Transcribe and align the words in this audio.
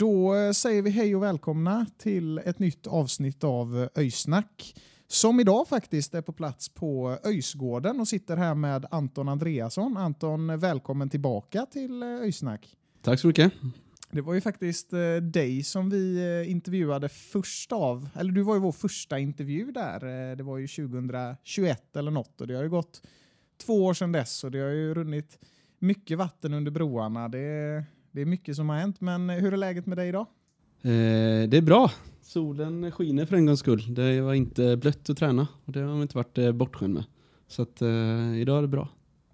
Då 0.00 0.34
eh, 0.34 0.52
säger 0.52 0.82
vi 0.82 0.90
hej 0.90 1.16
och 1.16 1.22
välkomna 1.22 1.86
till 1.98 2.38
ett 2.38 2.58
nytt 2.58 2.86
avsnitt 2.86 3.44
av 3.44 3.88
Öysnack. 3.96 4.74
Som 5.06 5.40
idag 5.40 5.68
faktiskt 5.68 6.14
är 6.14 6.22
på 6.22 6.32
plats 6.32 6.68
på 6.68 7.18
Öysgården 7.24 8.00
och 8.00 8.08
sitter 8.08 8.36
här 8.36 8.54
med 8.54 8.86
Anton 8.90 9.28
Andreasson. 9.28 9.96
Anton, 9.96 10.58
välkommen 10.60 11.10
tillbaka 11.10 11.66
till 11.66 12.02
eh, 12.02 12.08
Öysnack. 12.08 12.76
Tack 13.02 13.20
så 13.20 13.26
mycket. 13.26 13.52
Det 14.10 14.20
var 14.20 14.34
ju 14.34 14.40
faktiskt 14.40 14.92
eh, 14.92 15.16
dig 15.16 15.62
som 15.62 15.90
vi 15.90 16.16
eh, 16.16 16.50
intervjuade 16.50 17.08
först 17.08 17.72
av, 17.72 18.08
eller 18.14 18.32
du 18.32 18.42
var 18.42 18.54
ju 18.54 18.60
vår 18.60 18.72
första 18.72 19.18
intervju 19.18 19.72
där. 19.72 20.30
Eh, 20.30 20.36
det 20.36 20.42
var 20.42 20.58
ju 20.58 20.66
2021 20.68 21.96
eller 21.96 22.10
något 22.10 22.40
och 22.40 22.46
det 22.46 22.54
har 22.54 22.62
ju 22.62 22.70
gått 22.70 23.02
två 23.66 23.84
år 23.84 23.94
sedan 23.94 24.12
dess 24.12 24.44
och 24.44 24.50
det 24.50 24.58
har 24.58 24.70
ju 24.70 24.94
runnit 24.94 25.38
mycket 25.78 26.18
vatten 26.18 26.54
under 26.54 26.70
broarna. 26.70 27.28
Det, 27.28 27.84
det 28.12 28.20
är 28.20 28.26
mycket 28.26 28.56
som 28.56 28.68
har 28.68 28.76
hänt, 28.76 29.00
men 29.00 29.30
hur 29.30 29.52
är 29.52 29.56
läget 29.56 29.86
med 29.86 29.98
dig 29.98 30.08
idag? 30.08 30.26
Eh, 30.82 31.48
det 31.48 31.56
är 31.56 31.62
bra. 31.62 31.90
Solen 32.22 32.92
skiner 32.92 33.26
för 33.26 33.36
en 33.36 33.46
gångs 33.46 33.60
skull. 33.60 33.94
Det 33.94 34.20
var 34.20 34.34
inte 34.34 34.76
blött 34.76 35.10
att 35.10 35.16
träna 35.16 35.48
och 35.64 35.72
det 35.72 35.80
har 35.80 35.88
man 35.88 36.02
inte 36.02 36.16
varit 36.16 36.38
eh, 36.38 36.52
bortskämd 36.52 36.94
med. 36.94 37.04
Så 37.46 37.62
att 37.62 37.82
eh, 37.82 38.40
idag 38.40 38.58
är 38.58 38.62
det 38.62 38.68
bra. 38.68 38.88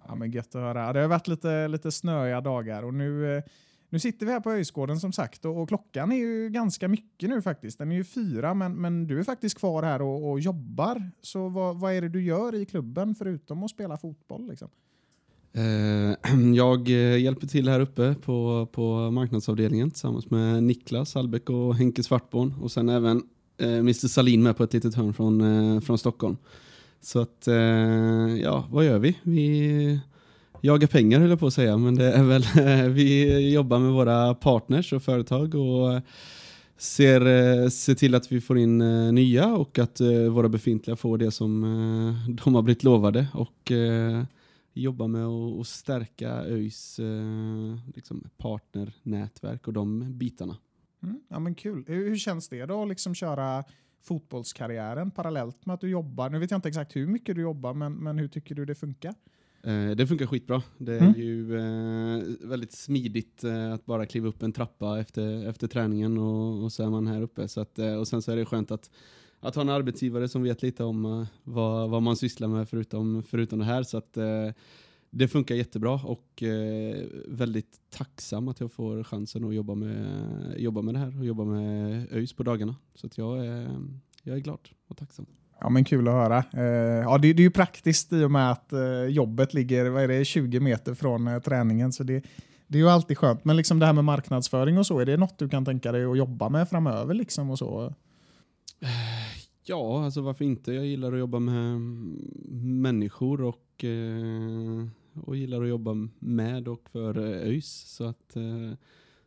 Ja, 0.07 0.15
men 0.15 0.31
gött 0.31 0.55
att 0.55 0.61
höra. 0.61 0.93
Det 0.93 0.99
har 0.99 1.07
varit 1.07 1.27
lite, 1.27 1.67
lite 1.67 1.91
snöiga 1.91 2.41
dagar 2.41 2.83
och 2.83 2.93
nu, 2.93 3.37
eh, 3.37 3.43
nu 3.89 3.99
sitter 3.99 4.25
vi 4.25 4.31
här 4.31 4.39
på 4.39 4.51
Öjsgården 4.51 4.99
som 4.99 5.11
sagt 5.11 5.45
och, 5.45 5.61
och 5.61 5.67
klockan 5.67 6.11
är 6.11 6.15
ju 6.15 6.49
ganska 6.49 6.87
mycket 6.87 7.29
nu 7.29 7.41
faktiskt. 7.41 7.77
Den 7.77 7.91
är 7.91 7.95
ju 7.95 8.03
fyra 8.03 8.53
men, 8.53 8.73
men 8.73 9.07
du 9.07 9.19
är 9.19 9.23
faktiskt 9.23 9.59
kvar 9.59 9.83
här 9.83 10.01
och, 10.01 10.31
och 10.31 10.39
jobbar. 10.39 11.11
Så 11.21 11.49
vad, 11.49 11.79
vad 11.79 11.93
är 11.93 12.01
det 12.01 12.09
du 12.09 12.23
gör 12.23 12.55
i 12.55 12.65
klubben 12.65 13.15
förutom 13.15 13.63
att 13.63 13.71
spela 13.71 13.97
fotboll? 13.97 14.49
Liksom? 14.49 14.69
Eh, 15.57 16.15
jag 16.55 16.89
eh, 16.89 17.17
hjälper 17.17 17.47
till 17.47 17.69
här 17.69 17.79
uppe 17.79 18.15
på, 18.25 18.67
på 18.71 19.11
marknadsavdelningen 19.11 19.91
tillsammans 19.91 20.29
med 20.29 20.63
Niklas 20.63 21.15
Albeck 21.15 21.49
och 21.49 21.75
Henke 21.75 22.03
Svartborn 22.03 22.53
och 22.61 22.71
sen 22.71 22.89
även 22.89 23.23
eh, 23.57 23.77
Mr 23.77 24.07
Salin 24.07 24.43
med 24.43 24.57
på 24.57 24.63
ett 24.63 24.73
litet 24.73 24.95
hörn 24.95 25.13
från, 25.13 25.81
från 25.81 25.97
Stockholm. 25.97 26.37
Så 27.01 27.19
att, 27.19 27.47
ja, 28.41 28.67
vad 28.71 28.85
gör 28.85 28.99
vi? 28.99 29.17
Vi 29.23 29.99
jagar 30.61 30.87
pengar 30.87 31.19
höll 31.19 31.29
jag 31.29 31.39
på 31.39 31.47
att 31.47 31.53
säga, 31.53 31.77
men 31.77 31.95
det 31.95 32.13
är 32.13 32.23
väl, 32.23 32.43
vi 32.93 33.49
jobbar 33.53 33.79
med 33.79 33.91
våra 33.91 34.33
partners 34.33 34.93
och 34.93 35.03
företag 35.03 35.55
och 35.55 36.01
ser, 36.77 37.69
ser 37.69 37.95
till 37.95 38.15
att 38.15 38.31
vi 38.31 38.41
får 38.41 38.57
in 38.57 38.77
nya 39.15 39.47
och 39.47 39.79
att 39.79 40.01
våra 40.31 40.49
befintliga 40.49 40.95
får 40.95 41.17
det 41.17 41.31
som 41.31 41.61
de 42.43 42.55
har 42.55 42.61
blivit 42.61 42.83
lovade 42.83 43.27
och 43.33 43.71
jobba 44.81 45.07
med 45.07 45.25
att 45.25 45.67
stärka 45.67 46.29
ÖIS 46.45 46.99
eh, 46.99 47.77
liksom 47.95 48.29
partnernätverk 48.37 49.67
och 49.67 49.73
de 49.73 50.17
bitarna. 50.17 50.57
Mm, 51.03 51.21
ja, 51.27 51.39
men 51.39 51.55
kul. 51.55 51.83
Hur, 51.87 52.09
hur 52.09 52.17
känns 52.17 52.49
det 52.49 52.65
då 52.65 52.81
att 52.81 52.89
liksom 52.89 53.15
köra 53.15 53.63
fotbollskarriären 54.03 55.11
parallellt 55.11 55.65
med 55.65 55.73
att 55.73 55.81
du 55.81 55.89
jobbar? 55.89 56.29
Nu 56.29 56.39
vet 56.39 56.51
jag 56.51 56.57
inte 56.57 56.67
exakt 56.69 56.95
hur 56.95 57.07
mycket 57.07 57.35
du 57.35 57.41
jobbar, 57.41 57.73
men, 57.73 57.93
men 57.93 58.17
hur 58.17 58.27
tycker 58.27 58.55
du 58.55 58.65
det 58.65 58.75
funkar? 58.75 59.13
Eh, 59.63 59.89
det 59.89 60.07
funkar 60.07 60.25
skitbra. 60.25 60.63
Det 60.77 60.95
är 60.95 61.01
Mm. 61.01 61.19
ju 61.19 61.57
eh, 61.57 62.23
väldigt 62.49 62.71
smidigt 62.73 63.43
eh, 63.43 63.73
att 63.73 63.85
bara 63.85 64.05
kliva 64.05 64.27
upp 64.27 64.43
en 64.43 64.51
trappa 64.53 64.99
efter, 64.99 65.47
efter 65.47 65.67
träningen 65.67 66.17
och, 66.17 66.63
och 66.63 66.71
så 66.71 66.83
är 66.83 66.89
man 66.89 67.07
här 67.07 67.21
uppe. 67.21 67.47
Så 67.47 67.61
att, 67.61 67.79
och 67.99 68.07
sen 68.07 68.21
så 68.21 68.31
är 68.31 68.35
det 68.35 68.45
skönt 68.45 68.71
att, 68.71 68.91
att 69.39 69.55
ha 69.55 69.61
en 69.61 69.69
arbetsgivare 69.69 70.27
som 70.27 70.43
vet 70.43 70.61
lite 70.61 70.83
om 70.83 71.05
eh, 71.05 71.27
vad, 71.43 71.89
vad 71.89 72.01
man 72.01 72.15
sysslar 72.15 72.47
med 72.47 72.69
förutom, 72.69 73.23
förutom 73.23 73.59
det 73.59 73.65
här. 73.65 73.83
Så 73.83 73.97
att, 73.97 74.17
eh, 74.17 74.49
det 75.09 75.27
funkar 75.27 75.55
jättebra 75.55 75.93
och 75.93 76.43
eh, 76.43 77.05
väldigt 77.27 77.79
tacksam 77.89 78.47
att 78.47 78.59
jag 78.59 78.71
får 78.71 79.03
chansen 79.03 79.43
att 79.43 79.55
jobba 79.55 79.75
med, 79.75 80.05
jobba 80.57 80.81
med 80.81 80.93
det 80.93 80.99
här 80.99 81.19
och 81.19 81.25
jobba 81.25 81.43
med 81.43 82.07
ÖIS 82.11 82.33
på 82.33 82.43
dagarna. 82.43 82.75
Så 82.95 83.07
att 83.07 83.17
jag, 83.17 83.45
är, 83.45 83.69
jag 84.23 84.35
är 84.35 84.39
glad 84.39 84.59
och 84.87 84.97
tacksam. 84.97 85.25
Ja, 85.59 85.69
men 85.69 85.83
kul 85.83 86.07
att 86.07 86.13
höra. 86.13 86.43
Ja, 87.03 87.17
det, 87.17 87.27
är 87.27 87.39
ju 87.39 87.51
praktiskt 87.51 88.13
i 88.13 88.23
och 88.23 88.31
med 88.31 88.51
att 88.51 88.73
jobbet 89.09 89.53
ligger 89.53 89.89
vad 89.89 90.03
är 90.03 90.07
det, 90.07 90.25
20 90.25 90.59
meter 90.59 90.93
från 90.93 91.41
träningen. 91.41 91.93
Så 91.93 92.03
det, 92.03 92.23
det 92.67 92.77
är 92.77 92.81
ju 92.81 92.89
alltid 92.89 93.17
skönt. 93.17 93.45
Men 93.45 93.57
liksom 93.57 93.79
det 93.79 93.85
här 93.85 93.93
med 93.93 94.03
marknadsföring 94.03 94.77
och 94.77 94.87
så, 94.87 94.99
är 94.99 95.05
det 95.05 95.17
något 95.17 95.39
du 95.39 95.49
kan 95.49 95.65
tänka 95.65 95.91
dig 95.91 96.05
att 96.05 96.17
jobba 96.17 96.49
med 96.49 96.69
framöver? 96.69 97.13
Liksom 97.13 97.49
och 97.49 97.57
så? 97.57 97.93
Ja, 99.69 100.05
alltså 100.05 100.21
varför 100.21 100.45
inte? 100.45 100.73
Jag 100.73 100.85
gillar 100.85 101.13
att 101.13 101.19
jobba 101.19 101.39
med 101.39 101.81
människor 102.61 103.41
och, 103.41 103.83
eh, 103.83 104.87
och 105.25 105.35
gillar 105.35 105.61
att 105.61 105.69
jobba 105.69 106.07
med 106.19 106.67
och 106.67 106.89
för 106.91 107.17
eh, 107.17 107.47
ÖIS. 107.47 107.83
Så, 107.87 108.03
att, 108.03 108.35
eh, 108.35 108.77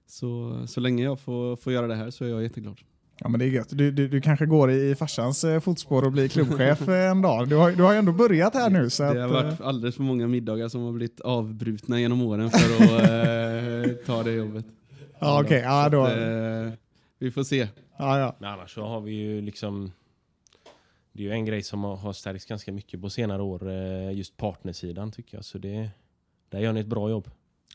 så, 0.07 0.61
så 0.67 0.81
länge 0.81 1.05
jag 1.05 1.21
får, 1.21 1.57
får 1.57 1.73
göra 1.73 1.87
det 1.87 1.95
här 1.95 2.11
så 2.11 2.25
är 2.25 2.29
jag 2.29 2.43
jätteglad. 2.43 2.77
Ja, 3.19 3.29
men 3.29 3.41
det 3.41 3.47
är 3.47 3.49
gött. 3.49 3.69
Du, 3.71 3.91
du, 3.91 4.09
du 4.09 4.21
kanske 4.21 4.47
går 4.47 4.71
i, 4.71 4.95
farsans 4.95 5.45
fotspår 5.63 6.05
och 6.05 6.13
blir 6.13 6.29
klubbchef 6.29 6.89
en 6.89 7.23
dag. 7.23 7.49
Du 7.49 7.57
har, 7.57 7.73
du 7.73 7.83
har 7.83 7.93
ju 7.93 7.99
ändå 7.99 8.13
börjat 8.13 8.55
här 8.55 8.71
nu. 8.71 8.91
Så 8.91 9.03
det 9.03 9.09
har 9.09 9.17
att, 9.17 9.31
varit 9.31 9.61
eh, 9.61 9.67
alldeles 9.67 9.97
för 9.97 10.03
många 10.03 10.27
middagar 10.29 10.69
som 10.69 10.83
har 10.83 10.93
blivit 10.93 11.21
avbrutna 11.21 12.01
genom 12.01 12.23
åren 12.23 12.51
för 12.51 12.75
att 12.75 12.91
eh, 12.91 13.93
ta 14.07 14.23
det 14.23 14.33
jobbet. 14.33 14.65
ja, 15.19 15.43
okej. 15.43 15.61
Ja, 15.61 15.89
då, 15.89 16.05
att, 16.05 16.13
eh, 16.13 16.73
vi 17.19 17.31
får 17.31 17.43
se. 17.43 17.69
ja, 17.99 18.19
ja. 18.19 18.37
Men 18.39 18.51
annars 18.51 18.75
så 18.75 18.87
har 18.87 19.01
vi 19.01 19.13
ju 19.13 19.41
liksom 19.41 19.93
Det 21.13 21.23
är 21.23 21.27
ju 21.27 21.33
en 21.33 21.45
grej 21.45 21.63
som 21.63 21.85
har, 21.85 22.13
stärkts 22.13 22.47
ganska 22.47 22.73
mycket 22.73 23.01
på 23.01 23.11
senare 23.11 23.43
år 23.43 23.69
eh, 23.69 24.13
Just 24.13 24.37
partnersidan 24.37 25.13
tycker 25.13 25.37
jag 25.37 25.45
Så 25.45 25.59
det 25.59 25.91
Där 26.49 26.61
gör 26.61 26.73
ni 26.73 26.81
ett 26.81 26.87
bra 26.87 27.11
jobb 27.11 27.31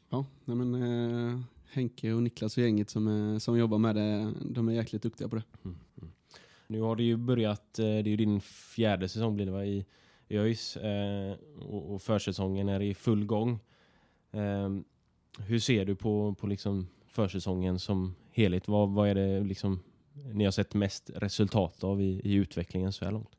Ja, 0.10 0.26
nej 0.46 0.58
men, 0.58 0.74
eh, 0.74 1.40
Henke 1.72 2.14
och 2.14 2.24
Niklas 2.24 2.58
och 2.58 2.64
gänget 2.64 2.90
som, 2.90 3.08
är, 3.08 3.40
som 3.40 3.58
jobbar 3.58 3.78
med 3.78 3.96
det, 3.96 4.34
de 4.42 4.70
är 4.70 4.74
jäkligt 4.74 5.02
duktiga 5.02 5.28
på 5.28 5.36
det. 5.36 5.44
Nu 6.68 6.82
har 6.82 6.96
det 6.96 7.04
ju 7.04 7.18
börjat 7.18 7.80
eh, 7.80 7.86
Det 7.86 7.90
är 7.90 8.08
ju 8.08 8.16
din 8.16 8.42
fjärde 8.42 9.10
säsong 9.10 9.36
blir 9.36 9.46
det 9.46 9.52
va 9.52 9.66
i 9.66 9.86
i 10.28 10.38
ÖIS 10.38 10.78
eh, 10.78 11.36
och, 11.60 11.94
och 11.94 12.02
försäsongen 12.02 12.70
är 12.70 12.82
i 12.82 12.94
full 12.94 13.26
gång 13.26 13.60
eh, 14.32 14.70
Hur 15.40 15.60
ser 15.60 15.86
du 15.86 15.96
på, 15.96 16.36
på 16.40 16.48
liksom 16.48 16.88
försäsongen 17.08 17.80
som 17.80 18.16
helhet? 18.32 18.68
Vad, 18.68 18.90
vad 18.90 19.10
är 19.10 19.16
det 19.16 19.40
liksom 19.44 19.80
ni 20.34 20.44
har 20.44 20.52
sett 20.52 20.74
mest 20.74 21.10
resultat 21.16 21.84
av 21.84 22.02
i, 22.02 22.22
i 22.24 22.34
utvecklingen 22.34 22.94
så 22.94 23.06
här 23.06 23.12
långt? 23.12 23.36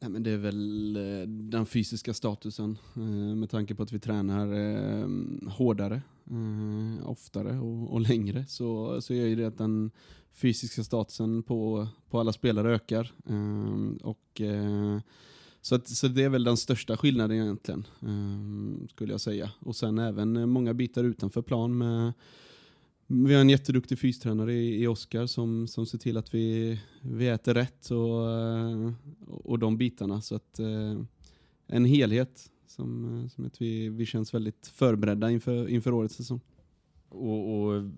Nej, 0.00 0.10
men 0.10 0.22
det 0.22 0.30
är 0.30 0.36
väl 0.36 0.96
eh, 0.96 1.28
den 1.28 1.66
fysiska 1.66 2.14
statusen 2.14 2.78
eh, 2.96 3.36
med 3.36 3.50
tanke 3.50 3.74
på 3.74 3.82
att 3.82 3.92
vi 3.92 3.98
tränar 3.98 4.52
eh, 4.52 5.08
hårdare, 5.50 6.02
oftare 7.04 7.58
och, 7.58 7.92
och 7.92 8.00
längre 8.00 8.46
så, 8.46 9.00
så 9.00 9.14
gör 9.14 9.26
ju 9.26 9.36
det 9.36 9.46
att 9.46 9.58
den 9.58 9.90
fysiska 10.32 10.84
statusen 10.84 11.42
på, 11.42 11.88
på 12.10 12.20
alla 12.20 12.32
spelare 12.32 12.74
ökar. 12.74 13.12
Och, 14.02 14.40
så, 15.60 15.74
att, 15.74 15.88
så 15.88 16.08
det 16.08 16.22
är 16.22 16.28
väl 16.28 16.44
den 16.44 16.56
största 16.56 16.96
skillnaden 16.96 17.36
egentligen, 17.36 17.86
skulle 18.90 19.12
jag 19.12 19.20
säga. 19.20 19.50
Och 19.60 19.76
sen 19.76 19.98
även 19.98 20.50
många 20.50 20.74
bitar 20.74 21.04
utanför 21.04 21.42
plan 21.42 21.78
med 21.78 22.12
vi 23.12 23.34
har 23.34 23.40
en 23.40 23.50
jätteduktig 23.50 23.98
fystränare 23.98 24.52
i, 24.52 24.82
i 24.82 24.86
Oskar 24.86 25.26
som, 25.26 25.68
som 25.68 25.86
ser 25.86 25.98
till 25.98 26.16
att 26.16 26.34
vi, 26.34 26.80
vi 27.00 27.28
äter 27.28 27.54
rätt 27.54 27.90
och, 27.90 28.30
eh, 28.30 28.92
och 29.28 29.58
de 29.58 29.78
bitarna. 29.78 30.20
Så 30.20 30.34
att 30.34 30.58
eh, 30.58 31.00
en 31.66 31.84
helhet 31.84 32.50
som, 32.66 33.20
eh, 33.22 33.28
som 33.28 33.46
att 33.46 33.62
vi, 33.62 33.88
vi 33.88 34.06
känns 34.06 34.34
väldigt 34.34 34.66
förberedda 34.66 35.30
inför, 35.30 35.68
inför 35.68 35.92
årets 35.92 36.14
säsong. 36.14 36.40
Och, 37.08 37.54
och 37.54 37.90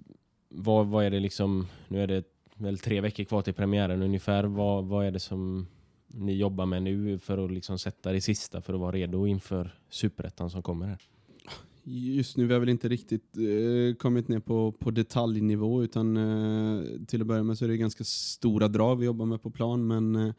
vad, 0.48 0.86
vad 0.86 1.04
är 1.04 1.10
det 1.10 1.20
liksom, 1.20 1.66
nu 1.88 2.02
är 2.02 2.06
det 2.06 2.24
väl 2.56 2.78
tre 2.78 3.00
veckor 3.00 3.24
kvar 3.24 3.42
till 3.42 3.54
premiären 3.54 4.02
ungefär. 4.02 4.44
Vad, 4.44 4.84
vad 4.84 5.06
är 5.06 5.10
det 5.10 5.20
som 5.20 5.66
ni 6.06 6.32
jobbar 6.32 6.66
med 6.66 6.82
nu 6.82 7.18
för 7.18 7.44
att 7.44 7.52
liksom 7.52 7.78
sätta 7.78 8.12
det 8.12 8.20
sista 8.20 8.62
för 8.62 8.74
att 8.74 8.80
vara 8.80 8.92
redo 8.92 9.26
inför 9.26 9.74
superettan 9.88 10.50
som 10.50 10.62
kommer 10.62 10.86
här? 10.86 11.11
Just 11.84 12.36
nu 12.36 12.46
vi 12.46 12.52
har 12.52 12.60
väl 12.60 12.68
inte 12.68 12.88
riktigt 12.88 13.36
eh, 13.36 13.96
kommit 13.96 14.28
ner 14.28 14.40
på, 14.40 14.72
på 14.72 14.90
detaljnivå 14.90 15.82
utan 15.82 16.16
eh, 16.16 16.82
till 17.06 17.20
att 17.20 17.26
börja 17.26 17.42
med 17.42 17.58
så 17.58 17.64
är 17.64 17.68
det 17.68 17.76
ganska 17.76 18.04
stora 18.04 18.68
drag 18.68 18.96
vi 18.96 19.06
jobbar 19.06 19.26
med 19.26 19.42
på 19.42 19.50
plan 19.50 19.86
men 19.86 20.16
eh, 20.16 20.32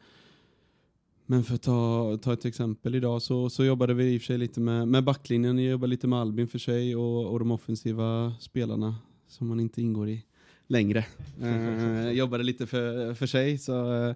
men 1.26 1.44
för 1.44 1.54
att 1.54 1.62
ta, 1.62 2.18
ta 2.22 2.32
ett 2.32 2.44
exempel 2.44 2.94
idag 2.94 3.22
så, 3.22 3.50
så 3.50 3.64
jobbade 3.64 3.94
vi 3.94 4.14
i 4.14 4.18
och 4.18 4.20
för 4.20 4.26
sig 4.26 4.38
lite 4.38 4.60
med, 4.60 4.88
med 4.88 5.04
backlinjen, 5.04 5.58
jag 5.58 5.70
jobbade 5.70 5.90
lite 5.90 6.06
med 6.06 6.18
Albin 6.18 6.48
för 6.48 6.58
sig 6.58 6.96
och, 6.96 7.26
och 7.26 7.38
de 7.38 7.50
offensiva 7.50 8.34
spelarna 8.40 8.96
som 9.28 9.46
man 9.46 9.60
inte 9.60 9.82
ingår 9.82 10.08
i 10.08 10.24
längre. 10.66 11.04
Eh, 11.42 12.10
jobbade 12.10 12.44
lite 12.44 12.66
för, 12.66 13.14
för 13.14 13.26
sig 13.26 13.58
så 13.58 13.92
Eh, 13.92 14.14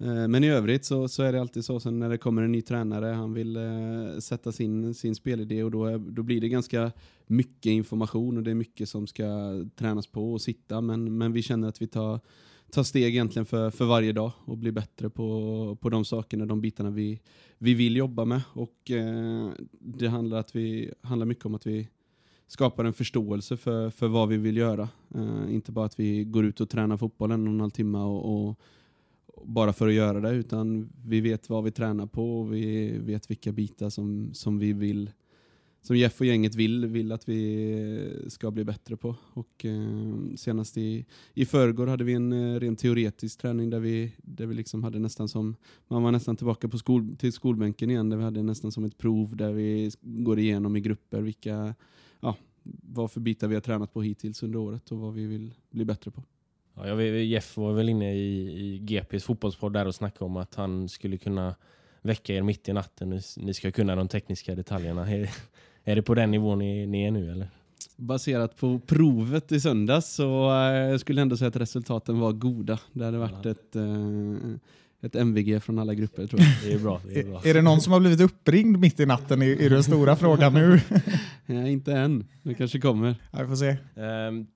Eh, 0.00 0.28
men 0.28 0.44
i 0.44 0.48
övrigt 0.48 0.84
så, 0.84 1.08
så 1.08 1.22
är 1.22 1.32
det 1.32 1.40
alltid 1.40 1.64
så 1.64 1.80
sen 1.80 1.98
när 1.98 2.08
det 2.08 2.18
kommer 2.18 2.42
en 2.42 2.52
ny 2.52 2.62
tränare, 2.62 3.06
han 3.06 3.34
vill 3.34 3.56
eh, 3.56 4.18
sätta 4.18 4.52
sin, 4.52 4.94
sin 4.94 5.14
spelidé 5.14 5.62
och 5.62 5.70
då, 5.70 5.84
är, 5.84 5.98
då 5.98 6.22
blir 6.22 6.40
det 6.40 6.48
ganska 6.48 6.92
mycket 7.26 7.70
information 7.70 8.36
och 8.36 8.42
det 8.42 8.50
är 8.50 8.54
mycket 8.54 8.88
som 8.88 9.06
ska 9.06 9.24
tränas 9.76 10.06
på 10.06 10.32
och 10.32 10.40
sitta 10.40 10.80
men, 10.80 11.18
men 11.18 11.32
vi 11.32 11.42
känner 11.42 11.68
att 11.68 11.82
vi 11.82 11.86
tar, 11.86 12.20
tar 12.70 12.82
steg 12.82 13.14
egentligen 13.14 13.46
för, 13.46 13.70
för 13.70 13.84
varje 13.84 14.12
dag 14.12 14.32
och 14.44 14.58
blir 14.58 14.72
bättre 14.72 15.10
på, 15.10 15.78
på 15.80 15.90
de 15.90 16.04
sakerna, 16.04 16.46
de 16.46 16.60
bitarna 16.60 16.90
vi, 16.90 17.20
vi 17.58 17.74
vill 17.74 17.96
jobba 17.96 18.24
med 18.24 18.40
och 18.52 18.90
eh, 18.90 19.50
det 19.80 20.08
handlar, 20.08 20.38
att 20.38 20.56
vi, 20.56 20.92
handlar 21.02 21.26
mycket 21.26 21.46
om 21.46 21.54
att 21.54 21.66
vi 21.66 21.88
skapar 22.46 22.84
en 22.84 22.92
förståelse 22.92 23.56
för, 23.56 23.90
för 23.90 24.08
vad 24.08 24.28
vi 24.28 24.36
vill 24.36 24.56
göra. 24.56 24.88
Eh, 25.14 25.54
inte 25.54 25.72
bara 25.72 25.86
att 25.86 26.00
vi 26.00 26.24
går 26.24 26.44
ut 26.44 26.60
och 26.60 26.68
tränar 26.68 26.96
fotboll 26.96 27.30
en 27.30 27.46
och 27.46 27.52
en 27.52 27.60
halv 27.60 27.70
timme 27.70 27.98
och, 27.98 28.48
och 28.48 28.60
bara 29.44 29.72
för 29.72 29.88
att 29.88 29.94
göra 29.94 30.20
det 30.20 30.30
utan 30.30 30.88
vi 31.06 31.20
vet 31.20 31.50
vad 31.50 31.64
vi 31.64 31.70
tränar 31.70 32.06
på 32.06 32.40
och 32.40 32.54
vi 32.54 32.98
vet 32.98 33.30
vilka 33.30 33.52
bitar 33.52 33.90
som, 33.90 34.30
som 34.34 34.58
vi 34.58 34.72
vill 34.72 35.10
som 35.82 35.96
Jeff 35.96 36.20
och 36.20 36.26
gänget 36.26 36.54
vill, 36.54 36.86
vill 36.86 37.12
att 37.12 37.28
vi 37.28 38.24
ska 38.28 38.50
bli 38.50 38.64
bättre 38.64 38.96
på. 38.96 39.16
Och 39.32 39.64
eh, 39.64 40.36
senast 40.36 40.78
i, 40.78 41.06
i 41.34 41.46
förrgår 41.46 41.86
hade 41.86 42.04
vi 42.04 42.12
en 42.12 42.32
eh, 42.32 42.60
rent 42.60 42.78
teoretisk 42.78 43.40
träning 43.40 43.70
där 43.70 43.80
vi, 43.80 44.12
där 44.16 44.46
vi 44.46 44.54
liksom 44.54 44.84
hade 44.84 44.98
nästan 44.98 45.28
som, 45.28 45.56
man 45.88 46.02
var 46.02 46.12
nästan 46.12 46.36
tillbaka 46.36 46.68
på 46.68 46.78
skol, 46.78 47.16
till 47.16 47.32
skolbänken 47.32 47.90
igen, 47.90 48.10
där 48.10 48.16
vi 48.16 48.24
hade 48.24 48.42
nästan 48.42 48.72
som 48.72 48.84
ett 48.84 48.98
prov 48.98 49.36
där 49.36 49.52
vi 49.52 49.90
går 50.00 50.38
igenom 50.38 50.76
i 50.76 50.80
grupper 50.80 51.20
vilka, 51.20 51.74
ja, 52.20 52.36
vad 52.82 53.10
för 53.10 53.20
bitar 53.20 53.48
vi 53.48 53.54
har 53.54 53.62
tränat 53.62 53.92
på 53.92 54.02
hittills 54.02 54.42
under 54.42 54.58
året 54.58 54.92
och 54.92 54.98
vad 54.98 55.14
vi 55.14 55.26
vill 55.26 55.54
bli 55.70 55.84
bättre 55.84 56.10
på. 56.10 56.22
Ja, 56.78 56.88
jag 56.88 56.96
vet, 56.96 57.26
Jeff 57.26 57.56
var 57.56 57.72
väl 57.72 57.88
inne 57.88 58.14
i, 58.14 58.50
i 58.60 58.78
GPs 58.78 59.24
fotbollspodd 59.24 59.72
där 59.72 59.86
och 59.86 59.94
snackade 59.94 60.24
om 60.24 60.36
att 60.36 60.54
han 60.54 60.88
skulle 60.88 61.18
kunna 61.18 61.54
väcka 62.02 62.34
er 62.34 62.42
mitt 62.42 62.68
i 62.68 62.72
natten. 62.72 63.10
Ni, 63.10 63.20
ni 63.36 63.54
ska 63.54 63.70
kunna 63.70 63.96
de 63.96 64.08
tekniska 64.08 64.54
detaljerna. 64.54 65.10
Är, 65.10 65.30
är 65.84 65.96
det 65.96 66.02
på 66.02 66.14
den 66.14 66.30
nivån 66.30 66.58
ni, 66.58 66.86
ni 66.86 67.04
är 67.04 67.10
nu 67.10 67.32
eller? 67.32 67.48
Baserat 67.96 68.56
på 68.56 68.80
provet 68.86 69.52
i 69.52 69.60
söndags 69.60 70.14
så 70.14 70.60
eh, 70.64 70.98
skulle 70.98 71.20
jag 71.20 71.22
ändå 71.22 71.36
säga 71.36 71.48
att 71.48 71.56
resultaten 71.56 72.20
var 72.20 72.32
goda. 72.32 72.78
Det 72.92 73.04
hade 73.04 73.18
varit 73.18 73.46
ett, 73.46 73.76
eh, 73.76 73.82
ett 75.00 75.16
MVG 75.16 75.62
från 75.62 75.78
alla 75.78 75.94
grupper 75.94 76.26
tror 76.26 76.40
jag. 76.40 76.50
Det 76.64 76.72
är 76.72 76.78
bra. 76.78 77.00
Det 77.08 77.20
är, 77.20 77.24
bra. 77.24 77.42
Är, 77.44 77.54
det 77.54 77.62
någon 77.62 77.80
som 77.80 77.92
har 77.92 78.00
blivit 78.00 78.20
uppringd 78.20 78.78
mitt 78.78 79.00
i 79.00 79.06
natten 79.06 79.42
i, 79.42 79.46
i 79.46 79.68
den 79.68 79.84
stora 79.84 80.16
frågan 80.16 80.54
nu? 80.54 80.80
Nej, 81.46 81.72
inte 81.72 81.92
än. 81.92 82.26
Det 82.42 82.54
kanske 82.54 82.80
kommer. 82.80 83.14
Ja, 83.32 83.42
vi 83.42 83.48
får 83.48 83.56
se. 83.56 83.76
Ehm, 83.96 84.46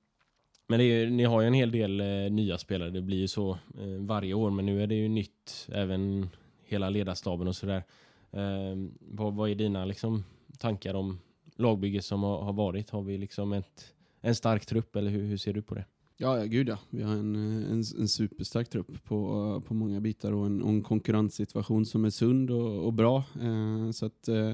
men 0.66 0.78
det 0.78 0.84
är, 0.84 1.10
ni 1.10 1.24
har 1.24 1.40
ju 1.40 1.46
en 1.46 1.54
hel 1.54 1.70
del 1.70 2.00
eh, 2.00 2.30
nya 2.30 2.58
spelare. 2.58 2.90
Det 2.90 3.02
blir 3.02 3.18
ju 3.18 3.28
så 3.28 3.50
eh, 3.50 3.98
varje 3.98 4.34
år. 4.34 4.50
Men 4.50 4.66
nu 4.66 4.82
är 4.82 4.86
det 4.86 4.94
ju 4.94 5.08
nytt. 5.08 5.68
Även 5.72 6.28
hela 6.64 6.90
ledarstaben 6.90 7.48
och 7.48 7.56
sådär. 7.56 7.84
Eh, 8.30 8.76
vad, 9.00 9.34
vad 9.34 9.50
är 9.50 9.54
dina 9.54 9.84
liksom, 9.84 10.24
tankar 10.58 10.94
om 10.94 11.20
lagbygget 11.56 12.04
som 12.04 12.22
har, 12.22 12.42
har 12.42 12.52
varit? 12.52 12.90
Har 12.90 13.02
vi 13.02 13.18
liksom 13.18 13.52
ett, 13.52 13.94
en 14.20 14.34
stark 14.34 14.66
trupp 14.66 14.96
eller 14.96 15.10
hur, 15.10 15.22
hur 15.22 15.36
ser 15.36 15.52
du 15.52 15.62
på 15.62 15.74
det? 15.74 15.84
Ja, 16.16 16.38
ja, 16.38 16.44
gud 16.44 16.68
ja. 16.68 16.78
Vi 16.90 17.02
har 17.02 17.12
en, 17.12 17.36
eh, 17.36 17.72
en, 17.72 17.82
en 17.98 18.08
superstark 18.08 18.68
trupp 18.70 19.04
på, 19.04 19.16
eh, 19.56 19.68
på 19.68 19.74
många 19.74 20.00
bitar 20.00 20.32
och 20.32 20.46
en, 20.46 20.62
och 20.62 20.68
en 20.68 20.82
konkurrenssituation 20.82 21.86
som 21.86 22.04
är 22.04 22.10
sund 22.10 22.50
och, 22.50 22.86
och 22.86 22.92
bra. 22.92 23.24
Eh, 23.42 23.90
så 23.90 24.06
att, 24.06 24.28
eh, 24.28 24.52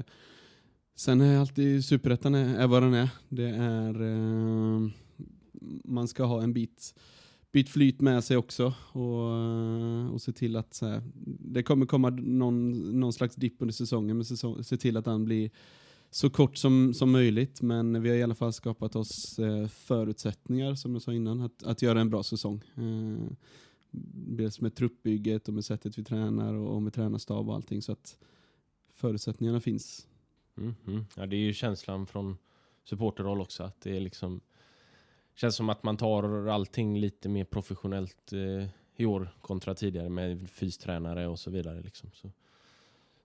sen 0.95 1.21
är 1.21 1.37
alltid 1.37 1.85
superettan 1.85 2.35
är, 2.35 2.59
är 2.59 2.67
vad 2.67 2.83
den 2.83 2.93
är. 2.93 3.09
Det 3.29 3.49
är 3.49 4.01
eh, 4.01 4.89
man 5.83 6.07
ska 6.07 6.23
ha 6.23 6.43
en 6.43 6.53
bit, 6.53 6.95
bit 7.51 7.69
flyt 7.69 8.01
med 8.01 8.23
sig 8.23 8.37
också 8.37 8.73
och, 8.91 10.13
och 10.13 10.21
se 10.21 10.31
till 10.31 10.55
att 10.55 10.73
så 10.73 10.85
här, 10.87 11.03
det 11.39 11.63
kommer 11.63 11.85
komma 11.85 12.09
någon, 12.09 12.71
någon 12.99 13.13
slags 13.13 13.35
dipp 13.35 13.55
under 13.59 13.73
säsongen 13.73 14.17
men 14.17 14.25
säsong, 14.25 14.63
se 14.63 14.77
till 14.77 14.97
att 14.97 15.05
den 15.05 15.25
blir 15.25 15.51
så 16.11 16.29
kort 16.29 16.57
som, 16.57 16.93
som 16.93 17.11
möjligt 17.11 17.61
men 17.61 18.01
vi 18.01 18.09
har 18.09 18.15
i 18.15 18.23
alla 18.23 18.35
fall 18.35 18.53
skapat 18.53 18.95
oss 18.95 19.39
eh, 19.39 19.67
förutsättningar 19.67 20.75
som 20.75 20.93
jag 20.93 21.01
sa 21.01 21.13
innan 21.13 21.41
att, 21.41 21.63
att 21.63 21.81
göra 21.81 22.01
en 22.01 22.09
bra 22.09 22.23
säsong. 22.23 22.63
Eh, 22.75 23.31
dels 23.91 24.61
med 24.61 24.75
truppbygget 24.75 25.47
och 25.47 25.53
med 25.53 25.65
sättet 25.65 25.97
vi 25.97 26.03
tränar 26.03 26.53
och, 26.53 26.75
och 26.75 26.81
med 26.81 26.93
tränarstab 26.93 27.49
och 27.49 27.55
allting 27.55 27.81
så 27.81 27.91
att 27.91 28.17
förutsättningarna 28.93 29.61
finns. 29.61 30.07
Mm, 30.57 30.75
mm. 30.87 31.05
Ja, 31.15 31.25
det 31.25 31.35
är 31.35 31.39
ju 31.39 31.53
känslan 31.53 32.07
från 32.07 32.37
supporterroll 32.83 33.41
också. 33.41 33.63
Att 33.63 33.81
det 33.81 33.95
är 33.95 33.99
liksom, 33.99 34.41
känns 35.41 35.55
som 35.55 35.69
att 35.69 35.83
man 35.83 35.97
tar 35.97 36.47
allting 36.47 36.99
lite 36.99 37.29
mer 37.29 37.43
professionellt 37.43 38.33
eh, 38.33 38.69
i 38.95 39.05
år 39.05 39.29
kontra 39.41 39.75
tidigare 39.75 40.09
med 40.09 40.49
fystränare 40.49 41.27
och 41.27 41.39
så 41.39 41.51
vidare. 41.51 41.81
Liksom. 41.81 42.09
Så, 42.13 42.31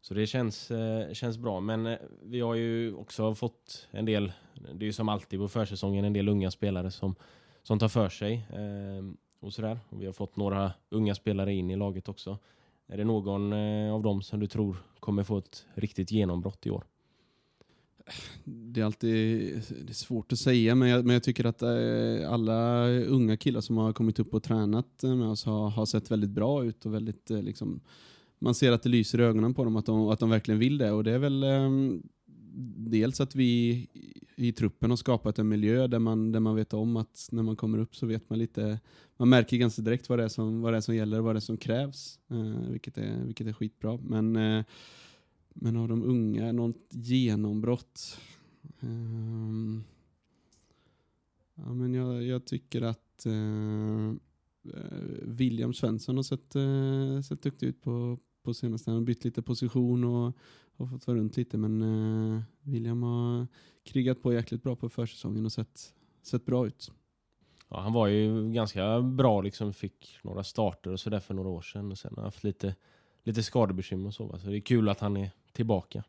så 0.01 0.15
det 0.15 0.27
känns, 0.27 0.71
eh, 0.71 1.13
känns 1.13 1.39
bra. 1.39 1.61
Men 1.61 1.87
eh, 1.87 1.99
vi 2.23 2.41
har 2.41 2.55
ju 2.55 2.95
också 2.95 3.35
fått 3.35 3.89
en 3.91 4.05
del, 4.05 4.33
det 4.75 4.85
är 4.85 4.87
ju 4.87 4.93
som 4.93 5.09
alltid 5.09 5.41
på 5.41 5.49
försäsongen, 5.49 6.05
en 6.05 6.13
del 6.13 6.29
unga 6.29 6.51
spelare 6.51 6.91
som, 6.91 7.15
som 7.63 7.79
tar 7.79 7.89
för 7.89 8.09
sig. 8.09 8.35
Eh, 8.53 9.15
och 9.45 9.53
sådär. 9.53 9.79
Och 9.89 10.03
vi 10.03 10.07
har 10.07 10.13
fått 10.13 10.37
några 10.37 10.73
unga 10.89 11.15
spelare 11.15 11.55
in 11.55 11.71
i 11.71 11.77
laget 11.77 12.09
också. 12.09 12.39
Är 12.87 12.97
det 12.97 13.05
någon 13.05 13.53
eh, 13.53 13.95
av 13.95 14.03
dem 14.03 14.23
som 14.23 14.41
du 14.41 14.47
tror 14.47 14.77
kommer 15.01 15.23
få 15.23 15.39
ett 15.39 15.67
riktigt 15.75 16.11
genombrott 16.11 16.67
i 16.67 16.71
år? 16.71 16.85
Det 18.45 18.81
är 18.81 18.85
alltid 18.85 19.13
det 19.69 19.91
är 19.91 19.95
svårt 19.95 20.33
att 20.33 20.39
säga 20.39 20.75
men 20.75 20.89
jag, 20.89 21.05
men 21.05 21.15
jag 21.15 21.23
tycker 21.23 21.45
att 21.45 21.63
eh, 21.63 22.33
alla 22.33 22.89
unga 22.89 23.37
killar 23.37 23.61
som 23.61 23.77
har 23.77 23.93
kommit 23.93 24.19
upp 24.19 24.35
och 24.35 24.43
tränat 24.43 25.03
med 25.03 25.29
oss 25.29 25.45
har, 25.45 25.71
har 25.71 25.87
sett 25.87 26.11
väldigt 26.11 26.31
bra 26.31 26.65
ut 26.65 26.87
och 26.87 26.95
väldigt 26.95 27.31
eh, 27.31 27.43
liksom, 27.43 27.81
man 28.39 28.55
ser 28.55 28.73
att 28.73 28.83
det 28.83 28.89
lyser 28.89 29.21
i 29.21 29.25
ögonen 29.25 29.55
på 29.55 29.65
dem 29.65 29.77
att 29.77 29.87
de, 29.87 30.09
att 30.09 30.19
de 30.19 30.31
verkligen 30.31 30.59
vill 30.59 30.79
det 30.79 30.93
och 30.93 31.05
det 31.05 31.13
är 31.13 31.19
väl 31.19 31.43
eh, 31.43 31.71
dels 32.77 33.21
att 33.21 33.35
vi 33.35 33.87
i 34.37 34.53
truppen 34.53 34.91
har 34.91 34.97
skapat 34.97 35.39
en 35.39 35.49
miljö 35.49 35.87
där 35.87 35.99
man, 35.99 36.33
där 36.33 36.41
man 36.41 36.57
vet 36.57 36.75
om 36.75 36.97
att 36.97 37.29
när 37.33 37.43
man 37.43 37.57
kommer 37.57 37.79
upp 37.79 37.97
så 37.97 38.07
vet 38.07 38.31
man 38.31 38.39
lite, 38.39 38.81
man 39.17 39.29
märker 39.29 39.57
ganska 39.57 39.83
direkt 39.83 40.09
vad 40.09 40.19
det 40.19 40.25
är 40.25 40.29
som, 40.29 40.63
vad 40.63 40.73
det 40.73 40.77
är 40.77 40.81
som 40.81 40.97
gäller 40.97 41.19
och 41.19 41.25
vad 41.25 41.35
det 41.35 41.39
är 41.39 41.41
som 41.41 41.57
krävs, 41.57 42.19
eh, 42.31 42.71
vilket, 42.71 42.99
är, 42.99 43.25
vilket 43.25 43.47
är 43.47 43.53
skitbra. 43.53 43.99
Men, 44.03 44.37
eh, 44.37 44.65
men 45.55 45.77
av 45.77 45.89
de 45.89 46.03
unga, 46.03 46.53
något 46.53 46.89
genombrott? 46.91 48.21
Um, 48.81 49.85
ja, 51.55 51.75
men 51.75 51.95
jag, 51.95 52.23
jag 52.23 52.45
tycker 52.45 52.83
att 52.83 53.27
uh, 53.27 54.15
William 55.23 55.75
Svensson 55.75 56.17
har 56.17 56.23
sett, 56.23 56.57
uh, 56.57 57.21
sett 57.21 57.43
duktig 57.43 57.67
ut 57.67 57.83
på, 57.83 58.19
på 58.43 58.55
senaste. 58.55 58.91
Han 58.91 58.99
har 58.99 59.05
bytt 59.07 59.25
lite 59.25 59.43
position 59.43 60.05
och 60.05 60.33
har 60.77 60.87
fått 60.87 61.07
vara 61.07 61.19
runt 61.19 61.37
lite 61.37 61.59
men 61.59 61.83
uh, 61.83 62.43
William 62.63 63.03
har 63.03 63.47
krigat 63.85 64.23
på 64.23 64.33
jäkligt 64.33 64.63
bra 64.63 64.77
på 64.77 64.89
försäsongen 64.89 65.45
och 65.45 65.53
sett, 65.53 65.95
sett 66.23 66.45
bra 66.45 66.67
ut. 66.67 66.93
Ja, 67.69 67.81
han 67.81 67.93
var 67.93 68.07
ju 68.07 68.53
ganska 68.53 69.03
bra, 69.03 69.41
liksom 69.41 69.73
fick 69.73 70.19
några 70.23 70.45
starter 70.45 70.93
och 70.93 71.01
sådär 71.01 71.21
för 71.21 71.35
några 71.35 71.49
år 71.49 71.63
sedan. 71.63 71.91
Och 71.91 71.99
sen 71.99 72.11
har 72.11 72.17
han 72.17 72.25
haft 72.25 72.45
lite, 72.45 72.75
lite 73.23 73.43
skadebekymmer 73.43 74.07
och 74.07 74.15
så. 74.15 74.27
va. 74.27 74.39
Så 74.39 74.49
det 74.49 74.59
är 74.59 74.61
kul 74.61 74.89
att 74.89 75.01
han 75.01 75.17
är 75.17 75.31
tillbaka. 75.55 76.05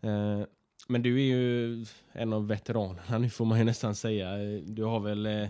Eh, 0.00 0.40
men 0.88 1.02
du 1.02 1.16
är 1.20 1.24
ju 1.36 1.84
en 2.12 2.32
av 2.32 2.46
veteranerna 2.48 3.18
nu 3.18 3.30
får 3.30 3.44
man 3.44 3.58
ju 3.58 3.64
nästan 3.64 3.94
säga. 3.94 4.36
Du 4.66 4.84
har 4.84 5.00
väl, 5.00 5.26
eh, 5.26 5.48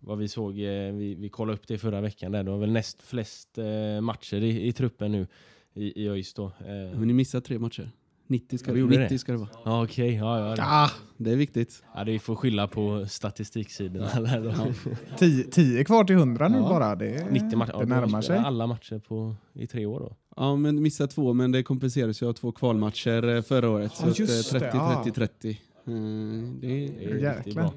vad 0.00 0.18
vi 0.18 0.28
såg, 0.28 0.50
eh, 0.60 0.92
vi, 0.92 1.14
vi 1.18 1.28
kollade 1.28 1.54
upp 1.58 1.66
det 1.66 1.78
förra 1.78 2.00
veckan 2.00 2.32
där. 2.32 2.42
Du 2.44 2.50
har 2.50 2.58
väl 2.58 2.72
näst 2.72 3.02
flest 3.02 3.58
eh, 3.58 4.00
matcher 4.00 4.36
i, 4.42 4.66
i 4.68 4.72
truppen 4.72 5.12
nu 5.12 5.26
i, 5.74 6.02
i 6.04 6.08
ÖIS 6.08 6.34
då. 6.34 6.44
Eh, 6.44 6.54
Men 6.98 7.06
ni 7.06 7.12
missade 7.12 7.44
tre 7.46 7.58
matcher. 7.58 7.90
90 8.30 8.58
ska, 8.58 8.72
Vi 8.72 8.80
gjorde 8.80 8.98
90 8.98 9.08
det. 9.14 9.18
ska 9.18 9.32
det 9.32 9.38
vara. 9.38 9.48
ja, 9.64 9.84
okej. 9.84 10.14
Ja, 10.14 10.48
ja, 10.48 10.54
det- 10.56 10.62
Ah, 10.62 10.90
Det 11.16 11.32
är 11.32 11.36
viktigt. 11.36 11.84
ja, 11.94 12.04
det 12.04 12.18
får 12.18 12.34
skylla 12.36 12.68
på 12.68 13.06
då. 14.42 14.72
tio, 15.18 15.44
tio 15.44 15.84
kvar 15.84 16.04
till 16.04 16.16
hundra 16.16 16.48
nu 16.48 16.58
Ja. 16.58 16.68
bara. 16.68 16.94
Det, 16.96 17.30
90 17.30 17.56
matcher. 17.58 17.70
Ja, 17.72 17.78
det 17.80 17.86
närmar 17.86 18.20
sig. 18.22 18.38
alla 18.38 18.66
matcher 18.66 18.98
på, 18.98 19.34
i 19.52 19.66
tre 19.66 19.86
år 19.86 20.00
då. 20.00 20.16
Ja, 20.40 20.56
men 20.56 20.82
missa 20.82 21.06
två, 21.06 21.32
men 21.32 21.52
det 21.52 21.62
kompenseras 21.62 22.22
ju 22.22 22.26
av 22.28 22.32
två 22.32 22.52
kvalmatcher 22.52 23.28
eh, 23.36 23.42
förra 23.42 23.70
året. 23.70 23.92
Så 23.94 24.06
Ja, 24.06 24.10
att, 24.10 24.18
just 24.18 24.52
eh, 24.54 24.60
det, 24.60 24.70
30, 24.70 24.76
ja. 24.76 25.02
30, 25.04 25.14
30. 25.14 25.50
Eh, 25.50 25.94
Det 26.60 26.66
är 26.86 27.34
riktigt 27.36 27.54
bra. 27.54 27.72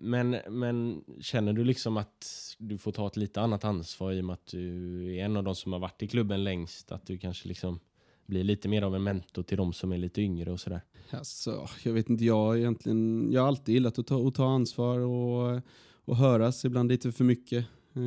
Men, 0.00 0.36
men 0.50 1.04
känner 1.20 1.52
du 1.52 1.64
liksom 1.64 1.96
att 1.96 2.54
du 2.58 2.78
får 2.78 2.92
ta 2.92 3.06
ett 3.06 3.16
lite 3.16 3.40
annat 3.40 3.64
ansvar 3.64 4.12
i 4.12 4.20
och 4.20 4.24
med 4.24 4.34
att 4.34 4.46
du 4.46 5.16
är 5.16 5.24
en 5.24 5.36
av 5.36 5.44
de 5.44 5.54
som 5.54 5.72
har 5.72 5.80
varit 5.80 6.02
i 6.02 6.08
klubben 6.08 6.44
längst? 6.44 6.92
Att 6.92 7.06
du 7.06 7.18
kanske 7.18 7.48
liksom 7.48 7.80
blir 8.26 8.44
lite 8.44 8.68
mer 8.68 8.82
av 8.82 8.94
en 8.94 9.02
mentor 9.02 9.42
till 9.42 9.56
de 9.56 9.72
som 9.72 9.92
är 9.92 9.98
lite 9.98 10.22
yngre 10.22 10.52
och 10.52 10.60
sådär? 10.60 10.80
Alltså, 11.10 11.68
jag 11.84 11.92
vet 11.92 12.10
inte, 12.10 12.24
jag 12.24 12.58
egentligen, 12.58 13.28
jag 13.32 13.40
har 13.40 13.48
alltid 13.48 13.72
gillat 13.74 13.98
att 13.98 14.06
ta, 14.06 14.28
att 14.28 14.34
ta 14.34 14.46
ansvar 14.48 14.98
och, 14.98 15.60
och 16.04 16.16
höras, 16.16 16.64
ibland 16.64 16.88
lite 16.90 17.12
för 17.12 17.24
mycket 17.24 17.66
eh, 17.96 18.02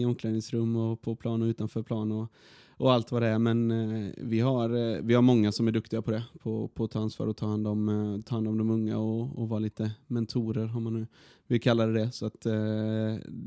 i 0.00 0.04
omklädningsrum 0.04 0.76
och 0.76 1.02
på 1.02 1.16
plan 1.16 1.42
och 1.42 1.46
utanför 1.46 1.82
plan 1.82 2.12
och, 2.12 2.32
och 2.80 2.92
allt 2.92 3.12
vad 3.12 3.22
det 3.22 3.28
är. 3.28 3.38
Men 3.38 3.70
eh, 3.70 4.12
vi, 4.16 4.40
har, 4.40 4.70
eh, 4.70 5.00
vi 5.02 5.14
har 5.14 5.22
många 5.22 5.52
som 5.52 5.68
är 5.68 5.72
duktiga 5.72 6.02
på 6.02 6.10
det, 6.10 6.24
på, 6.38 6.68
på 6.68 6.84
att 6.84 6.90
ta 6.90 7.00
ansvar 7.00 7.26
och 7.26 7.36
ta 7.36 7.46
hand 7.46 7.66
om, 7.66 7.88
eh, 7.88 8.22
ta 8.22 8.34
hand 8.34 8.48
om 8.48 8.58
de 8.58 8.70
unga 8.70 8.98
och, 8.98 9.38
och 9.38 9.48
vara 9.48 9.60
lite 9.60 9.90
mentorer, 10.06 10.76
om 10.76 10.82
man 10.82 10.94
nu 10.94 11.06
vill 11.46 11.60
kalla 11.60 11.86
det 11.86 11.92
det. 11.92 12.12
Så 12.12 12.26
att, 12.26 12.46
eh, 12.46 12.52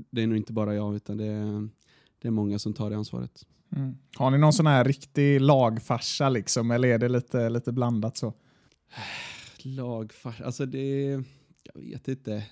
det 0.09 0.21
är 0.21 0.27
nog 0.27 0.37
inte 0.37 0.53
bara 0.53 0.75
jag, 0.75 0.95
utan 0.95 1.17
det 1.17 1.25
är, 1.25 1.69
det 2.19 2.27
är 2.27 2.31
många 2.31 2.59
som 2.59 2.73
tar 2.73 2.89
det 2.89 2.95
ansvaret. 2.95 3.45
Mm. 3.75 3.97
Har 4.15 4.31
ni 4.31 4.37
någon 4.37 4.53
sån 4.53 4.67
här 4.67 4.83
riktig 4.83 5.41
lagfarsa 5.41 6.29
liksom, 6.29 6.71
eller 6.71 6.87
är 6.87 6.97
det 6.97 7.09
lite, 7.09 7.49
lite 7.49 7.71
blandat 7.71 8.17
så? 8.17 8.33
Lagfars, 9.63 10.41
alltså 10.41 10.65
det, 10.65 11.11
jag 11.63 11.81
vet 11.81 12.07
inte. 12.07 12.43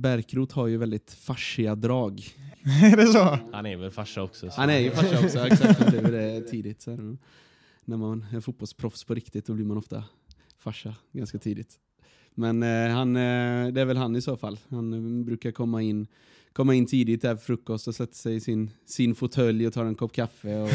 Bärkrot 0.00 0.52
har 0.52 0.66
ju 0.66 0.76
väldigt 0.76 1.12
farsiga 1.12 1.74
drag. 1.74 2.22
är 2.82 2.96
det 2.96 3.06
så? 3.06 3.38
Han 3.52 3.66
är 3.66 3.76
väl 3.76 3.90
farsa 3.90 4.22
också? 4.22 4.50
Så. 4.50 4.60
Han 4.60 4.70
är 4.70 4.78
ju 4.78 4.90
farsa 4.90 5.24
också, 5.24 5.46
exakt. 5.46 5.78
Han 5.80 5.90
blev 5.90 6.12
det 6.12 6.40
tidigt. 6.40 6.82
Så 6.82 7.16
när 7.84 7.96
man 7.96 8.26
är 8.32 8.40
fotbollsproffs 8.40 9.04
på 9.04 9.14
riktigt 9.14 9.46
då 9.46 9.54
blir 9.54 9.64
man 9.64 9.76
ofta 9.76 10.04
farsa 10.58 10.94
ganska 11.12 11.38
tidigt. 11.38 11.78
Men 12.34 12.62
eh, 12.62 12.88
han, 12.88 13.16
eh, 13.16 13.72
det 13.72 13.80
är 13.80 13.84
väl 13.84 13.96
han 13.96 14.16
i 14.16 14.20
så 14.20 14.36
fall. 14.36 14.58
Han 14.68 14.92
eh, 14.92 15.24
brukar 15.24 15.50
komma 15.50 15.82
in, 15.82 16.06
komma 16.52 16.74
in 16.74 16.86
tidigt 16.86 17.22
där 17.22 17.36
frukost 17.36 17.88
och 17.88 17.94
sätta 17.94 18.12
sig 18.12 18.36
i 18.36 18.40
sin, 18.40 18.70
sin 18.86 19.14
fåtölj 19.14 19.66
och 19.66 19.72
ta 19.72 19.84
en 19.84 19.94
kopp 19.94 20.12
kaffe. 20.12 20.56
Och, 20.56 20.70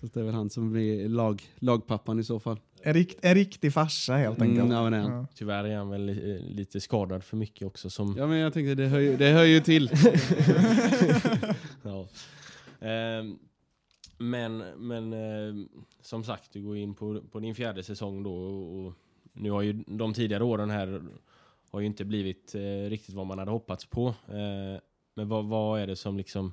så 0.00 0.06
det 0.06 0.20
är 0.20 0.24
väl 0.24 0.34
han 0.34 0.50
som 0.50 0.72
blir 0.72 1.08
lag, 1.08 1.42
lagpappan 1.58 2.18
i 2.18 2.24
så 2.24 2.40
fall. 2.40 2.60
En, 2.82 2.94
rikt, 2.94 3.18
en 3.24 3.34
riktig 3.34 3.72
farsa 3.72 4.14
helt 4.16 4.42
enkelt. 4.42 4.60
Mm, 4.64 4.72
ja, 4.72 4.90
men. 4.90 5.10
Ja. 5.12 5.26
Tyvärr 5.34 5.64
är 5.64 5.76
han 5.76 5.88
väl 5.90 6.04
li- 6.06 6.38
lite 6.54 6.80
skadad 6.80 7.24
för 7.24 7.36
mycket 7.36 7.66
också. 7.66 7.90
Som, 7.90 8.14
Ja 8.18 8.26
men 8.26 8.38
jag 8.38 8.52
tänkte 8.52 8.74
det 8.74 8.86
hör 8.86 8.98
ju, 8.98 9.16
det 9.16 9.28
hör 9.28 9.44
ju 9.44 9.60
till. 9.60 9.90
Ja. 11.82 12.08
Ehm, 12.80 13.38
men 14.18 14.58
men 14.76 15.12
ehm, 15.12 15.68
som 16.00 16.24
sagt, 16.24 16.52
du 16.52 16.62
går 16.62 16.76
in 16.76 16.94
på, 16.94 17.20
på 17.32 17.40
din 17.40 17.54
fjärde 17.54 17.82
säsong 17.82 18.22
då. 18.22 18.34
Och, 18.34 18.86
och 18.86 18.92
nu 19.32 19.50
har 19.50 19.62
ju 19.62 19.72
de 19.86 20.14
tidigare 20.14 20.44
åren 20.44 20.70
här 20.70 21.02
har 21.70 21.80
ju 21.80 21.86
inte 21.86 22.04
blivit 22.04 22.54
eh, 22.54 22.88
riktigt 22.90 23.14
vad 23.14 23.26
man 23.26 23.38
hade 23.38 23.50
hoppats 23.50 23.86
på. 23.86 24.08
Eh, 24.08 24.80
men 25.14 25.28
vad, 25.28 25.44
vad 25.44 25.80
är 25.80 25.86
det 25.86 25.96
som 25.96 26.16
liksom 26.16 26.52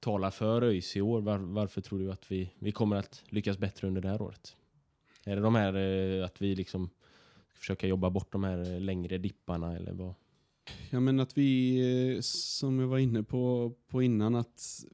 talar 0.00 0.30
för 0.30 0.62
ÖIS 0.62 0.96
i 0.96 1.00
år? 1.00 1.20
Var, 1.20 1.38
varför 1.38 1.80
tror 1.80 1.98
du 1.98 2.12
att 2.12 2.32
vi, 2.32 2.50
vi 2.58 2.72
kommer 2.72 2.96
att 2.96 3.22
lyckas 3.28 3.58
bättre 3.58 3.88
under 3.88 4.00
det 4.00 4.08
här 4.08 4.22
året? 4.22 4.56
Är 5.24 5.36
det 5.36 5.42
de 5.42 5.54
här 5.54 5.74
eh, 5.74 6.24
att 6.24 6.42
vi 6.42 6.54
liksom 6.54 6.90
ska 7.48 7.58
försöka 7.58 7.86
jobba 7.86 8.10
bort 8.10 8.32
de 8.32 8.44
här 8.44 8.74
eh, 8.74 8.80
längre 8.80 9.18
dipparna 9.18 9.76
eller 9.76 9.92
vad? 9.92 10.14
Ja 10.90 11.00
men 11.00 11.20
att 11.20 11.38
vi, 11.38 11.80
eh, 12.16 12.20
som 12.20 12.78
jag 12.78 12.88
var 12.88 12.98
inne 12.98 13.22
på, 13.22 13.72
på 13.88 14.02
innan, 14.02 14.34
att 14.34 14.84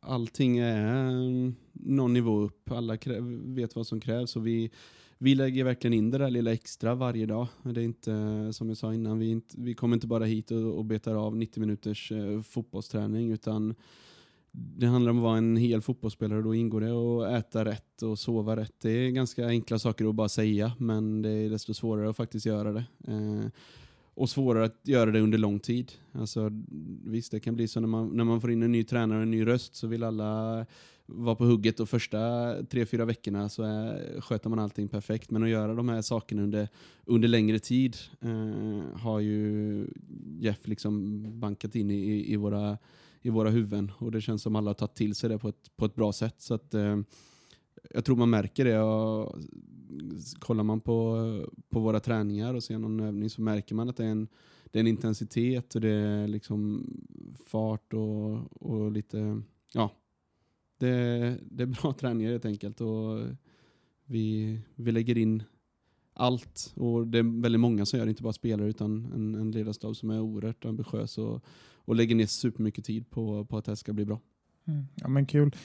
allting 0.00 0.58
är 0.58 1.08
mm, 1.10 1.54
någon 1.72 2.12
nivå 2.12 2.40
upp. 2.40 2.70
Alla 2.70 2.98
vet 3.30 3.76
vad 3.76 3.86
som 3.86 4.00
krävs 4.00 4.36
och 4.36 4.46
vi, 4.46 4.70
vi 5.18 5.34
lägger 5.34 5.64
verkligen 5.64 5.94
in 5.94 6.10
det 6.10 6.18
där 6.18 6.30
lilla 6.30 6.52
extra 6.52 6.94
varje 6.94 7.26
dag. 7.26 7.46
Det 7.62 7.80
är 7.80 7.84
inte, 7.84 8.12
eh, 8.12 8.50
som 8.50 8.68
jag 8.68 8.76
sa 8.76 8.94
innan, 8.94 9.18
vi, 9.18 9.30
inte, 9.30 9.54
vi 9.58 9.74
kommer 9.74 9.96
inte 9.96 10.06
bara 10.06 10.24
hit 10.24 10.50
och, 10.50 10.78
och 10.78 10.84
betar 10.84 11.14
av 11.14 11.36
90 11.36 11.60
minuters 11.60 12.12
eh, 12.12 12.42
fotbollsträning 12.42 13.32
utan 13.32 13.74
det 14.52 14.86
handlar 14.86 15.10
om 15.10 15.18
att 15.18 15.22
vara 15.22 15.38
en 15.38 15.56
hel 15.56 15.80
fotbollsspelare 15.80 16.38
och 16.38 16.44
då 16.44 16.54
ingår 16.54 16.80
det 16.80 16.92
att 16.92 17.44
äta 17.44 17.64
rätt 17.64 18.02
och 18.02 18.18
sova 18.18 18.56
rätt. 18.56 18.74
Det 18.80 18.90
är 18.90 19.10
ganska 19.10 19.46
enkla 19.46 19.78
saker 19.78 20.08
att 20.08 20.14
bara 20.14 20.28
säga 20.28 20.72
men 20.78 21.22
det 21.22 21.30
är 21.30 21.50
desto 21.50 21.74
svårare 21.74 22.10
att 22.10 22.16
faktiskt 22.16 22.46
göra 22.46 22.72
det. 22.72 22.84
Eh, 23.08 23.46
och 24.14 24.30
svårare 24.30 24.64
att 24.64 24.80
göra 24.82 25.10
det 25.10 25.20
under 25.20 25.38
lång 25.38 25.60
tid. 25.60 25.92
Alltså, 26.12 26.50
visst, 27.04 27.32
det 27.32 27.40
kan 27.40 27.56
bli 27.56 27.68
så 27.68 27.80
när 27.80 27.88
man, 27.88 28.08
när 28.08 28.24
man 28.24 28.40
får 28.40 28.50
in 28.50 28.62
en 28.62 28.72
ny 28.72 28.84
tränare 28.84 29.18
och 29.18 29.22
en 29.22 29.30
ny 29.30 29.46
röst 29.46 29.74
så 29.74 29.86
vill 29.86 30.02
alla 30.02 30.66
vara 31.06 31.34
på 31.34 31.44
hugget 31.44 31.80
och 31.80 31.88
första 31.88 32.18
tre, 32.70 32.86
fyra 32.86 33.04
veckorna 33.04 33.48
så 33.48 33.62
är, 33.62 34.20
sköter 34.20 34.50
man 34.50 34.58
allting 34.58 34.88
perfekt. 34.88 35.30
Men 35.30 35.42
att 35.42 35.48
göra 35.48 35.74
de 35.74 35.88
här 35.88 36.02
sakerna 36.02 36.42
under, 36.42 36.68
under 37.04 37.28
längre 37.28 37.58
tid 37.58 37.96
eh, 38.20 38.98
har 38.98 39.20
ju 39.20 39.86
Jeff 40.38 40.66
liksom 40.66 41.22
bankat 41.40 41.74
in 41.74 41.90
i, 41.90 42.32
i, 42.32 42.36
våra, 42.36 42.78
i 43.22 43.30
våra 43.30 43.50
huvuden 43.50 43.92
och 43.98 44.12
det 44.12 44.20
känns 44.20 44.42
som 44.42 44.56
alla 44.56 44.70
har 44.70 44.74
tagit 44.74 44.94
till 44.94 45.14
sig 45.14 45.28
det 45.28 45.38
på 45.38 45.48
ett, 45.48 45.76
på 45.76 45.84
ett 45.84 45.94
bra 45.94 46.12
sätt. 46.12 46.34
Så 46.38 46.54
att, 46.54 46.74
eh, 46.74 46.98
jag 47.90 48.04
tror 48.04 48.16
man 48.16 48.30
märker 48.30 48.64
det. 48.64 48.80
Och 48.80 49.38
kollar 50.38 50.64
man 50.64 50.80
på, 50.80 51.16
på 51.68 51.80
våra 51.80 52.00
träningar 52.00 52.54
och 52.54 52.62
ser 52.62 52.78
någon 52.78 53.00
övning 53.00 53.30
så 53.30 53.42
märker 53.42 53.74
man 53.74 53.88
att 53.88 53.96
det 53.96 54.04
är 54.04 54.10
en, 54.10 54.28
det 54.64 54.78
är 54.78 54.80
en 54.80 54.86
intensitet 54.86 55.74
och 55.74 55.80
det 55.80 55.90
är 55.90 56.28
liksom 56.28 56.86
fart 57.46 57.92
och, 57.92 58.62
och 58.62 58.92
lite, 58.92 59.42
ja, 59.72 59.90
det, 60.78 61.38
det 61.50 61.62
är 61.62 61.66
bra 61.66 61.92
träningar 61.98 62.30
helt 62.30 62.44
enkelt 62.44 62.80
och 62.80 63.20
vi, 64.04 64.58
vi 64.74 64.92
lägger 64.92 65.18
in 65.18 65.42
allt 66.14 66.72
och 66.76 67.06
det 67.06 67.18
är 67.18 67.42
väldigt 67.42 67.60
många 67.60 67.86
som 67.86 67.98
gör 67.98 68.06
det, 68.06 68.10
inte 68.10 68.22
bara 68.22 68.32
spelare 68.32 68.68
utan 68.68 69.12
en, 69.14 69.34
en 69.34 69.50
ledarstab 69.50 69.96
som 69.96 70.10
är 70.10 70.20
oerhört 70.20 70.64
ambitiös 70.64 71.18
och, 71.18 71.44
och 71.84 71.94
lägger 71.94 72.14
ner 72.14 72.26
supermycket 72.26 72.84
tid 72.84 73.10
på, 73.10 73.44
på 73.44 73.58
att 73.58 73.64
det 73.64 73.70
här 73.70 73.76
ska 73.76 73.92
bli 73.92 74.04
bra. 74.04 74.20
Mm. 74.68 74.86
Ja, 74.94 75.08
men 75.08 75.26
kul. 75.26 75.56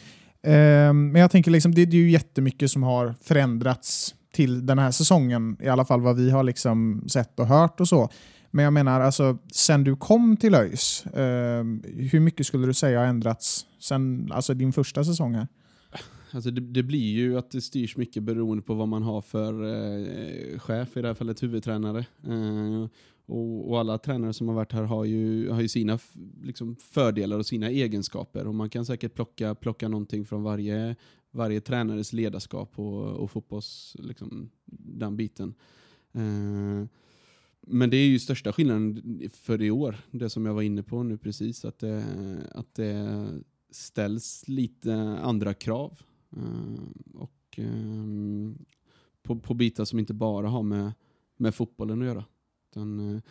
Um, 0.44 1.12
men 1.12 1.16
jag 1.16 1.32
tänker 1.32 1.52
liksom, 1.52 1.76
det, 1.76 1.86
det 1.86 1.98
är 1.98 2.02
ju 2.02 2.12
jättemycket 2.12 2.72
som 2.72 2.84
har 2.84 3.16
förändrats 3.22 4.16
till 4.32 4.66
den 4.66 4.80
här 4.80 4.92
säsongen, 4.92 5.58
i 5.62 5.68
alla 5.68 5.86
fall 5.86 6.02
vad 6.02 6.16
vi 6.16 6.30
har 6.30 6.44
liksom 6.44 7.04
sett 7.08 7.40
och 7.40 7.48
hört 7.48 7.80
och 7.80 7.88
så. 7.88 8.10
Men 8.52 8.64
jag 8.64 8.74
menar, 8.74 9.02
alltså, 9.02 9.38
sen 9.54 9.84
du 9.84 9.96
kom 9.96 10.38
till 10.38 10.56
ÖIS, 10.56 11.06
eh, 11.06 11.64
hur 11.84 12.20
mycket 12.20 12.48
skulle 12.48 12.68
du 12.68 12.74
säga 12.74 13.00
har 13.00 13.06
ändrats 13.06 13.66
sen 13.80 14.32
alltså 14.32 14.54
din 14.54 14.74
första 14.74 15.04
säsong 15.04 15.36
här? 15.36 15.48
Alltså 16.32 16.52
det, 16.52 16.62
det 16.62 16.84
blir 16.84 17.14
ju 17.14 17.38
att 17.38 17.52
det 17.52 17.62
styrs 17.62 17.98
mycket 17.98 18.24
beroende 18.24 18.64
på 18.64 18.74
vad 18.74 18.88
man 18.88 19.04
har 19.04 19.22
för 19.22 19.64
eh, 19.64 20.60
chef, 20.60 20.98
i 20.98 21.02
det 21.02 21.08
här 21.08 21.16
fallet 21.16 21.44
huvudtränare. 21.44 22.06
Eh, 22.24 22.88
och, 23.26 23.70
och 23.70 23.80
alla 23.80 23.98
tränare 23.98 24.34
som 24.34 24.48
har 24.48 24.56
varit 24.56 24.72
här 24.72 24.84
har 24.84 25.06
ju, 25.06 25.50
har 25.50 25.62
ju 25.62 25.68
sina 25.68 26.00
liksom, 26.44 26.76
fördelar 26.76 27.38
och 27.38 27.46
sina 27.46 27.70
egenskaper. 27.70 28.48
Och 28.48 28.56
man 28.56 28.70
kan 28.70 28.86
säkert 28.86 29.14
plocka, 29.14 29.56
plocka 29.56 29.88
någonting 29.88 30.26
från 30.26 30.44
varje, 30.44 30.96
varje 31.32 31.62
tränares 31.62 32.14
ledarskap 32.14 32.80
och, 32.80 33.08
och 33.08 33.32
fotbolls, 33.32 33.96
liksom, 34.00 34.50
den 34.76 35.18
biten. 35.18 35.54
Eh, 36.14 36.88
men 37.70 37.90
det 37.90 37.98
är 37.98 38.08
ju 38.08 38.20
största 38.20 38.54
skillnaden 38.54 39.22
för 39.34 39.62
i 39.62 39.72
år, 39.72 39.98
det 40.12 40.30
som 40.30 40.46
jag 40.46 40.54
var 40.54 40.62
inne 40.62 40.84
på 40.84 41.04
nu 41.04 41.18
precis, 41.18 41.66
att 41.66 41.80
det, 41.80 42.04
att 42.52 42.76
det 42.76 43.28
ställs 43.72 44.48
lite 44.48 44.94
andra 45.24 45.54
krav. 45.54 46.00
Eh, 46.32 47.14
och 47.14 47.34
ehm, 47.58 48.58
på, 49.24 49.40
på 49.40 49.54
bitar 49.54 49.86
som 49.86 50.00
inte 50.00 50.14
bara 50.14 50.48
har 50.48 50.64
med, 50.64 50.92
med 51.38 51.56
fotbollen 51.56 52.02
att 52.02 52.08
göra. 52.08 52.26
Utan, 52.72 53.16
eh, 53.16 53.22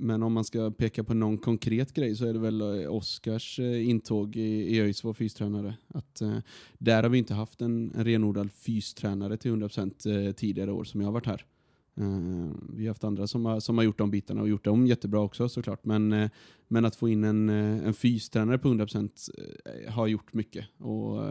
men 0.00 0.22
om 0.22 0.32
man 0.32 0.44
ska 0.44 0.70
peka 0.70 1.04
på 1.04 1.14
någon 1.14 1.38
konkret 1.38 1.92
grej 1.92 2.16
så 2.16 2.26
är 2.26 2.32
det 2.32 2.38
väl 2.38 2.60
eh, 2.60 2.94
Oskars 2.94 3.58
intåg 3.58 4.36
i, 4.36 4.76
i 4.76 4.80
ÖIS 4.80 5.04
vår 5.04 5.14
fystränare. 5.14 5.74
Att, 5.88 6.20
eh, 6.20 6.38
där 6.78 7.02
har 7.02 7.10
vi 7.10 7.18
inte 7.18 7.34
haft 7.34 7.60
en, 7.62 7.92
en 7.94 8.04
renodlad 8.04 8.52
fystränare 8.52 9.36
till 9.36 9.50
100% 9.50 10.26
eh, 10.26 10.32
tidigare 10.32 10.72
år 10.72 10.84
som 10.84 11.00
jag 11.00 11.08
har 11.08 11.12
varit 11.12 11.26
här. 11.26 11.44
Eh, 11.96 12.50
vi 12.72 12.82
har 12.82 12.88
haft 12.88 13.04
andra 13.04 13.26
som 13.26 13.44
har, 13.44 13.60
som 13.60 13.78
har 13.78 13.84
gjort 13.84 13.98
de 13.98 14.10
bitarna 14.10 14.42
och 14.42 14.48
gjort 14.48 14.64
dem 14.64 14.86
jättebra 14.86 15.20
också 15.20 15.48
såklart. 15.48 15.84
Men, 15.84 16.12
eh, 16.12 16.30
men 16.68 16.84
att 16.84 16.96
få 16.96 17.08
in 17.08 17.24
en, 17.24 17.48
en 17.48 17.94
fystränare 17.94 18.58
på 18.58 18.68
100% 18.68 19.90
har 19.90 20.06
gjort 20.06 20.32
mycket. 20.32 20.66
Och, 20.78 21.22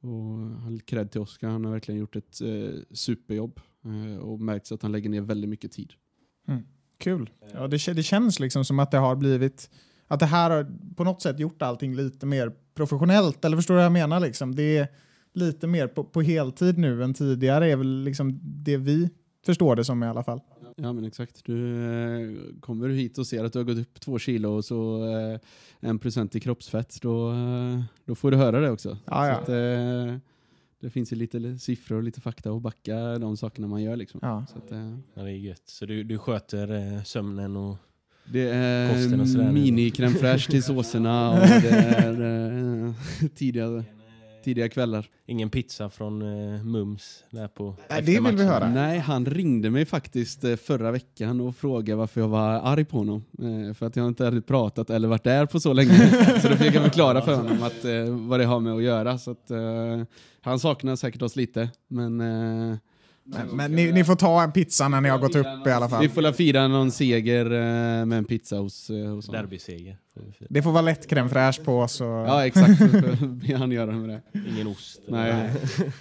och 0.00 0.86
cred 0.86 1.10
till 1.10 1.20
Oskar, 1.20 1.48
han 1.48 1.64
har 1.64 1.72
verkligen 1.72 2.00
gjort 2.00 2.16
ett 2.16 2.40
eh, 2.40 2.80
superjobb. 2.90 3.60
Eh, 3.84 4.18
och 4.18 4.40
märks 4.40 4.72
att 4.72 4.82
han 4.82 4.92
lägger 4.92 5.10
ner 5.10 5.20
väldigt 5.20 5.50
mycket 5.50 5.72
tid. 5.72 5.92
Mm. 6.48 6.62
Kul. 6.98 7.30
Ja, 7.52 7.68
det, 7.68 7.92
det 7.92 8.02
känns 8.02 8.40
liksom 8.40 8.64
som 8.64 8.78
att 8.78 8.90
det 8.90 8.98
har 8.98 9.16
blivit 9.16 9.70
att 10.08 10.20
det 10.20 10.26
här 10.26 10.50
har 10.50 10.66
på 10.96 11.04
något 11.04 11.22
sätt 11.22 11.38
gjort 11.38 11.62
allting 11.62 11.94
lite 11.94 12.26
mer 12.26 12.52
professionellt. 12.74 13.44
Eller 13.44 13.56
förstår 13.56 13.74
du 13.74 13.78
vad 13.78 13.84
jag 13.84 13.92
menar? 13.92 14.20
Liksom? 14.20 14.54
Det 14.54 14.76
är 14.78 14.88
lite 15.32 15.66
mer 15.66 15.86
på, 15.86 16.04
på 16.04 16.22
heltid 16.22 16.78
nu 16.78 17.04
än 17.04 17.14
tidigare 17.14 17.70
är 17.70 17.76
väl 17.76 18.02
liksom 18.02 18.40
det 18.42 18.76
vi 18.76 19.10
förstår 19.46 19.76
det 19.76 19.84
som 19.84 20.02
i 20.02 20.06
alla 20.06 20.22
fall. 20.22 20.40
Ja 20.76 20.92
men 20.92 21.04
exakt. 21.04 21.44
Du 21.44 21.84
eh, 21.84 22.60
kommer 22.60 22.88
du 22.88 22.94
hit 22.94 23.18
och 23.18 23.26
ser 23.26 23.44
att 23.44 23.52
du 23.52 23.58
har 23.58 23.64
gått 23.64 23.78
upp 23.78 24.00
två 24.00 24.18
kilo 24.18 24.50
och 24.50 24.64
så 24.64 25.08
eh, 25.08 25.40
en 25.80 25.98
procent 25.98 26.36
i 26.36 26.40
kroppsfett, 26.40 27.02
då, 27.02 27.32
eh, 27.32 27.82
då 28.04 28.14
får 28.14 28.30
du 28.30 28.36
höra 28.36 28.60
det 28.60 28.70
också. 28.70 28.98
Ja, 29.04 29.28
ja. 29.28 29.34
Så 29.34 29.40
att, 29.40 29.48
eh, 29.48 30.16
det 30.80 30.90
finns 30.90 31.12
ju 31.12 31.16
lite 31.16 31.58
siffror 31.58 31.96
och 31.96 32.02
lite 32.02 32.20
fakta 32.20 32.52
och 32.52 32.60
backa 32.60 33.18
de 33.18 33.36
sakerna 33.36 33.66
man 33.66 33.82
gör. 33.82 33.96
Liksom. 33.96 34.20
Ja. 34.22 34.46
Så 34.52 34.58
att, 34.58 34.72
eh, 34.72 34.98
Ja, 35.14 35.22
det 35.22 35.30
är 35.30 35.36
gött. 35.36 35.62
Så 35.64 35.86
du, 35.86 36.04
du 36.04 36.18
sköter 36.18 36.94
eh, 36.96 37.02
sömnen 37.02 37.56
och... 37.56 37.76
det 38.32 38.48
är 38.48 39.52
mini 39.52 39.90
fraîche 39.90 40.50
till 40.50 40.62
såserna 40.62 41.30
och 41.30 41.38
det 41.38 41.68
är 41.68 42.22
eh, 42.86 42.94
tidiga, 44.46 44.68
kvällar. 44.68 45.06
Ingen 45.26 45.50
pizza 45.50 45.90
från 45.90 46.22
eh, 46.22 46.64
Mums 46.64 47.24
där 47.30 47.48
på 47.48 47.74
Nej, 47.90 48.02
det 48.02 48.20
vill 48.20 48.36
vi 48.36 48.44
höra. 48.44 48.68
Nej, 48.68 48.98
han 48.98 49.26
ringde 49.26 49.70
mig 49.70 49.84
faktiskt 49.84 50.44
eh, 50.44 50.56
förra 50.56 50.90
veckan 50.90 51.40
och 51.40 51.56
frågade 51.56 51.96
varför 51.96 52.20
jag 52.20 52.28
var 52.28 52.48
arg 52.48 52.84
på 52.84 52.98
honom. 52.98 53.24
Eh, 53.38 53.74
För 53.74 53.86
att 53.86 53.96
jag 53.96 54.08
inte 54.08 54.24
hade 54.24 54.40
pratat 54.40 54.90
eller 54.90 55.08
varit 55.08 55.24
där 55.24 55.46
på 55.46 55.60
så 55.60 55.72
länge. 55.72 55.94
så 56.42 56.48
då 56.48 56.56
fick 56.56 56.74
jag 56.74 56.82
förklara 56.82 57.22
för 57.22 57.34
honom 57.34 57.62
att, 57.62 57.84
eh, 57.84 58.04
vad 58.28 58.40
det 58.40 58.46
har 58.46 58.60
med 58.60 58.72
att 58.72 58.82
göra. 58.82 59.18
Så 59.18 59.30
att, 59.30 59.50
eh, 59.50 60.02
han 60.40 60.58
saknar 60.58 60.96
säkert 60.96 61.22
oss 61.22 61.36
lite, 61.36 61.70
men 61.88 62.20
eh, 62.20 62.76
Men, 63.28 63.48
men 63.48 63.72
ni, 63.72 63.92
ni 63.92 64.04
får 64.04 64.16
ta 64.16 64.42
en 64.42 64.52
pizza 64.52 64.88
när 64.88 65.00
ni 65.00 65.08
har 65.08 65.18
gått 65.18 65.34
upp 65.34 65.66
i 65.66 65.70
alla 65.70 65.88
fall. 65.88 66.02
vi 66.02 66.08
får 66.08 66.22
la 66.22 66.32
fira 66.32 66.68
någon 66.68 66.90
seger 66.90 67.44
eh, 67.44 68.06
med 68.06 68.12
en 68.12 68.24
pizza 68.24 68.56
hos, 68.56 68.90
eh, 68.90 68.96
hos 68.96 69.26
honom. 69.26 69.42
Derbyseger. 69.42 69.98
Det 70.48 70.62
får 70.62 70.72
vara 70.72 70.82
lätt 70.82 71.10
crème 71.10 71.28
fraîche 71.28 71.64
på, 71.64 71.88
så 71.88 72.04
Ja, 72.04 72.46
exakt. 72.46 72.80
Be 73.20 73.56
han 73.56 73.72
göra 73.72 73.92
med 73.92 74.08
det. 74.08 74.40
Ingen 74.48 74.66
ost. 74.66 75.00
Nej. 75.08 75.52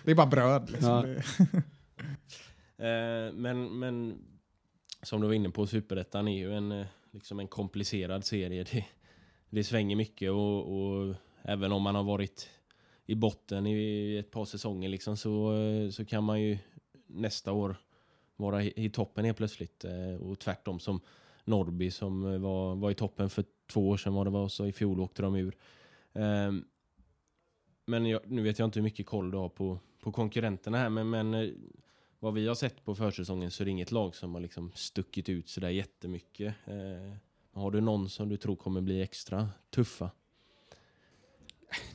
det 0.03 0.11
är 0.11 0.15
bara 0.15 0.27
bröd. 0.27 0.69
Liksom. 0.69 1.15
Ja. 1.37 1.61
Eh, 2.77 3.33
men, 3.33 3.79
men 3.79 4.17
som 5.03 5.21
du 5.21 5.27
var 5.27 5.33
inne 5.33 5.49
på, 5.49 5.67
Superettan 5.67 6.27
är 6.27 6.37
ju 6.37 6.53
en, 6.53 6.85
liksom 7.13 7.39
en 7.39 7.47
komplicerad 7.47 8.25
serie. 8.25 8.65
Det, 8.71 8.85
det 9.49 9.63
svänger 9.63 9.95
mycket 9.95 10.31
och, 10.31 10.59
och 10.59 11.15
även 11.41 11.71
om 11.71 11.81
man 11.81 11.95
har 11.95 12.03
varit 12.03 12.49
i 13.05 13.15
botten 13.15 13.67
i 13.67 14.17
ett 14.17 14.31
par 14.31 14.45
säsonger 14.45 14.89
liksom, 14.89 15.17
så, 15.17 15.53
så 15.91 16.05
kan 16.05 16.23
man 16.23 16.41
ju 16.41 16.57
nästa 17.07 17.51
år 17.51 17.75
vara 18.35 18.63
i, 18.63 18.89
toppen 18.89 19.25
helt 19.25 19.37
plötsligt. 19.37 19.85
Eh, 19.85 20.15
och 20.21 20.39
tvärtom 20.39 20.79
som 20.79 21.01
Norrby 21.43 21.91
som 21.91 22.33
eh, 22.33 22.39
var, 22.39 22.75
var 22.75 22.91
i 22.91 22.95
toppen 22.95 23.29
för 23.29 23.45
två 23.67 23.89
år 23.89 23.97
sedan 23.97 24.13
var 24.13 24.25
det 24.25 24.31
var, 24.31 24.47
så 24.47 24.65
i 24.65 24.71
fjol 24.71 24.99
åkte 24.99 25.21
de 25.21 25.35
ur. 25.35 25.57
Ehm, 26.13 26.65
men 27.85 28.05
jag, 28.05 28.21
nu 28.25 28.41
vet 28.41 28.59
jag 28.59 28.67
inte 28.67 28.79
hur 28.79 28.83
mycket 28.83 29.05
koll 29.05 29.31
du 29.31 29.37
har 29.37 29.49
på, 29.49 29.79
på 29.99 30.11
konkurrenterna 30.11 30.77
här, 30.77 30.89
men, 30.89 31.09
men 31.09 31.33
eh, 31.33 31.49
vad 32.19 32.33
vi 32.33 32.47
har 32.47 32.55
sett 32.55 32.85
på 32.85 32.95
försäsongen 32.95 33.51
så 33.51 33.63
är 33.63 33.65
det 33.65 33.71
inget 33.71 33.91
lag 33.91 34.15
som 34.15 34.33
har 34.33 34.41
liksom 34.41 34.71
stuckit 34.75 35.29
ut 35.29 35.49
sådär 35.49 35.69
jättemycket. 35.69 36.55
Eh, 36.65 37.17
har 37.51 37.71
du 37.71 37.81
någon 37.81 38.09
som 38.09 38.29
du 38.29 38.37
tror 38.37 38.55
kommer 38.55 38.81
bli 38.81 39.01
extra 39.01 39.49
tuffa? 39.69 40.11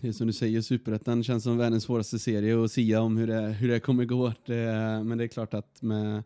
Det 0.00 0.09
är 0.09 0.12
som 0.12 0.27
du 0.27 0.33
säger, 0.33 0.61
Superettan 0.61 1.25
känns 1.25 1.45
som 1.45 1.59
världens 1.59 1.85
svåraste 1.85 2.19
serie 2.19 2.65
att 2.65 2.73
sia 2.73 3.00
om 3.00 3.17
hur 3.17 3.27
det, 3.27 3.41
hur 3.41 3.69
det 3.69 3.81
kommer 3.81 4.05
gå. 4.05 4.33
Det, 4.47 4.65
men 5.05 5.19
det 5.19 5.25
är 5.25 5.29
klart 5.29 5.55
att 5.55 5.83
med, 5.83 6.23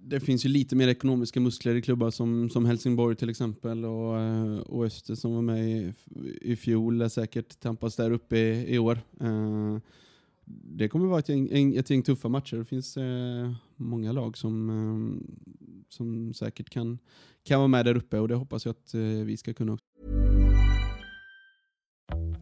det 0.00 0.20
finns 0.20 0.44
ju 0.44 0.48
lite 0.48 0.76
mer 0.76 0.88
ekonomiska 0.88 1.40
muskler 1.40 1.74
i 1.74 1.82
klubbar 1.82 2.10
som, 2.10 2.50
som 2.50 2.64
Helsingborg 2.66 3.16
till 3.16 3.30
exempel 3.30 3.84
och, 3.84 4.14
och 4.66 4.84
Öster 4.84 5.14
som 5.14 5.34
var 5.34 5.42
med 5.42 5.70
i, 5.70 5.92
i 6.42 6.56
fjol 6.56 7.02
är 7.02 7.08
säkert 7.08 7.60
tampas 7.60 7.96
där 7.96 8.10
uppe 8.10 8.36
i, 8.38 8.74
i 8.74 8.78
år. 8.78 9.00
Eh, 9.20 9.78
det 10.76 10.88
kommer 10.88 11.06
vara 11.06 11.18
ett 11.18 11.28
gäng, 11.28 11.48
en- 11.52 11.78
ett 11.78 11.90
gäng 11.90 12.02
tuffa 12.02 12.28
matcher. 12.28 12.56
Det 12.56 12.64
finns 12.64 12.96
eh, 12.96 13.52
många 13.76 14.12
lag 14.12 14.36
som, 14.38 14.70
eh, 14.70 15.34
som 15.88 16.34
säkert 16.34 16.70
kan, 16.70 16.98
kan 17.44 17.58
vara 17.58 17.68
med 17.68 17.84
där 17.86 17.96
uppe 17.96 18.18
och 18.18 18.28
det 18.28 18.34
hoppas 18.34 18.64
jag 18.64 18.70
att 18.72 18.94
vi 19.24 19.36
ska 19.36 19.54
kunna 19.54 19.72
också. 19.72 19.84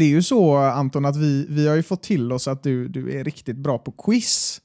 Det 0.00 0.04
är 0.04 0.08
ju 0.08 0.22
så 0.22 0.56
Anton 0.56 1.04
att 1.04 1.16
vi, 1.16 1.46
vi 1.48 1.68
har 1.68 1.76
ju 1.76 1.82
fått 1.82 2.02
till 2.02 2.32
oss 2.32 2.48
att 2.48 2.62
du, 2.62 2.88
du 2.88 3.12
är 3.12 3.24
riktigt 3.24 3.56
bra 3.56 3.78
på 3.78 3.92
quiz. 3.92 4.60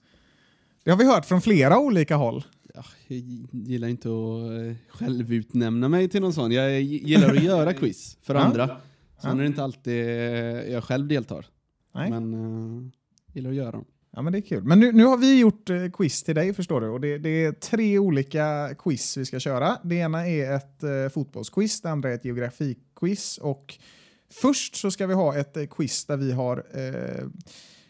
Det 0.84 0.92
har 0.92 0.98
vi 0.98 1.06
hört 1.06 1.26
från 1.26 1.42
flera 1.42 1.80
olika 1.80 2.16
håll. 2.16 2.44
Ja, 2.74 2.84
jag 3.08 3.20
gillar 3.52 3.88
inte 3.88 4.08
att 4.08 4.70
eh, 4.70 4.98
självutnämna 4.98 5.90
mig 5.90 6.10
till 6.10 6.22
någon 6.22 6.34
sån. 6.34 6.52
Jag 6.52 6.82
gillar 6.82 7.30
att 7.30 7.44
göra 7.44 7.74
quiz 7.82 8.18
för 8.22 8.36
andra. 8.36 8.78
Sen 9.22 9.38
är 9.38 9.42
det 9.42 9.48
inte 9.48 9.64
alltid 9.64 9.94
eh, 9.94 10.74
jag 10.74 10.84
själv 10.84 11.08
deltar. 11.08 11.46
Nej. 11.94 12.10
Men 12.10 12.34
uh, 12.34 12.88
gillar 13.34 13.50
att 13.50 13.56
göra 13.56 13.72
dem. 13.72 13.86
Ja, 14.16 14.22
men 14.22 14.34
det 14.34 14.40
är 14.40 14.42
kul. 14.42 14.64
Men 14.64 14.80
nu, 14.80 14.92
nu 14.92 15.06
har 15.06 15.18
vi 15.18 15.40
gjort 15.40 15.70
eh, 15.70 15.90
quiz 15.94 16.24
till 16.24 16.36
dig, 16.36 16.54
förstår 16.54 16.82
du. 16.82 16.88
Och 16.88 17.02
det, 17.02 17.18
det 17.18 17.46
är 17.46 17.52
tre 17.52 18.00
olika 18.00 18.76
quiz 18.80 19.18
vi 19.18 19.26
ska 19.26 19.40
köra. 19.40 19.78
Det 19.84 19.96
ena 19.96 20.28
är 20.28 20.56
ett 20.56 20.84
eh, 20.84 21.10
fotbollsquiz, 21.14 21.82
det 21.82 21.90
andra 21.90 22.10
är 22.10 22.16
ett 22.16 22.26
geografiquiz 22.26 23.38
och 23.38 23.78
först 24.32 24.76
så 24.76 24.92
ska 24.92 25.08
vi 25.08 25.14
ha 25.14 25.38
ett 25.38 25.58
eh, 25.58 25.66
quiz 25.66 26.06
där 26.06 26.18
vi 26.18 26.32
har 26.32 26.64
eh, 26.74 27.28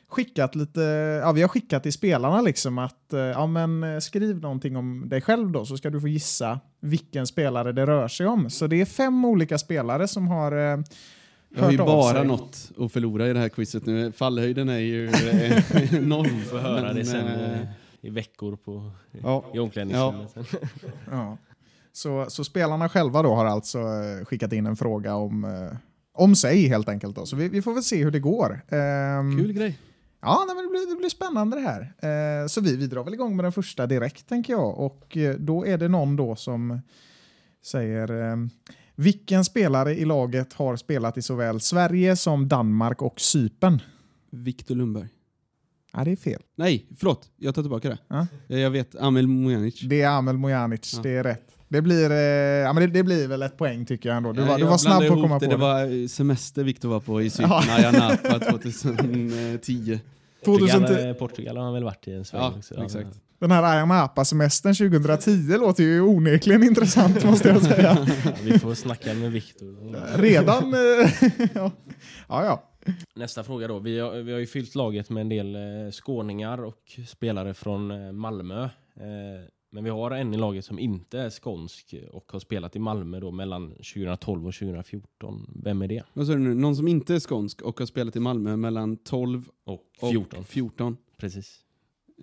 skickat 0.07 0.55
lite, 0.55 0.81
ja 1.23 1.31
vi 1.31 1.41
har 1.41 1.47
skickat 1.47 1.83
till 1.83 1.93
spelarna 1.93 2.41
liksom 2.41 2.77
att 2.77 3.13
eh, 3.13 3.19
ja 3.19 3.47
men 3.47 3.83
eh, 3.83 3.99
skriv 3.99 4.41
någonting 4.41 4.75
om 4.77 5.09
dig 5.09 5.21
själv 5.21 5.51
då 5.51 5.65
så 5.65 5.77
ska 5.77 5.89
du 5.89 6.01
få 6.01 6.07
gissa 6.07 6.59
vilken 6.79 7.27
spelare 7.27 7.71
det 7.71 7.85
rör 7.85 8.07
sig 8.07 8.27
om. 8.27 8.49
Så 8.49 8.67
det 8.67 8.81
är 8.81 8.85
fem 8.85 9.25
olika 9.25 9.57
spelare 9.57 10.07
som 10.07 10.27
har 10.27 10.71
eh, 10.71 10.77
jag 11.55 11.63
har 11.63 11.71
ju 11.71 11.77
bara 11.77 12.13
sig. 12.13 12.25
något 12.27 12.71
att 12.79 12.91
förlora 12.91 13.27
i 13.27 13.33
det 13.33 13.39
här 13.39 13.49
quizet 13.49 13.85
nu. 13.85 14.11
Fallhöjden 14.11 14.69
är 14.69 14.77
ju 14.79 15.05
eh, 15.09 16.01
noll. 16.01 16.29
Får 16.29 16.57
höra 16.57 16.81
Men, 16.81 16.95
det 16.95 17.05
sen 17.05 17.27
eh, 17.27 17.61
eh, 17.61 17.67
i 18.01 18.09
veckor 18.09 18.55
på, 18.55 18.91
Ja. 19.23 19.45
i 19.53 19.59
omklädningsrummet. 19.59 20.31
sen. 20.33 20.45
Ja. 21.11 21.37
Så, 21.91 22.25
så 22.29 22.43
spelarna 22.43 22.89
själva 22.89 23.21
då 23.23 23.35
har 23.35 23.45
alltså 23.45 23.79
eh, 23.79 24.25
skickat 24.25 24.53
in 24.53 24.65
en 24.65 24.75
fråga 24.75 25.15
om, 25.15 25.69
om 26.13 26.35
sig 26.35 26.67
helt 26.67 26.89
enkelt. 26.89 27.15
Då. 27.15 27.25
Så 27.25 27.35
vi, 27.35 27.49
vi 27.49 27.61
får 27.61 27.73
väl 27.73 27.83
se 27.83 28.03
hur 28.03 28.11
det 28.11 28.19
går. 28.19 28.61
Ehm, 28.69 29.37
Kul 29.37 29.53
grej. 29.53 29.79
Ja, 30.21 30.43
nej, 30.47 30.55
men 30.55 30.63
det, 30.65 30.69
blir, 30.69 30.89
det 30.89 30.99
blir 30.99 31.09
spännande 31.09 31.55
det 31.57 31.61
här. 31.61 32.41
Eh, 32.41 32.47
så 32.47 32.61
vi, 32.61 32.75
vi 32.75 32.87
drar 32.87 33.03
väl 33.03 33.13
igång 33.13 33.35
med 33.35 33.45
den 33.45 33.51
första 33.51 33.87
direkt 33.87 34.29
tänker 34.29 34.53
jag. 34.53 34.79
Och 34.79 35.17
då 35.37 35.65
är 35.65 35.77
det 35.77 35.87
någon 35.87 36.15
då 36.15 36.35
som 36.35 36.81
säger 37.65 38.31
eh, 38.31 38.35
vilken 38.95 39.45
spelare 39.45 39.95
i 39.95 40.05
laget 40.05 40.53
har 40.53 40.75
spelat 40.75 41.17
i 41.17 41.21
såväl 41.21 41.59
Sverige 41.61 42.15
som 42.15 42.47
Danmark 42.47 43.01
och 43.01 43.19
Cypern? 43.19 43.81
Viktor 44.31 44.75
Lundberg. 44.75 45.07
Ja, 45.93 46.03
det 46.03 46.11
är 46.11 46.15
fel. 46.15 46.41
Nej, 46.55 46.85
förlåt. 46.97 47.29
Jag 47.37 47.55
tar 47.55 47.61
tillbaka 47.61 47.89
det. 47.89 47.97
Ja. 48.07 48.27
Eh, 48.49 48.59
Jag 48.59 48.69
vet, 48.71 48.95
Amel 48.95 49.27
Mujanic. 49.27 49.81
Det 49.81 50.01
är 50.01 50.09
Amel 50.09 50.37
Mojanic, 50.37 50.93
Ja. 50.95 51.01
det 51.03 51.09
är 51.09 51.23
rätt. 51.23 51.51
Det 51.67 51.81
blir, 51.81 52.11
eh, 52.11 52.17
ja, 52.17 52.73
men 52.73 52.81
det, 52.83 52.87
det 52.87 53.03
blir 53.03 53.27
väl 53.27 53.41
ett 53.41 53.57
poäng 53.57 53.85
tycker 53.85 54.09
jag 54.09 54.17
ändå. 54.17 54.31
Du 54.33 54.41
var, 54.41 54.47
Jag 54.49 54.59
du 54.59 54.63
var 54.65 54.77
snabb 54.77 55.07
på 55.07 55.13
att 55.13 55.21
komma 55.21 55.39
det. 55.39 55.45
på 55.45 55.51
Det 55.51 55.57
det. 55.57 55.61
var 55.61 56.01
eh, 56.01 56.07
semester 56.07 56.63
Viktor 56.63 56.89
var 56.89 56.99
på 56.99 57.21
i. 57.21 57.31
Ayia 57.39 57.91
Napa 57.91 58.39
2010. 58.39 59.99
Portugal, 60.45 60.69
2010, 60.81 61.07
eh, 61.07 61.13
Portugal 61.13 61.57
har 61.57 61.63
han 61.63 61.73
väl 61.73 61.83
varit 61.83 62.07
i 62.07 62.13
en 62.13 62.25
sväng 62.25 62.41
Ja, 62.41 62.53
också. 62.57 62.83
exakt. 62.83 63.07
Den 63.39 63.51
här 63.51 63.63
Ayia 63.63 63.85
Napa-semestern 63.85 64.73
2010 64.75 65.57
låter 65.59 65.83
ju 65.83 66.01
onekligen 66.01 66.63
intressant 66.63 67.23
måste 67.23 67.49
jag 67.49 67.61
säga. 67.61 67.97
Ja, 68.25 68.31
vi 68.43 68.59
får 68.59 68.73
snacka 68.73 69.13
med 69.13 69.31
Viktor. 69.31 70.17
Redan... 70.17 70.73
eh, 70.73 71.49
ja. 71.55 71.71
ja, 72.27 72.45
ja. 72.45 72.71
Nästa 73.15 73.43
fråga 73.43 73.67
då. 73.67 73.79
Vi 73.79 73.99
har, 73.99 74.11
vi 74.11 74.31
har 74.31 74.39
ju 74.39 74.47
fyllt 74.47 74.75
laget 74.75 75.09
med 75.09 75.21
en 75.21 75.29
del 75.29 75.55
eh, 75.55 75.91
skåningar 75.91 76.63
och 76.63 76.99
spelare 77.07 77.53
från 77.53 77.91
eh, 77.91 78.11
Malmö. 78.11 78.69
Men 79.71 79.83
vi 79.83 79.89
har 79.89 80.11
en 80.11 80.33
i 80.33 80.37
laget 80.37 80.65
som 80.65 80.79
inte 80.79 81.19
är 81.19 81.29
skånsk 81.29 81.95
och 82.11 82.31
har 82.31 82.39
spelat 82.39 82.75
i 82.75 82.79
Malmö 82.79 83.19
då 83.19 83.31
mellan 83.31 83.69
2012 83.71 84.47
och 84.47 84.53
2014. 84.53 85.51
Vem 85.63 85.81
är 85.81 85.87
det? 85.87 86.03
Vad 86.13 86.27
sa 86.27 86.33
du 86.33 86.39
nu? 86.39 86.53
Någon 86.53 86.75
som 86.75 86.87
inte 86.87 87.15
är 87.15 87.19
skånsk 87.19 87.61
och 87.61 87.79
har 87.79 87.85
spelat 87.85 88.15
i 88.15 88.19
Malmö 88.19 88.55
mellan 88.55 88.97
12 88.97 89.49
Och 89.65 89.73
och 89.99 90.09
14. 90.09 90.43
14. 90.43 90.97
Precis. 91.17 91.64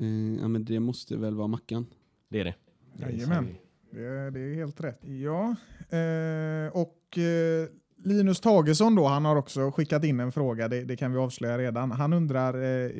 Eh, 0.00 0.40
ja, 0.40 0.48
men 0.48 0.64
det 0.64 0.80
måste 0.80 1.16
väl 1.16 1.34
vara 1.34 1.46
Mackan. 1.48 1.86
Det 2.28 2.40
är 2.40 2.44
det. 2.44 2.54
Jajamän. 2.98 3.54
Det, 3.90 4.04
är- 4.04 4.30
det 4.30 4.40
är 4.40 4.54
helt 4.54 4.80
rätt. 4.80 5.00
Ja, 5.04 5.56
eh, 5.96 6.72
och 6.76 7.18
eh, 7.18 7.68
Linus 8.04 8.40
Tagesson 8.40 8.94
då, 8.94 9.06
han 9.06 9.24
har 9.24 9.36
också 9.36 9.70
skickat 9.70 10.04
in 10.04 10.20
en 10.20 10.32
fråga, 10.32 10.68
det, 10.68 10.84
det 10.84 10.96
kan 10.96 11.12
vi 11.12 11.18
avslöja 11.18 11.58
redan. 11.58 11.90
Han 11.90 12.12
undrar, 12.12 12.54
eh, 12.54 12.90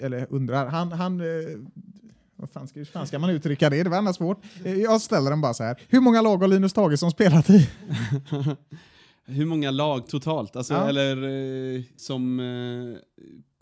eller 0.00 0.26
undrar, 0.30 0.66
han, 0.66 0.92
han 0.92 1.20
eh, 1.20 1.26
vad 2.36 2.50
fan 2.50 2.68
ska, 2.68 2.78
hur 2.78 2.84
fan 2.86 3.06
ska 3.06 3.18
man 3.18 3.30
uttrycka 3.30 3.70
det? 3.70 3.82
Det 3.82 3.90
var 3.90 3.98
annars 3.98 4.16
svårt. 4.16 4.42
Eh, 4.64 4.74
Jag 4.74 5.00
ställer 5.00 5.30
den 5.30 5.40
bara 5.40 5.54
så 5.54 5.64
här. 5.64 5.80
Hur 5.88 6.00
många 6.00 6.22
lag 6.22 6.36
har 6.38 6.48
Linus 6.48 6.72
Tagesson 6.72 7.10
spelat 7.10 7.50
i? 7.50 7.68
Hur 9.26 9.46
många 9.46 9.70
lag 9.70 10.06
totalt? 10.08 10.56
Alltså, 10.56 10.74
Ja. 10.74 10.88
Eller 10.88 11.16
eh, 11.76 11.82
som 11.96 12.40
eh, 12.40 12.98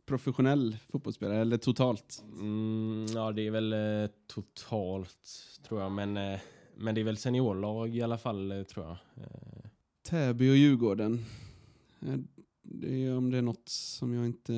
professionell 0.08 0.76
fotbollsspelare, 0.88 1.38
eller 1.40 1.56
totalt? 1.56 2.22
Mm, 2.32 3.06
ja, 3.14 3.32
det 3.32 3.46
är 3.46 3.50
väl 3.50 3.72
eh, 3.72 4.10
totalt 4.26 5.28
tror 5.68 5.80
jag. 5.80 5.92
Men, 5.92 6.16
eh, 6.16 6.40
men 6.76 6.94
det 6.94 7.00
är 7.00 7.04
väl 7.04 7.16
seniorlag 7.16 7.96
i 7.96 8.02
alla 8.02 8.18
fall 8.18 8.52
eh, 8.52 8.62
tror 8.62 8.86
jag. 8.86 8.96
Eh, 9.24 9.70
Täby 10.08 10.50
och 10.50 10.56
Djurgården. 10.56 11.24
Eh, 12.00 12.14
Det 12.62 13.04
är 13.04 13.16
om 13.16 13.30
det 13.30 13.38
är 13.38 13.42
något 13.42 13.68
som 13.68 14.14
jag 14.14 14.26
inte 14.26 14.52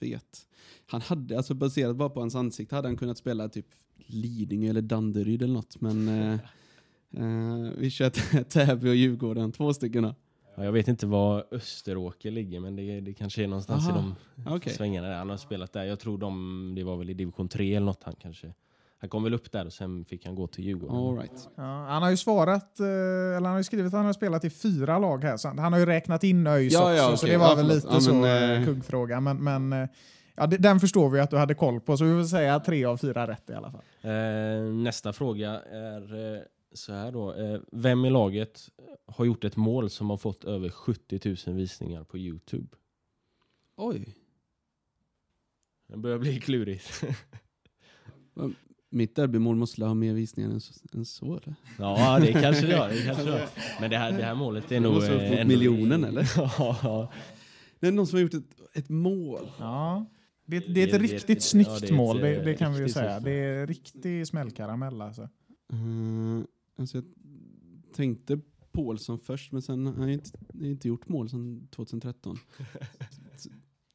vet. 0.00 0.46
Han 0.86 1.00
hade, 1.00 1.36
alltså 1.36 1.54
baserat 1.54 1.96
bara 1.96 2.08
på 2.08 2.20
hans 2.20 2.34
ansikte, 2.34 2.74
hade 2.74 2.88
han 2.88 2.96
kunnat 2.96 3.18
spela 3.18 3.48
typ 3.48 3.66
Lidingö 4.06 4.70
eller 4.70 4.82
Danderyd 4.82 5.42
eller 5.42 5.54
något. 5.54 5.80
Men 5.80 6.08
eh, 6.08 6.32
eh, 7.16 7.70
vi 7.78 7.90
kör 7.90 8.10
Tä- 8.10 8.44
Täby 8.44 8.88
och 8.90 8.94
Djurgården, 8.94 9.52
två 9.52 9.74
stycken 9.74 10.02
då. 10.02 10.14
Ja, 10.58 10.64
jag 10.64 10.72
vet 10.72 10.88
inte 10.88 11.06
var 11.06 11.44
Österåker 11.50 12.30
ligger, 12.30 12.60
men 12.60 12.76
det, 12.76 13.00
det 13.00 13.14
kanske 13.14 13.42
är 13.42 13.46
någonstans 13.46 13.88
Aha. 13.88 13.98
i 13.98 14.02
de 14.44 14.54
Okej. 14.54 14.72
svängarna 14.72 15.08
där. 15.08 15.14
Han 15.16 15.30
har 15.30 15.36
spelat 15.36 15.72
där. 15.72 15.84
Jag 15.84 16.00
tror 16.00 16.18
de, 16.18 16.72
det 16.76 16.84
var 16.84 16.96
väl 16.96 17.10
i 17.10 17.14
division 17.14 17.48
3 17.48 17.74
eller 17.74 17.86
något 17.86 18.02
han 18.04 18.14
kanske. 18.18 18.52
Han 19.00 19.10
kom 19.10 19.22
väl 19.24 19.34
upp 19.34 19.52
där 19.52 19.66
och 19.66 19.72
sen 19.72 20.04
fick 20.04 20.26
han 20.26 20.34
gå 20.34 20.46
till 20.46 20.64
Djurgården. 20.64 20.96
All 20.96 21.16
right. 21.16 21.48
Ja, 21.56 21.62
han 21.88 22.02
har 22.02 22.10
ju 22.10 22.16
svarat, 22.16 22.80
eh, 22.80 22.86
eller 22.86 23.34
han 23.34 23.44
har 23.44 23.58
ju 23.58 23.64
skrivit 23.64 23.86
att 23.86 23.92
han 23.92 24.06
har 24.06 24.12
spelat 24.12 24.44
i 24.44 24.50
fyra 24.50 24.98
lag 24.98 25.24
här, 25.24 25.36
så 25.36 25.48
han 25.48 25.72
har 25.72 25.80
ju 25.80 25.86
räknat 25.86 26.24
in 26.24 26.46
ÖIS 26.46 26.72
Ja, 26.72 26.80
också, 26.80 26.92
ja, 26.94 27.16
så 27.16 27.26
okej. 27.26 27.30
det 27.30 27.38
var 27.38 27.56
väl 27.56 27.68
lite 27.68 27.88
Ja, 27.90 28.00
så 28.00 28.14
men, 28.14 28.24
eh, 28.52 28.58
eh, 28.60 28.64
kuggfråga. 28.64 29.20
Men, 29.20 29.44
men 29.44 29.88
ja, 30.36 30.46
den 30.46 30.80
förstår 30.80 31.10
vi 31.10 31.20
att 31.20 31.30
du 31.30 31.36
hade 31.36 31.54
koll 31.54 31.80
på, 31.80 31.96
så 31.96 32.04
vi 32.04 32.22
får 32.22 32.28
säga 32.28 32.60
tre 32.60 32.84
av 32.84 32.96
fyra 32.96 33.26
rätt 33.26 33.50
i 33.50 33.52
alla 33.54 33.70
fall. 33.70 33.82
Eh, 34.00 34.72
nästa 34.72 35.12
fråga 35.12 35.50
är 35.72 36.34
eh, 36.36 36.40
så 36.72 36.92
här 36.92 37.12
då. 37.12 37.34
Eh, 37.34 37.60
vem 37.72 38.04
i 38.04 38.10
laget 38.10 38.68
har 39.06 39.24
gjort 39.24 39.44
ett 39.44 39.56
mål 39.56 39.90
som 39.90 40.10
har 40.10 40.16
fått 40.16 40.44
över 40.44 40.68
70 40.70 41.36
000 41.46 41.56
visningar 41.56 42.04
på 42.04 42.18
Youtube? 42.18 42.76
Oj. 43.76 44.14
Det 45.88 45.96
börjar 45.96 46.18
bli 46.18 46.40
klurigt. 46.40 47.02
Mitt 48.90 49.16
derbymål 49.16 49.56
måste 49.56 49.84
ha 49.84 49.94
mer 49.94 50.14
visningar 50.14 50.50
än 50.50 50.60
så, 50.60 50.74
än 50.92 51.04
så 51.04 51.36
eller? 51.36 51.54
ja, 51.78 52.18
det 52.20 52.32
kanske 52.32 52.66
det 52.66 52.76
har. 52.76 52.88
Det 52.88 53.02
kanske 53.04 53.24
det 53.24 53.30
har. 53.30 53.48
Men 53.80 53.90
det 53.90 53.96
här, 53.98 54.12
det 54.12 54.24
här 54.24 54.34
målet 54.34 54.64
är 54.64 54.68
Det 54.74 54.80
nog... 54.80 54.94
måste 54.94 55.10
vara 55.10 55.20
eh, 55.22 55.26
uppåt 55.28 55.38
ändå- 55.38 55.48
miljonen, 55.48 56.04
eller? 56.04 56.30
ja. 56.36 57.12
Det 57.80 57.86
är 57.88 57.92
någon 57.92 58.06
som 58.06 58.16
har 58.16 58.22
gjort 58.22 58.34
ett, 58.34 58.44
ett 58.74 58.88
mål. 58.88 59.50
Ja. 59.58 60.06
Det, 60.44 60.58
det 60.58 60.66
är 60.66 60.74
Det- 60.74 60.82
ett 60.82 60.90
det- 60.92 60.98
riktigt 60.98 61.26
det- 61.38 61.40
snyggt 61.44 61.70
ja, 61.80 61.86
det 61.88 61.92
mål, 61.92 62.18
det, 62.18 62.36
eh, 62.36 62.44
det 62.44 62.54
kan 62.54 62.72
vi 62.74 62.80
ju 62.80 62.88
säga. 62.88 63.10
snyggt 63.20 63.24
Det 63.24 63.30
är 63.32 63.66
riktig 63.66 64.26
smällkaramell 64.26 65.00
alltså. 65.00 65.22
Uh, 65.72 66.42
alltså 66.78 66.96
jag 66.96 67.04
tänkte 67.94 68.40
Paulsson 68.72 69.18
först, 69.18 69.52
men 69.52 69.62
sen 69.62 69.86
har 69.86 70.02
jag 70.04 70.12
inte, 70.12 70.30
inte 70.60 70.88
gjort 70.88 71.08
mål 71.08 71.28
sedan 71.30 71.68
2013. 71.70 72.38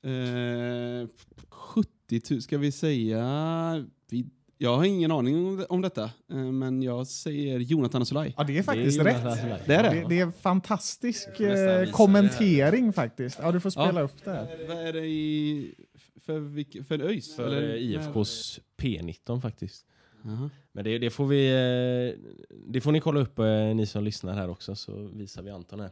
uh, 0.05 1.07
70 1.49 2.21
000, 2.31 2.41
ska 2.41 2.57
vi 2.57 2.71
säga... 2.71 3.85
Vi, 4.09 4.25
jag 4.57 4.77
har 4.77 4.83
ingen 4.85 5.11
aning 5.11 5.35
om, 5.47 5.65
om 5.69 5.81
detta, 5.81 6.03
eh, 6.31 6.37
men 6.37 6.81
jag 6.81 7.07
säger 7.07 7.59
Jonathan 7.59 8.01
Asolaj. 8.01 8.33
Ja, 8.37 8.43
det 8.43 8.57
är 8.57 8.63
faktiskt 8.63 9.03
Det 9.03 9.09
är 9.09 9.49
rätt. 9.49 9.65
Det 9.65 9.75
är 9.75 9.83
det. 9.83 9.89
Det, 10.01 10.05
det 10.09 10.19
är 10.19 10.31
fantastisk 10.31 11.37
får 11.37 11.43
nästan 11.43 11.83
eh, 11.83 11.91
kommentering 11.91 12.93
faktiskt. 12.93 13.39
Ja, 13.41 13.51
du 13.51 13.59
får 13.59 13.69
spela 13.69 13.99
Ja. 13.99 14.01
upp 14.01 14.23
det 14.23 14.31
här. 14.31 14.67
Vad 14.67 14.77
är 14.77 14.93
det 14.93 15.05
i... 15.05 15.75
För, 16.21 16.39
vilk, 16.39 16.87
för 16.87 17.01
ÖIS? 17.01 17.35
För 17.35 17.47
eller? 17.47 17.75
eh, 17.75 17.81
IFKs 17.81 18.59
P19 18.77 19.41
faktiskt. 19.41 19.85
Jaha. 20.23 20.49
Men 20.71 20.83
det, 20.83 20.97
det 20.99 21.09
får 21.09 21.25
vi... 21.27 21.39
eh, 21.51 22.33
Det 22.67 22.81
får 22.81 22.91
ni 22.91 22.99
kolla 22.99 23.19
upp 23.19 23.39
eh, 23.39 23.75
ni 23.75 23.85
som 23.85 24.03
lyssnar 24.03 24.33
här 24.33 24.49
också 24.49 24.75
så 24.75 24.91
visar 25.13 25.41
vi 25.41 25.51
Anton 25.51 25.79
här. 25.79 25.91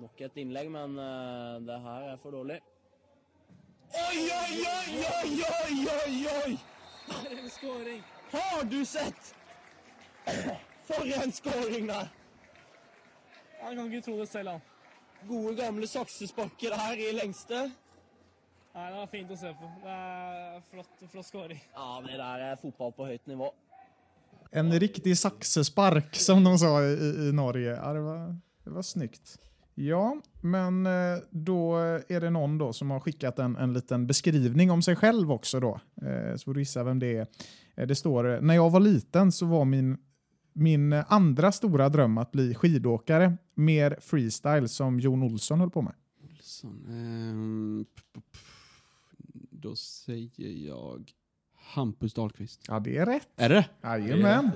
Nok 0.00 0.20
et 0.20 0.36
innlegg, 0.36 0.70
men 0.70 0.98
eh, 0.98 1.60
det 1.66 1.78
her 1.78 2.12
er 2.12 2.16
for 2.16 2.32
dårlig. 2.32 2.60
Oi, 3.90 4.20
oi, 4.22 4.60
oi, 4.70 5.00
oi, 5.24 5.42
oi, 5.64 5.86
oi, 6.06 6.26
oi! 6.46 6.56
For 7.08 7.32
en 7.42 7.50
skåring! 7.50 8.02
Har 8.32 8.64
du 8.64 8.84
sett? 8.84 9.34
For 10.86 11.22
en 11.24 11.32
skåring 11.32 11.86
der! 11.90 12.08
Jeg 13.60 13.76
kan 13.76 13.86
ikke 13.92 14.00
tro 14.06 14.18
det 14.20 14.28
selv, 14.28 14.48
han. 14.48 14.60
Gode, 15.28 15.56
gamle 15.56 15.86
saksesparker 15.86 16.74
her 16.80 16.96
i 16.96 17.10
lengste. 17.12 17.66
Nei, 18.74 18.86
det 18.90 18.96
var 19.00 19.06
fint 19.10 19.30
å 19.30 19.36
se 19.36 19.50
på. 19.58 19.68
Det 19.82 19.90
er 19.96 20.60
flott, 20.70 21.00
flott 21.10 21.26
skåring. 21.26 21.58
Ja, 21.74 21.88
det 22.06 22.16
der 22.20 22.44
er 22.52 22.56
fotball 22.60 22.92
på 22.94 23.08
høyt 23.08 23.26
nivå. 23.26 23.50
En 24.52 24.70
riktig 24.82 25.16
saxespark 25.18 26.14
som 26.18 26.44
de 26.44 26.52
sa 26.58 26.70
i, 26.84 26.92
i- 27.28 27.32
Norge. 27.34 27.74
Ja, 27.76 27.92
det, 27.92 28.00
var, 28.00 28.36
det 28.64 28.70
var 28.70 28.82
snyggt. 28.82 29.36
Ja, 29.74 30.16
men 30.42 30.86
eh, 30.86 31.18
då 31.30 31.76
är 32.08 32.20
det 32.20 32.30
någon 32.30 32.58
då 32.58 32.72
som 32.72 32.90
har 32.90 33.00
skickat 33.00 33.38
en, 33.38 33.56
en 33.56 33.72
liten 33.72 34.06
beskrivning 34.06 34.70
om 34.70 34.82
sig 34.82 34.96
själv 34.96 35.32
också 35.32 35.60
då. 35.60 35.80
Eh, 36.02 36.36
Så 36.36 36.44
får 36.44 36.54
du 36.54 36.60
gissa 36.60 36.84
vem 36.84 36.98
det 36.98 37.16
är. 37.16 37.26
Eh, 37.76 37.86
Det 37.86 37.94
står, 37.94 38.40
när 38.40 38.54
jag 38.54 38.70
var 38.70 38.80
liten 38.80 39.32
så 39.32 39.46
var 39.46 39.64
min, 39.64 39.98
min 40.52 40.92
andra 40.92 41.52
stora 41.52 41.88
dröm 41.88 42.18
att 42.18 42.32
bli 42.32 42.54
skidåkare. 42.54 43.36
Mer 43.54 43.98
freestyle 44.00 44.68
som 44.68 45.00
Jon 45.00 45.22
Olsson 45.22 45.60
höll 45.60 45.70
på 45.70 45.82
med. 45.82 45.94
Olsson. 46.30 46.84
ehm, 46.88 47.84
p- 47.96 48.02
p- 48.14 48.20
p- 48.32 48.38
då 49.60 49.76
säger 49.76 50.66
jag 50.66 51.12
Hampus 51.54 52.14
Dahlqvist. 52.14 52.64
Ja, 52.68 52.80
det 52.80 52.96
är 52.96 53.06
rätt. 53.06 53.28
Är 53.36 53.48
det 53.48 53.68
Jajamän. 53.82 54.50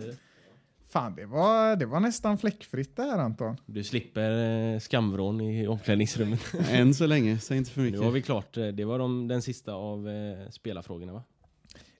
Fan, 0.88 1.14
det 1.14 1.26
var, 1.26 1.76
det 1.76 1.86
var 1.86 2.00
nästan 2.00 2.38
fläckfritt 2.38 2.96
det 2.96 3.02
här 3.02 3.18
Anton. 3.18 3.56
Du 3.66 3.84
slipper 3.84 4.30
eh, 4.74 4.78
skamvrån 4.80 5.40
i 5.40 5.66
omklädningsrummet. 5.66 6.40
Än 6.70 6.94
så 6.94 7.06
länge, 7.06 7.38
säg 7.38 7.56
inte 7.58 7.70
för 7.70 7.80
Nu 7.80 7.86
mycket. 7.86 8.02
har 8.04 8.10
vi 8.10 8.22
klart. 8.22 8.56
eh, 8.56 8.66
Det 8.68 8.84
var 8.84 8.98
de, 8.98 9.28
den 9.28 9.42
sista 9.42 9.72
av 9.74 10.08
eh, 10.08 10.48
spelarfrågorna 10.50 11.12
va? 11.12 11.22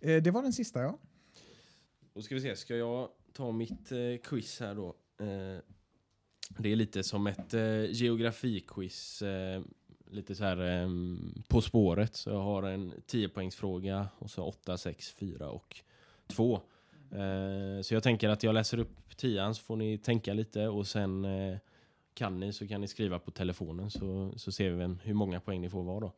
Eh, 0.00 0.22
Det 0.22 0.30
var 0.30 0.42
den 0.42 0.52
sista 0.52 0.80
ja. 0.82 0.98
Då 2.14 2.22
ska 2.22 2.34
vi 2.34 2.40
se, 2.40 2.56
ska 2.56 2.76
jag 2.76 3.08
ta 3.32 3.52
mitt 3.52 3.92
eh, 3.92 3.98
quiz 4.22 4.60
här 4.60 4.74
då? 4.74 4.88
Eh, 5.20 5.60
det 6.58 6.72
är 6.72 6.76
lite 6.76 7.04
som 7.04 7.26
ett 7.26 7.54
eh, 7.54 7.84
geografiquiz. 7.90 9.22
Lite 10.14 10.35
så 10.35 10.44
här 10.44 10.57
ehm, 10.57 11.42
på 11.48 11.61
spåret. 11.61 12.14
Så 12.16 12.31
jag 12.31 12.40
har 12.40 12.62
en 12.62 12.92
10 13.07 13.29
poängsfråga 13.29 14.09
och 14.18 14.31
så 14.31 14.44
8, 14.44 14.77
6, 14.77 15.12
4 15.12 15.48
och 15.50 15.77
2. 16.27 16.61
Eh, 17.11 17.83
så 17.83 17.94
jag 17.94 18.03
tänker 18.03 18.29
att 18.29 18.42
jag 18.42 18.55
läser 18.55 18.79
upp 18.79 19.16
tian 19.16 19.55
så 19.55 19.62
får 19.62 19.77
ni 19.77 19.98
tänka 19.98 20.35
lite 20.35 20.68
och 20.68 20.87
sen 20.87 21.24
eh, 21.24 21.57
kan 22.14 22.40
ni 22.40 22.53
så 22.53 22.68
kan 22.68 22.81
ni 22.81 22.88
skriva 22.88 23.18
på 23.18 23.31
telefonen 23.31 23.90
så, 23.90 24.33
så 24.37 24.53
ser 24.53 24.70
vi 24.70 24.77
vem, 24.77 24.98
hur 25.03 25.14
många 25.14 25.40
poäng 25.40 25.61
ni 25.61 25.70
får 25.70 25.83
var 25.83 26.00
då. 26.00 26.12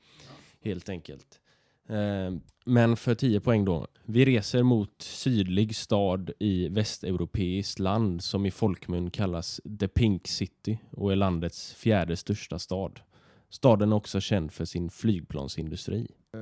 Helt 0.60 0.88
enkelt. 0.88 1.40
Eh, 1.88 2.34
Men 2.64 2.96
för 2.96 3.14
10 3.14 3.40
poäng 3.40 3.64
då. 3.64 3.86
Vi 4.04 4.24
reser 4.24 4.62
mot 4.62 5.02
sydlig 5.02 5.76
stad 5.76 6.30
i 6.38 6.68
västeuropeiskt 6.68 7.78
land 7.78 8.24
som 8.24 8.46
i 8.46 8.50
folkmun 8.50 9.10
kallas 9.10 9.60
The 9.80 9.88
Pink 9.88 10.28
City 10.28 10.78
och 10.90 11.12
är 11.12 11.16
landets 11.16 11.74
fjärde 11.74 12.16
största 12.16 12.58
stad. 12.58 13.00
Staden 13.50 13.92
är 13.92 13.96
också 13.96 14.20
känd 14.20 14.52
för 14.52 14.64
sin 14.64 14.90
flygplansindustri. 14.90 16.06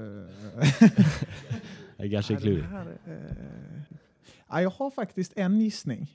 Det 1.97 2.05
är 2.05 2.11
kanske 2.11 2.33
är 2.35 2.37
Ja, 2.37 2.41
klurigt. 2.41 2.67
eh, 3.07 3.15
ja, 4.49 4.63
jag 4.63 4.71
har 4.71 4.91
faktiskt 4.91 5.33
en 5.37 5.61
gissning. 5.61 6.07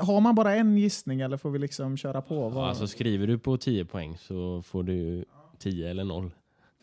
Har 0.00 0.20
man 0.20 0.34
bara 0.34 0.54
en 0.54 0.76
gissning 0.78 1.20
eller 1.20 1.36
får 1.36 1.50
vi 1.50 1.58
liksom 1.58 1.96
köra 1.96 2.22
på? 2.22 2.48
Vad- 2.48 2.68
Alltså 2.68 2.86
skriver 2.86 3.26
du 3.26 3.38
på 3.38 3.56
10 3.56 3.84
poäng 3.84 4.16
så 4.18 4.62
får 4.62 4.82
du 4.82 5.24
10 5.58 5.90
eller 5.90 6.04
0. 6.04 6.30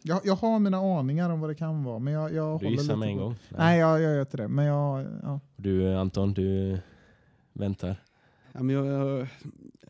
jag, 0.01 0.21
jag 0.23 0.35
har 0.35 0.59
mina 0.59 0.77
aningar 0.77 1.29
om 1.29 1.39
vad 1.41 1.49
det 1.49 1.55
kan 1.55 1.83
vara, 1.83 1.99
men 1.99 2.13
jag, 2.13 2.33
jag 2.33 2.59
Du 2.59 2.67
gissar 2.69 2.95
med 2.95 3.09
en 3.09 3.17
gång. 3.17 3.35
Nej, 3.49 3.79
jag, 3.79 4.01
jag 4.01 4.13
gör 4.13 4.21
inte 4.21 4.37
det. 4.37 4.47
Men 4.47 4.65
jag, 4.65 5.05
ja. 5.23 5.39
Du 5.55 5.95
Anton, 5.95 6.33
du 6.33 6.77
väntar. 7.53 7.95
Ja, 8.51 8.63
men 8.63 8.75
jag, 8.75 8.85
jag, 8.85 9.27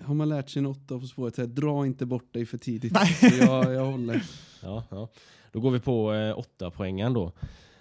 har 0.04 0.13
man 0.13 0.30
lärt 0.30 0.50
sig 0.50 0.62
något 0.62 0.91
av 0.91 1.00
På 1.00 1.08
spåret, 1.08 1.36
så 1.36 1.41
här, 1.41 1.48
dra 1.48 1.86
inte 1.86 2.06
bort 2.06 2.34
dig 2.34 2.45
för 2.45 2.58
tidigt. 2.58 2.93
Nej. 2.93 3.08
Så 3.08 3.38
jag, 3.39 3.74
jag 3.74 3.86
håller. 3.86 4.24
Ja, 4.63 4.84
ja. 4.89 5.10
Då 5.52 5.60
går 5.60 5.72
vi 5.72 5.80
på 5.80 6.13
eh, 6.13 6.39
åtta 6.39 6.72
poängen 6.72 7.13
då. 7.13 7.32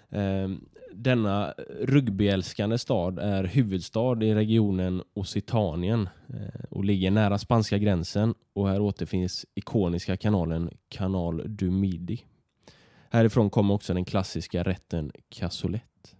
Eh, 0.09 0.49
denna 0.93 1.53
rugbyälskande 1.81 2.77
stad 2.77 3.19
är 3.19 3.43
huvudstad 3.43 4.23
i 4.23 4.35
regionen 4.35 5.03
Occitanien 5.13 6.09
eh, 6.27 6.63
och 6.69 6.85
ligger 6.85 7.11
nära 7.11 7.37
spanska 7.37 7.77
gränsen 7.77 8.33
och 8.53 8.69
här 8.69 8.81
återfinns 8.81 9.45
ikoniska 9.55 10.17
kanalen 10.17 10.69
Canal 10.89 11.43
du 11.45 11.71
Midi. 11.71 12.23
Härifrån 13.09 13.49
kommer 13.49 13.73
också 13.73 13.93
den 13.93 14.05
klassiska 14.05 14.63
rätten 14.63 15.11
cassoulet. 15.29 16.15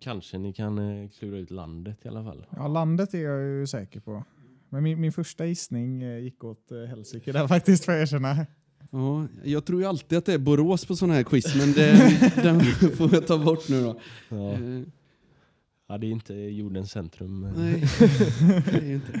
Kanske 0.00 0.38
ni 0.38 0.52
kan 0.52 0.78
eh, 0.78 1.08
klura 1.10 1.38
ut 1.38 1.50
landet 1.50 1.98
i 2.04 2.08
alla 2.08 2.24
fall. 2.24 2.46
Ja, 2.56 2.68
landet 2.68 3.14
är 3.14 3.18
jag 3.22 3.42
ju 3.42 3.66
säker 3.66 4.00
på. 4.00 4.24
Men 4.68 4.82
min, 4.82 5.00
min 5.00 5.12
första 5.12 5.46
gissning 5.46 6.02
eh, 6.02 6.18
gick 6.18 6.44
åt 6.44 6.72
eh, 6.72 6.78
helsike 6.78 7.32
där 7.32 7.48
faktiskt, 7.48 7.84
får 7.84 7.94
jag 7.94 8.02
erkänna. 8.02 8.46
Ja, 8.90 9.26
jag 9.44 9.64
tror 9.64 9.80
ju 9.80 9.86
alltid 9.86 10.18
att 10.18 10.24
det 10.26 10.34
är 10.34 10.38
Borås 10.38 10.86
på 10.86 10.96
sådana 10.96 11.14
här 11.14 11.22
quiz, 11.22 11.56
men 11.56 11.72
det, 11.72 11.92
den 12.42 12.60
får 12.96 13.14
jag 13.14 13.26
ta 13.26 13.38
bort 13.38 13.68
nu 13.68 13.82
då. 13.82 14.00
Ja. 14.28 14.52
Eh, 14.52 14.82
Ja, 15.88 15.98
det 15.98 16.06
är 16.06 16.10
inte 16.10 16.34
jordens 16.34 16.90
centrum. 16.90 17.52
nej, 17.56 17.80
det 18.70 18.78
är 18.78 18.84
ju 18.86 18.94
inte. 18.94 19.12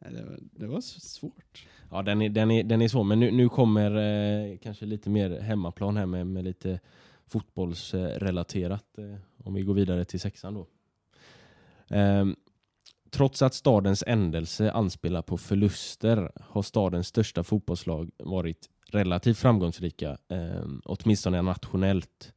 Nej, 0.00 0.12
det, 0.12 0.22
var, 0.24 0.38
det 0.52 0.66
var 0.66 0.78
s- 0.78 1.12
svårt. 1.14 1.66
Ja, 1.90 2.02
den 2.02 2.22
är, 2.22 2.28
den 2.28 2.50
är, 2.50 2.64
den 2.64 2.82
är 2.82 2.88
svår, 2.88 3.04
men 3.04 3.20
nu, 3.20 3.30
nu 3.30 3.48
kommer 3.48 3.90
eh, 4.52 4.56
kanske 4.58 4.86
lite 4.86 5.10
mer 5.10 5.40
hemmaplan 5.40 5.96
här 5.96 6.06
med, 6.06 6.26
med 6.26 6.44
lite 6.44 6.80
fotbollsrelaterat. 7.26 8.98
Eh, 8.98 9.04
om 9.44 9.54
vi 9.54 9.62
går 9.62 9.74
vidare 9.74 10.04
till 10.04 10.20
sexan 10.20 10.54
då. 10.54 10.66
Ehm, 11.90 12.36
trots 13.10 13.42
att 13.42 13.54
stadens 13.54 14.04
ändelse 14.06 14.72
anspelar 14.72 15.22
på 15.22 15.38
förluster 15.38 16.32
har 16.40 16.62
stadens 16.62 17.06
största 17.06 17.42
fotbollslag 17.42 18.10
varit 18.18 18.68
relativt 18.90 19.38
framgångsrika, 19.38 20.18
eh, 20.28 20.64
åtminstone 20.84 21.42
nationellt. 21.42 22.32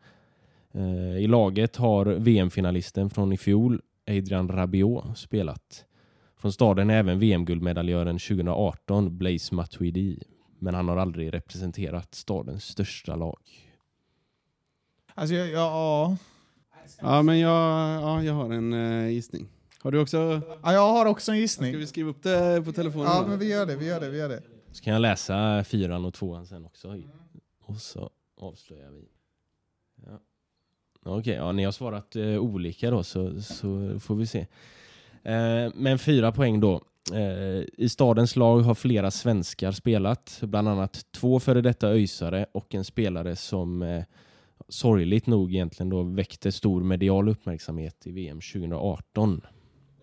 Eh, 0.74 1.18
I 1.18 1.28
laget 1.28 1.76
har 1.76 2.06
VM-finalisten 2.06 3.10
från 3.10 3.34
i 3.34 3.38
fjol, 3.38 3.82
Adrian 4.08 4.48
Rabiot, 4.48 5.18
spelat. 5.18 5.86
Från 6.38 6.52
staden 6.52 6.90
är 6.90 6.98
även 7.00 7.20
VM-guldmedaljören 7.20 8.20
2018, 8.20 9.18
Blaise 9.18 9.56
Matuidi. 9.56 10.24
Men 10.60 10.74
han 10.74 10.88
har 10.88 10.98
aldrig 10.98 11.34
representerat 11.34 12.16
stadens 12.16 12.64
största 12.64 13.16
lag. 13.16 13.40
Alltså, 15.14 15.36
ja, 15.36 15.46
ja, 15.46 16.18
Ja, 17.02 17.22
men 17.22 17.40
jag, 17.40 17.52
ja, 18.02 18.24
jag 18.24 18.34
har 18.34 18.54
en 18.54 18.74
uh, 18.74 19.10
gissning. 19.10 19.48
Har 19.80 19.92
du 19.92 20.00
också? 20.00 20.42
ja, 20.64 20.74
jag 20.74 20.88
har 20.94 21.06
också 21.06 21.32
en 21.32 21.36
Ska 21.36 21.42
gissning. 21.42 21.78
vi 21.78 21.88
skriva 21.88 22.10
upp 22.10 22.24
det 22.24 22.62
på 22.66 22.72
telefonen? 22.72 23.08
Ja, 23.08 23.22
då? 23.22 23.28
men 23.28 23.40
vi 23.40 23.50
gör 23.50 23.66
det, 23.66 23.76
vi 23.76 23.86
gör 23.86 24.00
det, 24.00 24.10
vi 24.10 24.18
gör 24.18 24.30
det. 24.30 24.42
Så 24.72 24.84
kan 24.84 24.94
jag 24.94 25.02
läsa 25.02 25.64
fyran 25.64 26.06
och 26.06 26.14
tvåan 26.14 26.46
sen 26.46 26.66
också. 26.66 27.02
Och 27.66 27.78
så 27.78 28.10
avslöjar 28.42 28.92
vi. 28.92 29.08
Ja. 30.06 30.20
Okej, 31.04 31.34
ja, 31.34 31.52
ni 31.52 31.64
har 31.64 31.72
svarat 31.72 32.16
eh, 32.16 32.38
olika 32.38 32.92
då 32.92 33.04
så, 33.04 33.42
så 33.42 34.00
får 34.00 34.16
vi 34.16 34.28
se. 34.28 34.40
Eh, 35.24 35.72
men 35.76 36.00
fyra 36.00 36.32
poäng 36.32 36.60
då. 36.60 36.82
Eh, 37.14 37.64
I 37.78 37.90
stadens 37.90 38.36
lag 38.36 38.60
har 38.60 38.76
flera 38.76 39.12
svenskar 39.12 39.72
spelat, 39.72 40.40
bland 40.42 40.70
annat 40.70 41.06
två 41.12 41.40
före 41.40 41.62
detta 41.62 41.88
öjsare 41.88 42.46
och 42.52 42.76
en 42.76 42.84
spelare 42.84 43.36
som 43.36 44.04
sorgligt 44.70 45.28
nog 45.28 45.54
egentligen 45.54 45.90
då 45.90 46.04
väckte 46.04 46.52
stor 46.52 46.84
medial 46.84 47.30
uppmärksamhet 47.30 48.08
i 48.08 48.12
VM 48.12 48.42
2018. 48.54 49.42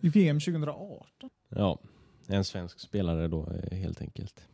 I 0.01 0.09
VM 0.09 0.41
2018. 0.41 1.07
Ja, 1.49 1.79
en 2.27 2.45
svensk 2.45 2.81
spelare 2.81 3.29
då 3.29 3.49
eh, 3.71 3.79
helt 3.79 4.01
enkelt. 4.01 4.49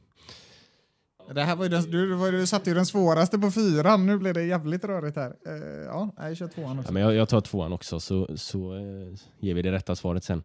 Det 1.34 1.42
här 1.42 1.56
var 1.56 1.64
ju 1.64 1.68
den, 1.68 1.90
du, 1.90 2.30
du, 2.30 2.46
satte 2.46 2.70
ju 2.70 2.76
den 2.76 2.86
svåraste 2.86 3.38
på 3.38 3.50
fyran, 3.50 4.06
nu 4.06 4.18
blev 4.18 4.34
det 4.34 4.44
jävligt 4.44 4.84
rörigt 4.84 5.16
här. 5.16 5.36
Eh, 5.46 5.84
ja, 5.86 6.10
jag 6.16 6.36
kör 6.36 6.48
tvåan 6.48 6.78
också. 6.78 6.88
Ja, 6.88 6.92
men 6.92 7.02
jag, 7.02 7.14
jag 7.14 7.28
tar 7.28 7.40
tvåan 7.40 7.72
också 7.72 8.00
så, 8.00 8.36
så 8.36 8.74
eh, 8.74 9.18
ger 9.38 9.54
vi 9.54 9.62
det 9.62 9.72
rätta 9.72 9.96
svaret 9.96 10.24
sen. 10.24 10.42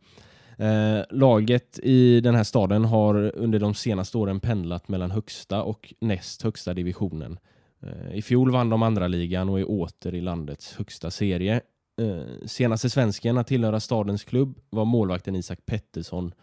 Eh, 0.58 1.04
laget 1.10 1.80
i 1.84 2.21
den 2.21 2.36
här 2.36 2.43
staden 2.43 2.86
har 2.86 3.36
under 3.36 3.60
de 3.60 3.73
senaste 3.73 4.17
åren 4.17 4.39
pendlat 4.39 4.88
mellan 4.88 5.12
högsta 5.12 5.63
och 5.63 5.93
näst 5.99 6.41
högsta 6.41 6.73
divisionen. 6.73 7.39
Eh, 7.81 8.15
I 8.17 8.21
fjol 8.21 8.51
vann 8.51 8.69
de 8.69 8.83
andra 8.83 9.07
ligan 9.07 9.49
och 9.49 9.59
är 9.59 9.69
åter 9.69 10.15
i 10.15 10.21
landets 10.21 10.73
högsta 10.75 11.11
serie. 11.11 11.61
Eh, 12.01 12.45
senaste 12.47 12.89
svensken 12.89 13.38
att 13.38 13.47
tillhöra 13.47 13.79
stadens 13.79 14.23
klubb 14.23 14.59
var 14.69 14.85
målvakten 14.85 15.35
Isak 15.35 15.59
Pettersson 15.65 16.33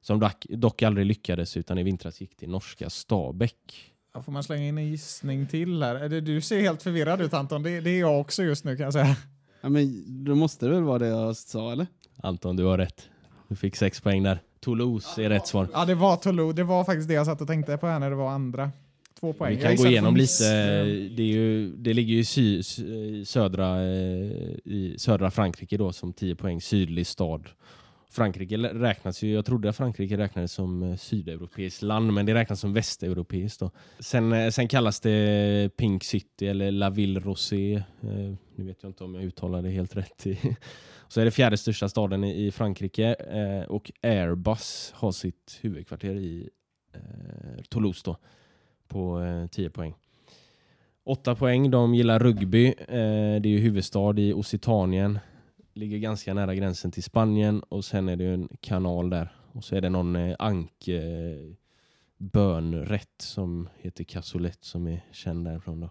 som 0.00 0.30
dock, 0.48 0.82
aldrig 0.82 1.06
lyckades 1.06 1.56
utan 1.56 1.78
i 1.78 1.82
vintras 1.82 2.20
gick 2.20 2.36
till 2.36 2.50
norska 2.50 2.90
Stabäck. 2.90 3.92
Ja, 4.14 4.22
får 4.22 4.32
man 4.32 4.42
slänga 4.42 4.64
in 4.68 4.78
en 4.78 4.88
gissning 4.88 5.46
till 5.46 5.82
här? 5.82 5.94
Är 5.94 6.08
det- 6.08 6.20
Du 6.20 6.40
ser 6.40 6.60
helt 6.60 6.82
förvirrad 6.82 7.20
ut 7.20 7.34
Anton, 7.34 7.62
det, 7.62 7.80
det 7.80 7.90
är 7.90 8.00
jag 8.00 8.20
också 8.20 8.42
just 8.42 8.64
nu 8.64 8.76
kan 8.76 8.84
jag 8.84 8.92
säga. 8.92 9.16
Ja, 9.60 9.68
men 9.68 10.04
då 10.24 10.34
måste 10.34 10.66
det 10.66 10.72
väl 10.72 10.82
vara 10.82 10.98
det 10.98 11.06
jag 11.06 11.36
sa, 11.36 11.72
eller? 11.72 11.86
Anton, 12.16 12.56
du 12.56 12.64
har 12.64 12.78
rätt. 12.78 13.08
Du 13.48 13.56
fick 13.56 13.76
sex 13.76 14.00
poäng 14.00 14.22
där. 14.22 14.38
Toulouse 14.60 15.24
är 15.24 15.28
rätt 15.28 15.46
svar. 15.46 15.68
Ja, 15.72 15.84
det 15.84 15.94
var 15.94 16.16
Toulouse, 16.16 16.56
det 16.56 16.64
var 16.64 16.84
faktiskt 16.84 17.08
det 17.08 17.14
jag 17.14 17.26
satt 17.26 17.40
och 17.40 17.46
tänkte 17.46 17.76
på 17.76 17.86
här 17.86 17.98
när 17.98 18.10
det 18.10 18.16
var 18.16 18.30
andra. 18.30 18.70
Två 19.22 19.32
poäng. 19.32 19.56
Vi 19.56 19.62
kan 19.62 19.76
gå 19.76 19.86
igenom 19.86 20.16
lite. 20.16 20.44
Det, 21.16 21.22
är 21.22 21.26
ju, 21.26 21.76
det 21.76 21.94
ligger 21.94 22.14
ju 22.14 22.20
i 22.20 22.24
sy, 22.24 22.62
södra, 23.24 23.82
eh, 23.82 23.90
i 24.64 24.94
södra 24.98 25.30
Frankrike 25.30 25.76
då 25.76 25.92
som 25.92 26.12
10 26.12 26.36
poäng, 26.36 26.60
sydlig 26.60 27.06
stad. 27.06 27.48
Frankrike 28.12 28.56
räknas 28.56 29.22
ju, 29.22 29.32
jag 29.32 29.44
trodde 29.44 29.68
att 29.68 29.76
Frankrike 29.76 30.16
räknades 30.16 30.52
som 30.52 30.82
eh, 30.82 30.96
sydeuropeiskt 30.96 31.82
land, 31.82 32.12
men 32.12 32.26
det 32.26 32.34
räknas 32.34 32.60
som 32.60 32.72
västeuropeiskt. 32.72 33.60
Då. 33.60 33.70
Sen, 33.98 34.32
eh, 34.32 34.50
sen 34.50 34.68
kallas 34.68 35.00
det 35.00 35.76
Pink 35.76 36.04
City 36.04 36.46
eller 36.46 36.70
La 36.70 36.90
Ville 36.90 37.20
Rosé. 37.20 37.74
Eh, 37.74 37.82
nu 38.56 38.64
vet 38.64 38.82
jag 38.82 38.90
inte 38.90 39.04
om 39.04 39.14
jag 39.14 39.24
uttalar 39.24 39.62
det 39.62 39.70
helt 39.70 39.96
rätt. 39.96 40.26
Så 41.08 41.20
är 41.20 41.24
det 41.24 41.30
fjärde 41.30 41.56
största 41.56 41.88
staden 41.88 42.24
i, 42.24 42.50
Frankrike 42.50 43.14
och 43.68 43.90
Airbus 44.02 44.92
har 44.94 45.12
sitt 45.12 45.58
huvudkvarter 45.60 46.14
i 46.14 46.50
Toulouse 47.68 48.02
då, 48.04 48.16
på 48.92 49.20
eh, 49.20 49.46
10 49.46 49.70
poäng. 49.70 49.94
8 51.04 51.34
poäng, 51.34 51.70
de 51.70 51.94
gillar 51.94 52.18
rugby. 52.18 52.66
Eh, 52.66 52.74
det 53.40 53.46
är 53.46 53.46
ju 53.46 53.58
huvudstad 53.58 54.18
i 54.18 54.32
Occitanien. 54.32 55.18
Ligger 55.74 55.98
ganska 55.98 56.34
nära 56.34 56.54
gränsen 56.54 56.90
till 56.90 57.02
Spanien 57.02 57.60
och 57.68 57.84
sen 57.84 58.08
är 58.08 58.16
det 58.16 58.24
en 58.24 58.48
kanal 58.60 59.10
där. 59.10 59.32
Och 59.52 59.64
så 59.64 59.76
är 59.76 59.80
det 59.80 59.88
någon 59.88 60.16
eh, 60.16 60.36
ank 60.38 60.88
eh, 60.88 61.52
bönrätt 62.18 63.08
som 63.18 63.68
heter 63.78 64.04
cassoulet 64.04 64.58
som 64.64 64.86
är 64.86 65.04
känd 65.12 65.44
därifrån 65.44 65.80
då. 65.80 65.90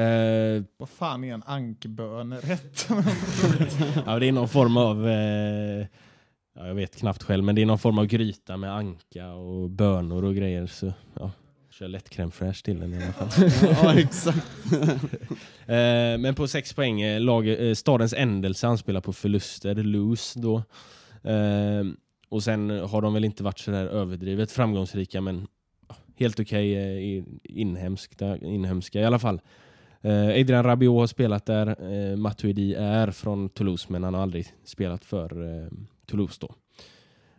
Eh, 0.00 0.62
Vad 0.76 0.88
fan 0.88 1.24
är 1.24 1.34
en 1.34 1.42
ankbönrätt? 1.46 2.88
ja, 4.06 4.18
det 4.18 4.28
är 4.28 4.32
någon 4.32 4.48
form 4.48 4.76
av, 4.76 5.08
eh, 5.08 5.86
ja, 6.54 6.66
jag 6.66 6.74
vet 6.74 6.96
knappt 6.96 7.22
själv, 7.22 7.44
men 7.44 7.54
det 7.54 7.62
är 7.62 7.66
någon 7.66 7.78
form 7.78 7.98
av 7.98 8.06
gryta 8.06 8.56
med 8.56 8.76
anka 8.76 9.32
och 9.32 9.70
bönor 9.70 10.24
och 10.24 10.34
grejer. 10.34 10.66
Så 10.66 10.92
ja, 11.18 11.30
kör 11.82 11.88
lätt 11.88 12.08
crème 12.10 12.30
fraîche 12.30 12.64
till 12.64 12.80
den 12.80 12.94
i 12.94 12.96
alla 12.96 13.12
fall. 13.12 13.28
Ja, 13.84 13.98
exakt. 14.00 14.46
Eh, 15.66 16.18
men 16.18 16.34
på 16.34 16.46
sex 16.48 16.72
poäng, 16.72 17.00
eh, 17.00 17.20
lag, 17.20 17.48
eh, 17.68 17.74
stadens 17.74 18.12
ändelse 18.14 18.66
anspelar 18.66 19.00
på 19.00 19.12
förluster, 19.12 19.74
lose 19.74 20.40
då. 20.40 20.62
Och 22.28 22.42
sen 22.42 22.70
har 22.70 23.02
de 23.02 23.14
väl 23.14 23.24
inte 23.24 23.42
varit 23.44 23.58
sådär 23.58 23.86
överdrivet 23.86 24.50
framgångsrika, 24.52 25.20
men 25.20 25.46
helt 26.16 26.40
okej 26.40 26.72
i- 26.72 27.24
inhemska, 27.44 28.36
inhemska 28.36 29.00
i 29.00 29.04
alla 29.04 29.18
fall. 29.18 29.40
Adrian 30.40 30.64
Rabiot 30.64 31.00
har 31.00 31.06
spelat 31.06 31.46
där, 31.46 32.16
Matuidi 32.16 32.74
är 32.74 33.10
från 33.10 33.48
Toulouse, 33.48 33.86
men 33.92 34.02
han 34.04 34.14
har 34.14 34.22
aldrig 34.22 34.46
spelat 34.64 35.04
för 35.04 35.28
Toulouse 36.06 36.38
då. 36.40 36.54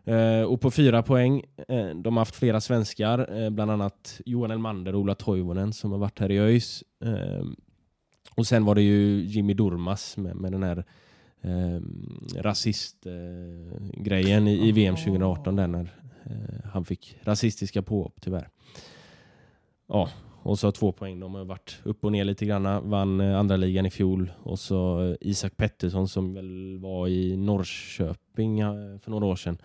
Eh, 0.05 0.41
och 0.41 0.61
på 0.61 0.71
fyra 0.71 1.03
poäng, 1.03 1.43
eh, 1.67 1.89
de 1.89 2.17
har 2.17 2.21
haft 2.21 2.35
flera 2.35 2.61
svenskar, 2.61 3.43
eh, 3.43 3.49
bland 3.49 3.71
annat 3.71 4.21
Johan 4.25 4.51
Elmander 4.51 4.95
och 4.95 5.01
Ola 5.01 5.15
Toivonen 5.15 5.73
som 5.73 5.91
har 5.91 5.99
varit 5.99 6.19
här 6.19 6.31
i 6.31 6.39
ÖIS. 6.39 6.83
Eh, 7.05 7.45
och 8.35 8.47
sen 8.47 8.65
var 8.65 8.75
det 8.75 8.81
ju 8.81 9.23
Jimmy 9.25 9.53
Durmas 9.53 10.17
med, 10.17 10.35
med 10.35 10.51
den 10.51 10.63
här 10.63 10.83
eh, 11.41 11.81
rasistgrejen 12.41 13.91
eh, 13.93 14.03
grejen 14.03 14.47
i, 14.47 14.67
i 14.67 14.71
VM 14.71 14.95
2018 14.95 15.55
där 15.55 15.67
när 15.67 15.89
eh, 16.25 16.69
han 16.73 16.85
fick 16.85 17.17
rasistiska 17.21 17.81
påhopp 17.81 18.21
tyvärr. 18.21 18.49
Ja, 19.87 20.09
och 20.41 20.59
så 20.59 20.71
två 20.71 20.91
poäng. 20.91 21.19
De 21.19 21.35
har 21.35 21.45
varit 21.45 21.79
upp 21.83 22.03
och 22.05 22.11
ner 22.11 22.25
lite 22.25 22.45
grann. 22.45 22.89
Vann 22.89 23.19
eh, 23.21 23.39
andra 23.39 23.57
ligan 23.57 23.85
i 23.85 23.89
fjol. 23.89 24.31
Och 24.43 24.59
så 24.59 25.09
eh, 25.09 25.15
Isak 25.21 25.57
Pettersson 25.57 26.07
som 26.07 26.33
väl 26.33 26.77
var 26.77 27.07
i 27.07 27.37
Norrköping 27.37 28.61
för 28.99 29.09
några 29.11 29.25
år 29.25 29.35
sedan. 29.35 29.57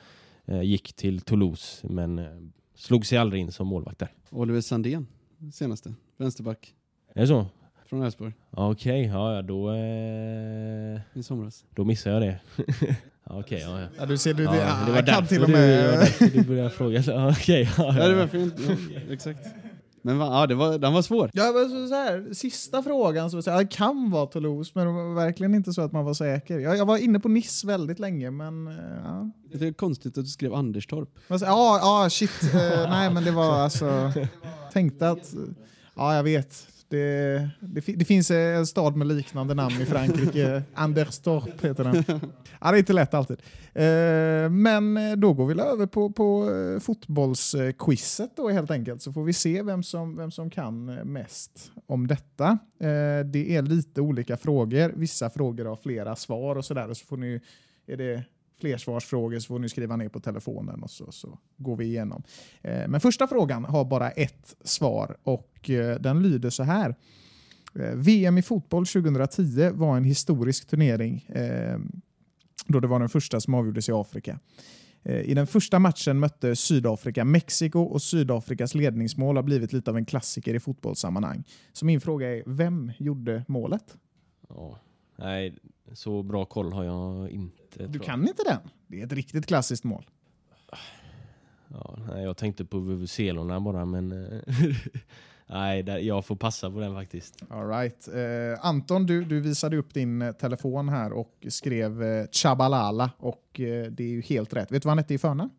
Eh, 0.49 0.63
gick 0.63 0.93
till 0.93 1.21
Toulouse 1.21 1.87
men 1.87 2.19
eh, 2.19 2.25
slog 2.75 3.07
sig 3.07 3.19
aldrig 3.19 3.43
in 3.43 3.53
som 3.53 3.67
målvakt 3.67 3.99
där. 3.99 4.09
Oliver 4.31 4.61
Sandén, 4.61 5.07
senaste. 5.53 5.95
Vänsterback 6.17 6.75
Är 7.15 7.21
det 7.21 7.27
så? 7.27 7.47
från 7.87 8.03
Elfsborg 8.03 8.33
Ja, 8.51 8.71
Okej, 8.71 9.07
ja, 9.07 9.35
ja, 9.35 9.43
då, 9.43 9.71
eh, 9.71 11.01
i 11.19 11.23
somras. 11.23 11.65
då 11.75 11.85
missar 11.85 12.11
jag 12.11 12.23
det. 12.23 12.41
ja, 13.25 13.41
Okej, 13.41 13.61
ja, 13.61 13.81
ja. 13.81 13.87
Ja, 13.99 14.07
du 14.07 14.19
ser, 14.19 14.35
du, 14.35 14.43
Ja, 14.43 14.51
det, 14.53 14.57
det 14.57 14.63
jag 14.87 14.93
var 14.93 15.03
kan 15.07 15.27
till 15.27 15.43
och 15.43 15.47
du, 15.49 15.53
det 15.53 15.59
med... 15.61 15.99
därför 15.99 16.27
du 16.27 16.45
började 16.45 16.71
fråga. 16.71 17.03
Ja, 17.07 17.31
Okej, 17.31 17.71
ja, 17.79 17.85
Ja, 17.99 18.09
det 18.09 18.13
ja. 18.13 18.17
var 18.19 18.27
fint. 18.27 18.55
Ja, 18.95 19.01
exakt. 19.13 19.47
Men 20.17 20.27
ja, 20.27 20.47
det 20.47 20.55
var, 20.55 20.79
den 20.79 20.93
var 20.93 21.03
svår. 21.03 21.31
Ja, 21.33 21.53
men 21.55 21.89
så, 21.89 21.95
här, 21.95 22.35
sista 22.35 22.83
frågan, 22.83 23.31
så, 23.31 23.43
så 23.43 23.51
här, 23.51 23.59
det 23.59 23.67
kan 23.67 24.11
vara 24.11 24.27
Toulouse, 24.27 24.73
men 24.75 24.87
det 24.87 24.93
var 24.93 25.15
verkligen 25.15 25.55
inte 25.55 25.73
så 25.73 25.83
att 25.83 25.93
man 25.93 26.05
var 26.05 26.15
säker. 26.15 26.59
Jag, 26.59 26.77
jag 26.77 26.87
var 26.87 26.97
inne 26.99 27.21
på 27.21 27.29
Nice 27.29 27.67
väldigt 27.67 27.99
länge, 27.99 28.31
men 28.31 28.69
eh, 28.69 28.75
ja. 29.05 29.31
Det 29.53 29.67
är 29.69 29.73
konstigt 29.73 30.19
att 30.19 30.25
du 30.25 30.31
skrev 30.31 30.55
Anderstorp. 30.55 31.09
Men 31.29 31.39
så- 31.39 31.45
Ja, 31.45 31.79
ja, 32.05 32.11
shit. 32.11 32.55
Eh, 32.55 32.91
nej, 32.91 33.11
men 33.11 33.25
det 33.25 33.31
var 33.31 33.53
alltså... 33.55 34.13
Tänkte 34.73 35.09
att... 35.11 35.35
Ja, 35.97 36.17
jag 36.17 36.23
vet. 36.23 36.67
Det, 36.91 37.49
det, 37.61 37.81
det 37.81 38.05
finns 38.05 38.31
en 38.31 38.67
stad 38.67 38.97
med 38.97 39.07
liknande 39.07 39.55
namn 39.55 39.81
i 39.81 39.85
Frankrike. 39.85 40.63
Anderstorp 40.75 41.65
heter 41.65 41.85
den. 41.85 42.21
Ja, 42.61 42.71
det 42.71 42.77
är 42.77 42.79
inte 42.79 42.93
lätt 42.93 43.15
alltid. 43.15 43.43
Eh, 43.75 44.51
men 44.51 44.97
eh, 44.97 45.17
då 45.17 45.33
går 45.33 45.47
vi 45.47 45.63
över 45.63 45.87
på, 45.87 46.13
på 46.13 46.51
eh, 46.51 46.81
fotbollsquizet 46.81 48.37
då 48.37 48.49
helt 48.49 48.71
enkelt. 48.71 49.03
Så 49.03 49.13
får 49.13 49.25
vi 49.25 49.33
se 49.33 49.63
vem 49.63 49.83
som, 49.83 50.17
vem 50.17 50.31
som 50.31 50.51
kan 50.51 50.89
eh, 50.89 51.05
mest 51.05 51.73
om 51.87 52.07
detta. 52.07 52.59
Eh, 52.81 53.25
det 53.25 53.57
är 53.57 53.63
lite 53.63 54.01
olika 54.01 54.37
frågor. 54.37 54.93
Vissa 54.97 55.31
frågor 55.31 55.65
har 55.65 55.77
flera 55.77 56.17
svar 56.17 56.57
och 56.57 56.65
sådär. 56.65 56.95
Så 56.95 57.07
får 57.07 57.17
ni, 57.17 57.41
är 57.87 57.97
det 57.97 58.25
flersvarsfrågor 58.61 59.39
så 59.39 59.47
får 59.47 59.59
ni 59.59 59.69
skriva 59.69 59.97
ner 59.97 60.09
på 60.09 60.21
telefonen 60.21 60.83
och 60.83 60.91
så, 60.91 61.13
så 61.13 61.39
går 61.57 61.77
vi 61.77 61.85
igenom. 61.85 62.23
Eh, 62.63 62.89
men 62.89 63.01
första 63.01 63.27
frågan 63.27 63.65
har 63.65 63.85
bara 63.85 64.11
ett 64.11 64.57
svar 64.65 65.17
och 65.23 65.58
eh, 65.65 65.95
den 66.01 66.23
lyder 66.23 66.51
så 66.51 66.63
här. 66.63 66.95
Eh, 67.75 67.95
VM 67.95 68.39
i 68.39 68.43
fotboll 68.43 68.87
2010 68.87 69.71
var 69.75 69.97
en 69.97 70.05
historisk 70.05 70.67
turnering 70.67 71.27
eh, 71.29 71.79
då 72.67 72.81
det 72.81 72.89
var 72.89 73.01
den 73.01 73.09
första 73.09 73.41
som 73.41 73.55
avgjordes 73.55 73.89
i 73.89 73.93
Afrika. 73.93 74.39
I 75.25 75.35
den 75.35 75.47
första 75.47 75.79
matchen 75.79 76.19
mötte 76.19 76.57
Sydafrika 76.57 77.25
Mexiko 77.25 77.81
och 77.81 78.03
Sydafrikas 78.03 78.75
ledningsmål 78.75 79.37
har 79.37 79.43
blivit 79.43 79.73
lite 79.73 79.91
av 79.91 79.97
en 79.97 80.05
klassiker 80.05 80.55
i 80.55 80.61
fotbollssammanhang. 80.61 81.45
Så 81.73 81.85
min 81.85 82.01
fråga 82.01 82.37
är, 82.37 82.43
vem 82.47 82.93
gjorde 82.99 83.45
målet? 83.49 83.97
Ja. 84.49 84.79
Nej, 85.17 85.59
så 85.93 86.23
bra 86.23 86.45
koll 86.45 86.73
har 86.73 86.85
jag 86.85 87.31
inte. 87.31 87.87
Du 87.87 87.99
jag. 87.99 88.03
kan 88.03 88.29
inte 88.29 88.43
den? 88.43 88.61
Det 88.87 89.01
är 89.01 89.07
ett 89.07 89.13
riktigt 89.13 89.47
klassiskt 89.47 89.85
mål. 89.85 90.05
Ja, 91.69 91.99
nej, 92.09 92.25
jag 92.25 92.37
tänkte 92.37 92.65
på 92.65 92.79
vuvuzelorna 92.79 93.61
bara, 93.61 93.85
men... 93.85 94.11
nej, 95.49 95.83
där, 95.83 95.99
jag 95.99 96.25
får 96.25 96.37
passa 96.37 96.71
på 96.71 96.81
den 96.81 96.95
faktiskt. 96.95 97.43
All 97.51 97.69
right. 97.69 98.09
Eh, 98.09 98.67
Anton, 98.67 99.07
du, 99.07 99.25
du 99.25 99.41
visade 99.41 99.77
upp 99.77 99.95
din 99.95 100.23
eh, 100.23 100.33
telefon 100.33 100.89
här 100.89 101.13
och 101.13 101.47
skrev 101.49 102.03
eh, 102.03 102.27
Chabalala 102.33 103.11
och 103.19 103.61
eh, 103.61 103.87
det 103.91 104.03
är 104.05 104.09
ju 104.09 104.21
helt 104.23 104.53
rätt. 104.53 104.73
Vet 104.73 104.83
du 104.83 104.87
vad 104.87 104.91
han 104.91 104.99
hette 104.99 105.15
i 105.15 105.19
förnamn? 105.19 105.51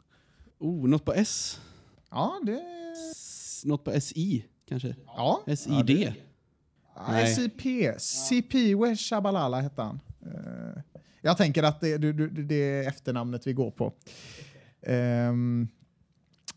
Oh, 0.59 0.87
något 0.89 1.05
på 1.05 1.13
S? 1.13 1.59
Ja, 2.11 2.33
det... 2.45 2.61
S 3.11 3.61
något 3.65 3.83
på 3.83 4.01
SI 4.01 4.45
kanske? 4.67 4.95
Ja. 5.05 5.41
SID? 5.55 5.69
Ja, 5.73 5.83
det- 5.83 6.13
Nej. 7.09 7.35
CP. 7.35 7.93
Cipiwe 7.99 8.95
Chabalala 8.95 9.61
hette 9.61 9.81
han. 9.81 9.99
Eh, 10.21 10.81
jag 11.21 11.37
tänker 11.37 11.63
att 11.63 11.81
det, 11.81 11.97
du, 11.97 12.13
du, 12.13 12.29
det 12.29 12.55
är 12.55 12.87
efternamnet 12.87 13.47
vi 13.47 13.53
går 13.53 13.71
på. 13.71 13.93
Ehm, 14.81 15.67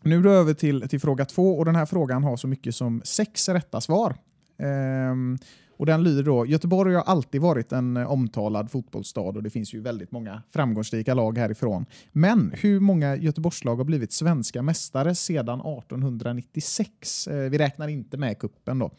nu 0.03 0.21
då 0.21 0.29
över 0.29 0.53
till, 0.53 0.89
till 0.89 0.99
fråga 0.99 1.25
två 1.25 1.57
och 1.57 1.65
den 1.65 1.75
här 1.75 1.85
frågan 1.85 2.23
har 2.23 2.37
så 2.37 2.47
mycket 2.47 2.75
som 2.75 3.01
sex 3.05 3.49
rätta 3.49 3.81
svar. 3.81 4.15
Ehm, 4.57 5.37
och 5.77 5.85
den 5.85 6.03
lyder 6.03 6.23
då, 6.23 6.45
Göteborg 6.45 6.95
har 6.95 7.01
alltid 7.01 7.41
varit 7.41 7.71
en 7.71 7.97
eh, 7.97 8.11
omtalad 8.11 8.71
fotbollsstad 8.71 9.21
och 9.21 9.43
det 9.43 9.49
finns 9.49 9.73
ju 9.73 9.81
väldigt 9.81 10.11
många 10.11 10.41
framgångsrika 10.49 11.13
lag 11.13 11.37
härifrån. 11.37 11.85
Men 12.11 12.53
hur 12.55 12.79
många 12.79 13.15
Göteborgslag 13.15 13.75
har 13.75 13.83
blivit 13.83 14.11
svenska 14.11 14.61
mästare 14.61 15.15
sedan 15.15 15.59
1896? 15.61 17.27
Ehm, 17.27 17.49
vi 17.51 17.57
räknar 17.57 17.87
inte 17.87 18.17
med 18.17 18.39
kuppen 18.39 18.79
då. 18.79 18.91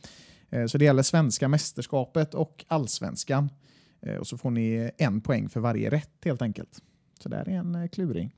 Ehm, 0.50 0.68
Så 0.68 0.78
det 0.78 0.84
gäller 0.84 1.02
svenska 1.02 1.48
mästerskapet 1.48 2.34
och 2.34 2.64
allsvenskan. 2.68 3.48
Eh, 4.06 4.16
och 4.16 4.26
så 4.26 4.38
får 4.38 4.50
ni 4.50 4.90
en 4.98 5.20
poäng 5.20 5.48
för 5.48 5.60
varje 5.60 5.90
rätt 5.90 6.24
helt 6.24 6.42
enkelt. 6.42 6.82
Så 7.20 7.28
där 7.28 7.48
är 7.48 7.58
en 7.58 7.74
eh, 7.74 7.88
kluring. 7.88 8.34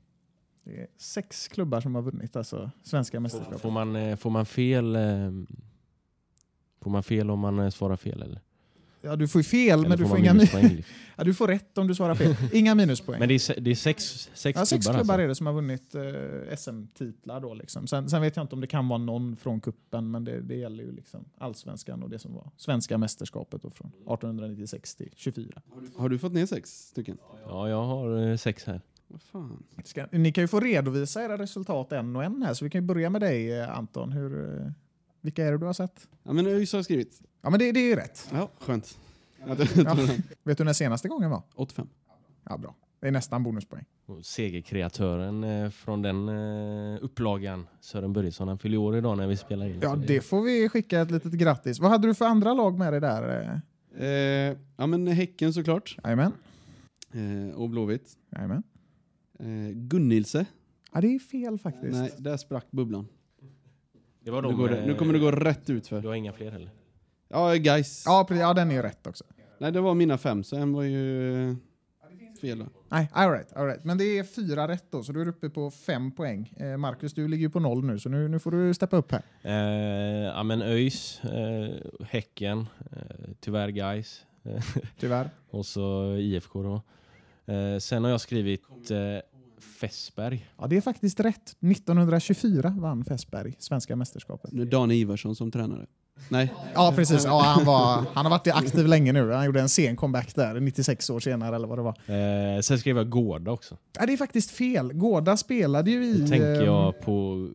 Det 0.67 0.81
är 0.81 0.87
sex 0.97 1.47
klubbar 1.47 1.81
som 1.81 1.95
har 1.95 2.01
vunnit 2.01 2.35
alltså 2.35 2.71
svenska 2.83 3.19
mästerskapet. 3.19 3.61
Får 3.61 3.71
man, 3.71 3.95
eh, 3.95 4.15
får 4.15 4.29
man 4.29 4.45
fel... 4.45 4.95
eh, 4.95 5.01
Får 6.81 6.89
man 6.91 7.03
fel 7.03 7.29
om 7.31 7.39
man 7.39 7.59
eh, 7.59 7.69
svarar 7.69 7.95
fel 7.95 8.21
eller? 8.21 8.41
Ja, 9.01 9.15
du 9.15 9.27
får 9.27 9.39
ju 9.39 9.43
fel, 9.43 9.79
Eller 9.79 9.89
men 9.89 9.97
du 9.97 10.07
får 10.07 10.17
inga 10.19 10.33
minuspoäng, 10.33 10.63
min- 10.63 10.83
ja, 11.17 11.23
du 11.23 11.33
får 11.33 11.47
rätt 11.47 11.77
om 11.77 11.87
du 11.87 11.95
svarar 11.95 12.15
fel. 12.15 12.35
Inga 12.53 12.75
minuspoäng. 12.75 13.19
Men 13.19 13.29
det 13.29 13.35
är, 13.35 13.59
det 13.59 13.71
är 13.71 13.75
sex, 13.75 14.29
sex 14.33 14.59
ja, 14.59 14.65
sex 14.65 14.85
klubbar 14.85 14.99
klubbar 14.99 15.13
alltså? 15.13 15.23
är 15.23 15.27
det 15.27 15.35
som 15.35 15.45
har 15.45 15.53
vunnit 15.53 15.95
eh, 15.95 16.55
SM-titlar. 16.57 17.39
Då, 17.41 17.53
liksom. 17.53 17.87
sen, 17.87 18.09
sen 18.09 18.21
vet 18.21 18.35
jag 18.35 18.43
inte 18.43 18.55
om 18.55 18.61
det 18.61 18.67
kan 18.67 18.87
vara 18.87 18.97
någon 18.99 19.35
från 19.35 19.61
kuppen 19.61 20.11
men 20.11 20.23
det, 20.23 20.41
det 20.41 20.55
gäller 20.55 20.83
ju 20.83 20.91
liksom 20.91 21.25
allsvenskan 21.37 22.03
och 22.03 22.09
det 22.09 22.19
som 22.19 22.33
var 22.33 22.51
svenska 22.57 22.97
mästerskapet 22.97 23.61
då, 23.61 23.69
från 23.69 23.87
1896 23.87 24.95
till 24.95 25.09
24. 25.15 25.61
Har 25.97 26.09
du 26.09 26.19
fått 26.19 26.33
ner 26.33 26.45
sex 26.45 26.69
stycken? 26.87 27.17
Ja, 27.45 27.69
jag 27.69 27.83
har 27.83 28.27
eh, 28.29 28.37
sex 28.37 28.65
här. 28.65 28.81
Vad 29.07 29.21
fan? 29.21 29.63
Ska, 29.83 30.07
ni 30.11 30.31
kan 30.31 30.43
ju 30.43 30.47
få 30.47 30.59
redovisa 30.59 31.23
era 31.23 31.37
resultat 31.37 31.91
en 31.91 32.15
och 32.15 32.23
en 32.23 32.43
här, 32.43 32.53
så 32.53 32.65
vi 32.65 32.71
kan 32.71 32.81
ju 32.81 32.87
börja 32.87 33.09
med 33.09 33.21
dig 33.21 33.59
eh, 33.59 33.77
Anton. 33.77 34.11
Hur, 34.11 34.61
eh, 34.61 34.71
vilka 35.21 35.45
är 35.45 35.51
det 35.51 35.57
du 35.57 35.65
har 35.65 35.73
sett? 35.73 36.07
Ja 36.23 36.33
men 36.33 36.47
ÖIS 36.47 36.71
har 36.71 36.77
jag 36.77 36.85
skrivit. 36.85 37.21
Ja, 37.41 37.49
men 37.49 37.59
det, 37.59 37.71
det 37.71 37.79
är 37.79 37.89
ju 37.89 37.95
rätt. 37.95 38.29
Ja, 38.33 38.49
skönt. 38.59 38.97
Ja. 39.47 39.55
Vet 40.43 40.57
du 40.57 40.63
när 40.63 40.73
senaste 40.73 41.07
gången 41.07 41.29
var? 41.29 41.41
85. 41.55 41.87
Ja, 42.49 42.57
bra. 42.57 42.75
Det 42.99 43.07
är 43.07 43.11
nästan 43.11 43.43
bonuspoäng. 43.43 43.85
Och 44.05 44.25
segerkreatören 44.25 45.43
eh, 45.43 45.69
från 45.69 46.01
den 46.01 46.29
eh, 46.29 46.97
upplagan, 47.01 47.67
Sören 47.79 48.13
Börjesson, 48.13 48.47
han 48.47 48.59
fyller 48.59 48.77
år 48.77 48.97
idag 48.97 49.17
när 49.17 49.27
vi 49.27 49.37
spelar 49.37 49.65
in. 49.65 49.79
Ja, 49.81 49.95
det 49.95 50.21
får 50.21 50.41
vi 50.41 50.69
skicka 50.69 51.01
ett 51.01 51.11
litet 51.11 51.31
grattis. 51.31 51.79
Vad 51.79 51.91
hade 51.91 52.07
du 52.07 52.13
för 52.13 52.25
andra 52.25 52.53
lag 52.53 52.77
med 52.77 52.93
dig 52.93 53.01
där? 53.01 53.61
Eh, 53.97 54.57
ja 54.77 54.87
men 54.87 55.07
Häcken 55.07 55.53
såklart. 55.53 55.97
Jajamän. 56.03 56.31
Eh, 57.11 57.55
och 57.55 57.69
Blåvitt. 57.69 58.17
Jajamän. 58.31 58.63
Eh, 59.39 59.71
Gunnilse. 59.73 60.45
Ja, 60.93 61.01
det 61.01 61.15
är 61.15 61.19
fel 61.19 61.57
faktiskt. 61.57 61.97
Nej, 61.97 62.13
där 62.17 62.37
sprack 62.37 62.65
bubblan. 62.71 63.07
Det 64.19 64.31
var 64.31 64.41
Nu, 64.41 64.47
de, 64.47 64.57
går 64.57 64.69
det, 64.69 64.85
nu 64.85 64.91
eh, 64.91 64.97
kommer 64.97 65.13
det 65.13 65.19
gå 65.19 65.31
rätt 65.31 65.69
ut 65.69 65.87
för. 65.87 66.01
Du 66.01 66.07
har 66.07 66.15
inga 66.15 66.33
fler 66.33 66.51
heller? 66.51 66.71
Ja, 67.27 67.53
guys. 67.53 68.03
Ja, 68.05 68.25
precis. 68.27 68.41
ja, 68.41 68.53
den 68.53 68.71
är 68.71 68.83
rätt 68.83 69.07
också. 69.07 69.23
Nej, 69.59 69.71
det 69.71 69.81
var 69.81 69.93
mina 69.93 70.17
fem, 70.17 70.43
så 70.43 70.55
en 70.55 70.73
var 70.73 70.83
ju 70.83 71.55
fel. 72.37 72.59
Då. 72.59 72.65
Nej, 72.89 73.09
all 73.13 73.31
right, 73.31 73.53
all 73.53 73.65
right. 73.65 73.83
Men 73.83 73.97
det 73.97 74.17
är 74.17 74.23
fyra 74.23 74.67
rätt 74.67 74.85
då, 74.89 75.03
så 75.03 75.11
du 75.11 75.21
är 75.21 75.27
uppe 75.27 75.49
på 75.49 75.71
fem 75.71 76.11
poäng. 76.11 76.53
Eh, 76.57 76.77
Marcus, 76.77 77.13
du 77.13 77.27
ligger 77.27 77.43
ju 77.43 77.49
på 77.49 77.59
noll 77.59 77.83
nu, 77.83 77.99
så 77.99 78.09
nu, 78.09 78.27
nu 78.27 78.39
får 78.39 78.51
du 78.51 78.73
steppa 78.73 78.97
upp 78.97 79.11
här. 79.11 79.21
Eh, 79.41 80.25
ja 80.25 80.43
men 80.43 80.61
ÖIS, 80.61 81.23
eh, 81.23 81.75
Häcken, 82.05 82.67
eh, 82.91 83.29
tyvärr 83.39 83.69
guys 83.69 84.25
eh, 84.43 84.63
Tyvärr. 84.99 85.29
och 85.49 85.65
så 85.65 86.15
IFK 86.15 86.63
då. 86.63 86.81
Eh, 87.47 87.79
sen 87.79 88.03
har 88.03 88.11
jag 88.11 88.21
skrivit 88.21 88.61
eh, 88.91 88.97
Fässberg. 89.79 90.49
Ja, 90.57 90.67
det 90.67 90.77
är 90.77 90.81
faktiskt 90.81 91.19
rätt. 91.19 91.55
1924 91.71 92.75
vann 92.79 93.05
Fässberg 93.05 93.55
svenska 93.59 93.95
mästerskapet. 93.95 94.51
Nu 94.51 94.61
är 94.61 94.65
Dan 94.65 94.91
Ivarsson 94.91 95.35
som 95.35 95.51
tränare. 95.51 95.85
Nej, 96.29 96.53
Ja, 96.73 96.93
precis. 96.95 97.25
Ja, 97.25 97.41
han, 97.41 97.65
var, 97.65 98.03
han 98.13 98.25
har 98.25 98.29
varit 98.29 98.47
aktiv 98.47 98.87
länge 98.87 99.13
nu. 99.13 99.31
Han 99.31 99.45
gjorde 99.45 99.61
en 99.61 99.69
sen 99.69 99.95
comeback 99.95 100.35
där, 100.35 100.59
96 100.59 101.09
år 101.09 101.19
senare 101.19 101.55
eller 101.55 101.67
vad 101.67 101.77
det 101.77 101.81
var. 101.83 102.55
Eh, 102.55 102.61
sen 102.61 102.79
skrev 102.79 102.97
jag 102.97 103.09
Gårda 103.09 103.51
också. 103.51 103.77
Ja, 103.99 104.05
det 104.05 104.13
är 104.13 104.17
faktiskt 104.17 104.51
fel. 104.51 104.93
Gårda 104.93 105.37
spelade 105.37 105.91
ju 105.91 106.05
i... 106.05 106.21
Då 106.21 106.27
tänker 106.27 106.61
jag 106.65 107.01
på, 107.01 107.47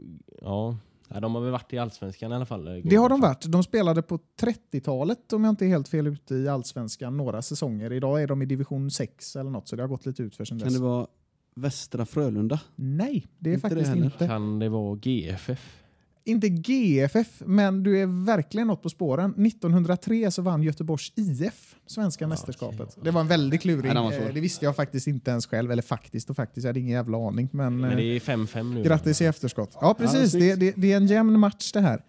ja, 0.43 0.77
ja, 1.15 1.21
de 1.21 1.35
har 1.35 1.43
väl 1.43 1.51
varit 1.53 1.73
i 1.73 1.79
Allsvenskan 1.79 2.33
i 2.33 2.35
alla 2.35 2.47
fall. 2.47 2.69
eh, 2.69 2.75
Det 2.85 2.97
har 2.97 3.09
de 3.09 3.21
varit. 3.21 3.45
De 3.49 3.63
spelade 3.63 4.03
på 4.03 4.19
30-talet 4.41 5.33
om 5.33 5.45
jag 5.45 5.53
inte 5.53 5.65
är 5.65 5.69
helt 5.69 5.89
fel 5.89 6.07
ute 6.07 6.35
i 6.35 6.49
allsvenskan 6.49 7.17
några 7.17 7.43
säsonger. 7.43 7.93
Idag 7.93 8.23
är 8.23 8.27
de 8.27 8.43
i 8.43 8.47
division 8.47 8.91
6 8.91 9.37
eller 9.37 9.51
något 9.51 9.69
så 9.69 9.77
det 9.77 9.83
har 9.83 9.89
gått 9.89 10.07
lite 10.07 10.23
ut 10.23 10.37
för 10.37 10.45
sen 10.45 10.59
kan 10.59 10.69
dess. 10.69 10.77
det 10.77 10.83
vara 10.83 11.07
Västra 11.55 12.07
Frölunda? 12.07 12.61
Nej, 12.77 13.27
det 13.39 13.51
är 13.51 13.55
Inte 13.55 13.69
det 13.69 13.75
faktiskt 13.75 13.91
heller. 13.91 14.05
inte. 14.05 14.27
Kan 14.27 14.59
det 14.59 14.69
vara 14.69 14.97
GFF? 15.03 15.82
Inte 16.25 16.49
GFF, 16.49 17.43
men 17.47 17.83
du 17.83 17.99
är 17.99 18.25
verkligen 18.25 18.67
något 18.67 18.83
på 18.83 18.89
spåren. 18.89 19.47
1903 19.47 20.31
så 20.31 20.43
vann 20.43 20.63
Göteborgs 20.63 21.13
IF 21.17 21.75
svenska 21.87 22.27
mästerskapet. 22.27 22.97
Det 23.03 23.11
var 23.11 23.21
en 23.21 23.29
väldig 23.29 23.63
kluring. 23.63 23.95
Nej. 23.95 24.19
Eh, 24.19 24.35
det 24.35 24.41
visste 24.41 24.65
jag 24.65 24.77
faktiskt 24.77 25.07
inte 25.07 25.31
ens 25.31 25.47
själv. 25.47 25.73
Eller 25.73 25.83
faktiskt 25.83 26.31
och 26.31 26.37
faktiskt, 26.37 26.65
jag 26.65 26.69
hade 26.69 26.81
ingen 26.81 26.93
jävla 26.93 27.29
aning. 27.29 27.49
Men, 27.53 27.81
Men 27.81 27.91
eh, 27.91 27.97
det 27.97 28.03
är 28.03 28.21
5-5 28.21 28.75
nu. 28.75 28.83
Grattis 28.83 29.21
i 29.21 29.25
efterskott. 29.25 29.77
Ja, 29.81 29.95
precis. 29.95 30.33
det, 30.33 30.39
snyggt. 30.39 30.61
det, 30.61 30.73
det 30.77 30.93
är 30.93 30.97
en 30.97 31.07
jämn 31.07 31.41
match 31.41 31.73
det 31.73 31.81
här. 31.81 32.03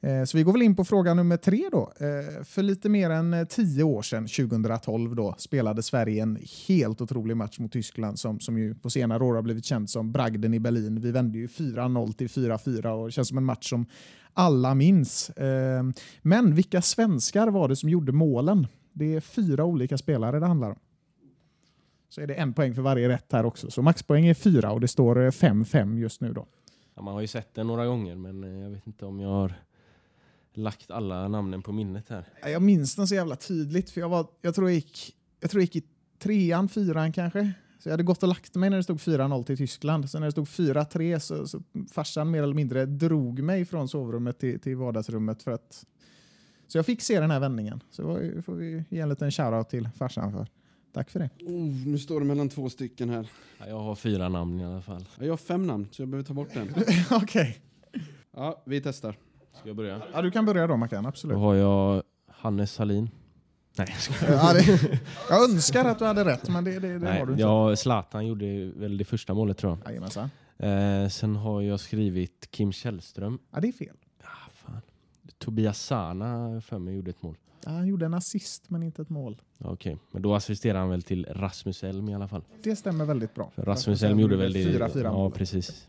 Eh, 0.00 0.24
så 0.24 0.36
vi 0.36 0.42
går 0.42 0.52
väl 0.52 0.62
in 0.62 0.76
på 0.76 0.84
fråga 0.84 1.14
nummer 1.14 1.36
tre 1.36 1.68
då. 1.72 1.92
Eh, 2.00 2.44
för 2.44 2.62
lite 2.62 2.88
mer 2.88 3.10
än 3.10 3.34
eh, 3.34 3.44
tio 3.44 3.82
år 3.82 4.02
sedan, 4.02 4.26
2012, 4.26 5.16
då, 5.16 5.34
spelade 5.38 5.82
Sverige 5.82 6.22
en 6.22 6.38
helt 6.68 7.00
otrolig 7.00 7.36
match 7.36 7.58
mot 7.58 7.72
Tyskland 7.72 8.18
som, 8.18 8.40
som 8.40 8.58
ju 8.58 8.74
på 8.74 8.90
senare 8.90 9.24
år 9.24 9.34
har 9.34 9.42
blivit 9.42 9.64
känd 9.64 9.90
som 9.90 10.12
bragden 10.12 10.54
i 10.54 10.60
Berlin. 10.60 11.00
Vi 11.00 11.10
vände 11.10 11.38
ju 11.38 11.46
4-0 11.46 12.12
till 12.12 12.28
4-4 12.28 12.86
och 12.86 13.06
det 13.06 13.12
känns 13.12 13.28
som 13.28 13.38
en 13.38 13.44
match 13.44 13.70
som 13.70 13.86
alla 14.32 14.74
minns. 14.74 15.30
Men 16.22 16.54
vilka 16.54 16.82
svenskar 16.82 17.48
var 17.48 17.68
det 17.68 17.76
som 17.76 17.88
gjorde 17.88 18.12
målen? 18.12 18.66
Det 18.92 19.14
är 19.14 19.20
fyra 19.20 19.64
olika 19.64 19.98
spelare 19.98 20.40
det 20.40 20.46
handlar 20.46 20.70
om. 20.70 20.78
Så 22.08 22.20
är 22.20 22.26
det 22.26 22.34
en 22.34 22.52
poäng 22.52 22.74
för 22.74 22.82
varje 22.82 23.08
rätt 23.08 23.32
här 23.32 23.46
också. 23.46 23.70
Så 23.70 23.82
maxpoäng 23.82 24.26
är 24.26 24.34
fyra 24.34 24.72
och 24.72 24.80
det 24.80 24.88
står 24.88 25.16
5-5 25.16 25.98
just 25.98 26.20
nu 26.20 26.32
då. 26.32 26.46
Ja, 26.94 27.02
man 27.02 27.14
har 27.14 27.20
ju 27.20 27.26
sett 27.26 27.54
den 27.54 27.66
några 27.66 27.86
gånger 27.86 28.14
men 28.16 28.62
jag 28.62 28.70
vet 28.70 28.86
inte 28.86 29.06
om 29.06 29.20
jag 29.20 29.28
har 29.28 29.54
lagt 30.56 30.90
alla 30.90 31.28
namnen 31.28 31.62
på 31.62 31.72
minnet 31.72 32.08
här. 32.08 32.24
Ja, 32.42 32.48
Jag 32.48 32.62
minns 32.62 32.96
den 32.96 33.06
så 33.08 33.14
jävla 33.14 33.36
tydligt, 33.36 33.90
för 33.90 34.00
jag, 34.00 34.08
var, 34.08 34.26
jag, 34.42 34.54
tror 34.54 34.68
jag, 34.68 34.74
gick, 34.74 35.14
jag 35.40 35.50
tror 35.50 35.60
jag 35.60 35.64
gick 35.74 35.76
i 35.84 35.88
trean, 36.18 36.68
fyran 36.68 37.12
kanske. 37.12 37.52
Så 37.78 37.88
jag 37.88 37.92
hade 37.92 38.02
gått 38.02 38.22
och 38.22 38.28
lagt 38.28 38.54
mig 38.54 38.70
när 38.70 38.76
det 38.76 38.82
stod 38.82 38.96
4-0 38.98 39.44
till 39.44 39.56
Tyskland. 39.56 40.10
Så 40.10 40.18
när 40.18 40.26
det 40.26 40.32
stod 40.32 40.46
4-3 40.46 41.18
så, 41.18 41.46
så 41.46 41.62
farsan 41.92 42.30
mer 42.30 42.42
eller 42.42 42.54
mindre 42.54 42.86
drog 42.86 43.42
mig 43.42 43.64
från 43.64 43.88
sovrummet 43.88 44.38
till, 44.38 44.60
till 44.60 44.76
vardagsrummet 44.76 45.42
för 45.42 45.50
att... 45.50 45.84
Så 46.68 46.78
jag 46.78 46.86
fick 46.86 47.02
se 47.02 47.20
den 47.20 47.30
här 47.30 47.40
vändningen. 47.40 47.82
Så 47.90 48.06
var 48.06 48.42
får 48.42 48.54
vi 48.54 48.84
ge 48.88 49.00
en 49.00 49.08
liten 49.08 49.30
shoutout 49.30 49.68
till 49.68 49.88
farsan 49.96 50.32
för. 50.32 50.46
Tack 50.92 51.10
för 51.10 51.18
det. 51.20 51.30
Oh, 51.40 51.86
nu 51.86 51.98
står 51.98 52.20
det 52.20 52.26
mellan 52.26 52.48
två 52.48 52.68
stycken 52.70 53.08
här. 53.10 53.28
Ja, 53.58 53.66
Jag 53.68 53.78
har 53.80 53.94
fyra 53.94 54.28
namn 54.28 54.60
i 54.60 54.64
alla 54.64 54.82
fall. 54.82 55.04
Ja, 55.18 55.24
Jag 55.24 55.32
har 55.32 55.36
fem 55.36 55.66
namn, 55.66 55.88
så 55.90 56.02
jag 56.02 56.08
behöver 56.08 56.26
ta 56.26 56.34
bort 56.34 56.54
den. 56.54 56.68
Okej. 57.10 57.58
Ja, 58.36 58.62
vi 58.66 58.80
testar. 58.80 59.16
Ska 59.60 59.68
jag 59.68 59.76
börja? 59.76 60.02
Ja, 60.12 60.22
du 60.22 60.30
kan 60.30 60.44
börja 60.46 60.66
då 60.66 60.76
Mackan, 60.76 61.06
absolut. 61.06 61.34
Då 61.34 61.40
har 61.40 61.54
jag 61.54 62.02
Hannes 62.28 62.72
Salin. 62.72 63.10
Nej, 63.78 63.88
jag. 64.22 64.30
Ja, 64.34 64.52
det, 64.52 65.00
jag 65.30 65.50
önskar 65.50 65.84
att 65.84 65.98
du 65.98 66.04
hade 66.04 66.24
rätt, 66.24 66.48
men 66.48 66.64
det, 66.64 66.78
det, 66.78 66.88
det 66.92 66.98
Nej, 66.98 67.18
har 67.18 67.26
du 67.26 67.32
inte. 67.32 67.42
ja, 67.42 67.76
Zlatan 67.76 68.26
gjorde 68.26 68.70
väl 68.76 68.98
det 68.98 69.04
första 69.04 69.34
målet 69.34 69.58
tror 69.58 69.78
jag. 69.84 69.90
Jajamensan. 69.92 70.30
Eh, 70.58 71.08
sen 71.08 71.36
har 71.36 71.62
jag 71.62 71.80
skrivit 71.80 72.48
Kim 72.50 72.72
Källström. 72.72 73.38
Ja, 73.50 73.60
det 73.60 73.68
är 73.68 73.72
fel. 73.72 73.96
Ah, 74.22 74.50
fan. 74.54 74.80
Tobias 75.38 75.78
Sana 75.82 76.60
för 76.60 76.78
mig 76.78 76.94
gjorde 76.94 77.10
ett 77.10 77.22
mål. 77.22 77.36
Ja, 77.64 77.70
han 77.70 77.86
gjorde 77.86 78.06
en 78.06 78.14
assist, 78.14 78.70
men 78.70 78.82
inte 78.82 79.02
ett 79.02 79.10
mål. 79.10 79.42
Ja, 79.58 79.70
Okej, 79.70 79.96
men 80.12 80.22
då 80.22 80.34
assisterar 80.34 80.78
han 80.78 80.90
väl 80.90 81.02
till 81.02 81.26
Rasmus 81.30 81.84
Elm 81.84 82.08
i 82.08 82.14
alla 82.14 82.28
fall. 82.28 82.42
Det 82.62 82.76
stämmer 82.76 83.04
väldigt 83.04 83.34
bra. 83.34 83.50
För 83.54 83.62
Rasmus 83.62 84.02
Elm 84.02 84.20
gjorde 84.20 84.36
väl 84.36 84.52
det... 84.52 84.64
Fyra, 84.64 84.88
fyra 84.88 85.04
Ja, 85.08 85.12
mål. 85.12 85.32
precis. 85.32 85.88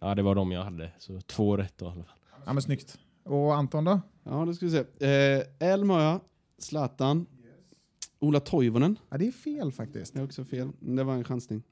Ja, 0.00 0.14
det 0.14 0.22
var 0.22 0.34
de 0.34 0.52
jag 0.52 0.62
hade. 0.64 0.90
Så 0.98 1.20
två 1.20 1.56
rätt 1.56 1.74
då 1.76 1.84
i 1.84 1.88
alla 1.88 2.04
fall. 2.04 2.16
Ja, 2.46 2.52
men 2.52 2.62
snyggt. 2.62 2.98
Och 3.24 3.54
Anton 3.54 3.84
då? 3.84 4.00
Ja, 4.24 4.44
då 4.44 4.54
ska 4.54 4.66
vi 4.66 4.72
se. 4.72 5.06
Eh, 5.06 5.72
Elm 5.72 5.90
har 5.90 6.00
jag. 6.00 6.20
Zlatan. 6.58 7.26
Ola 8.18 8.40
Toivonen. 8.40 8.98
Ja, 9.08 9.18
det 9.18 9.26
är 9.26 9.32
fel 9.32 9.72
faktiskt. 9.72 10.14
Det 10.14 10.20
är 10.20 10.24
också 10.24 10.44
fel. 10.44 10.70
Det 10.80 11.04
var 11.04 11.14
en 11.14 11.24
chansning. 11.24 11.62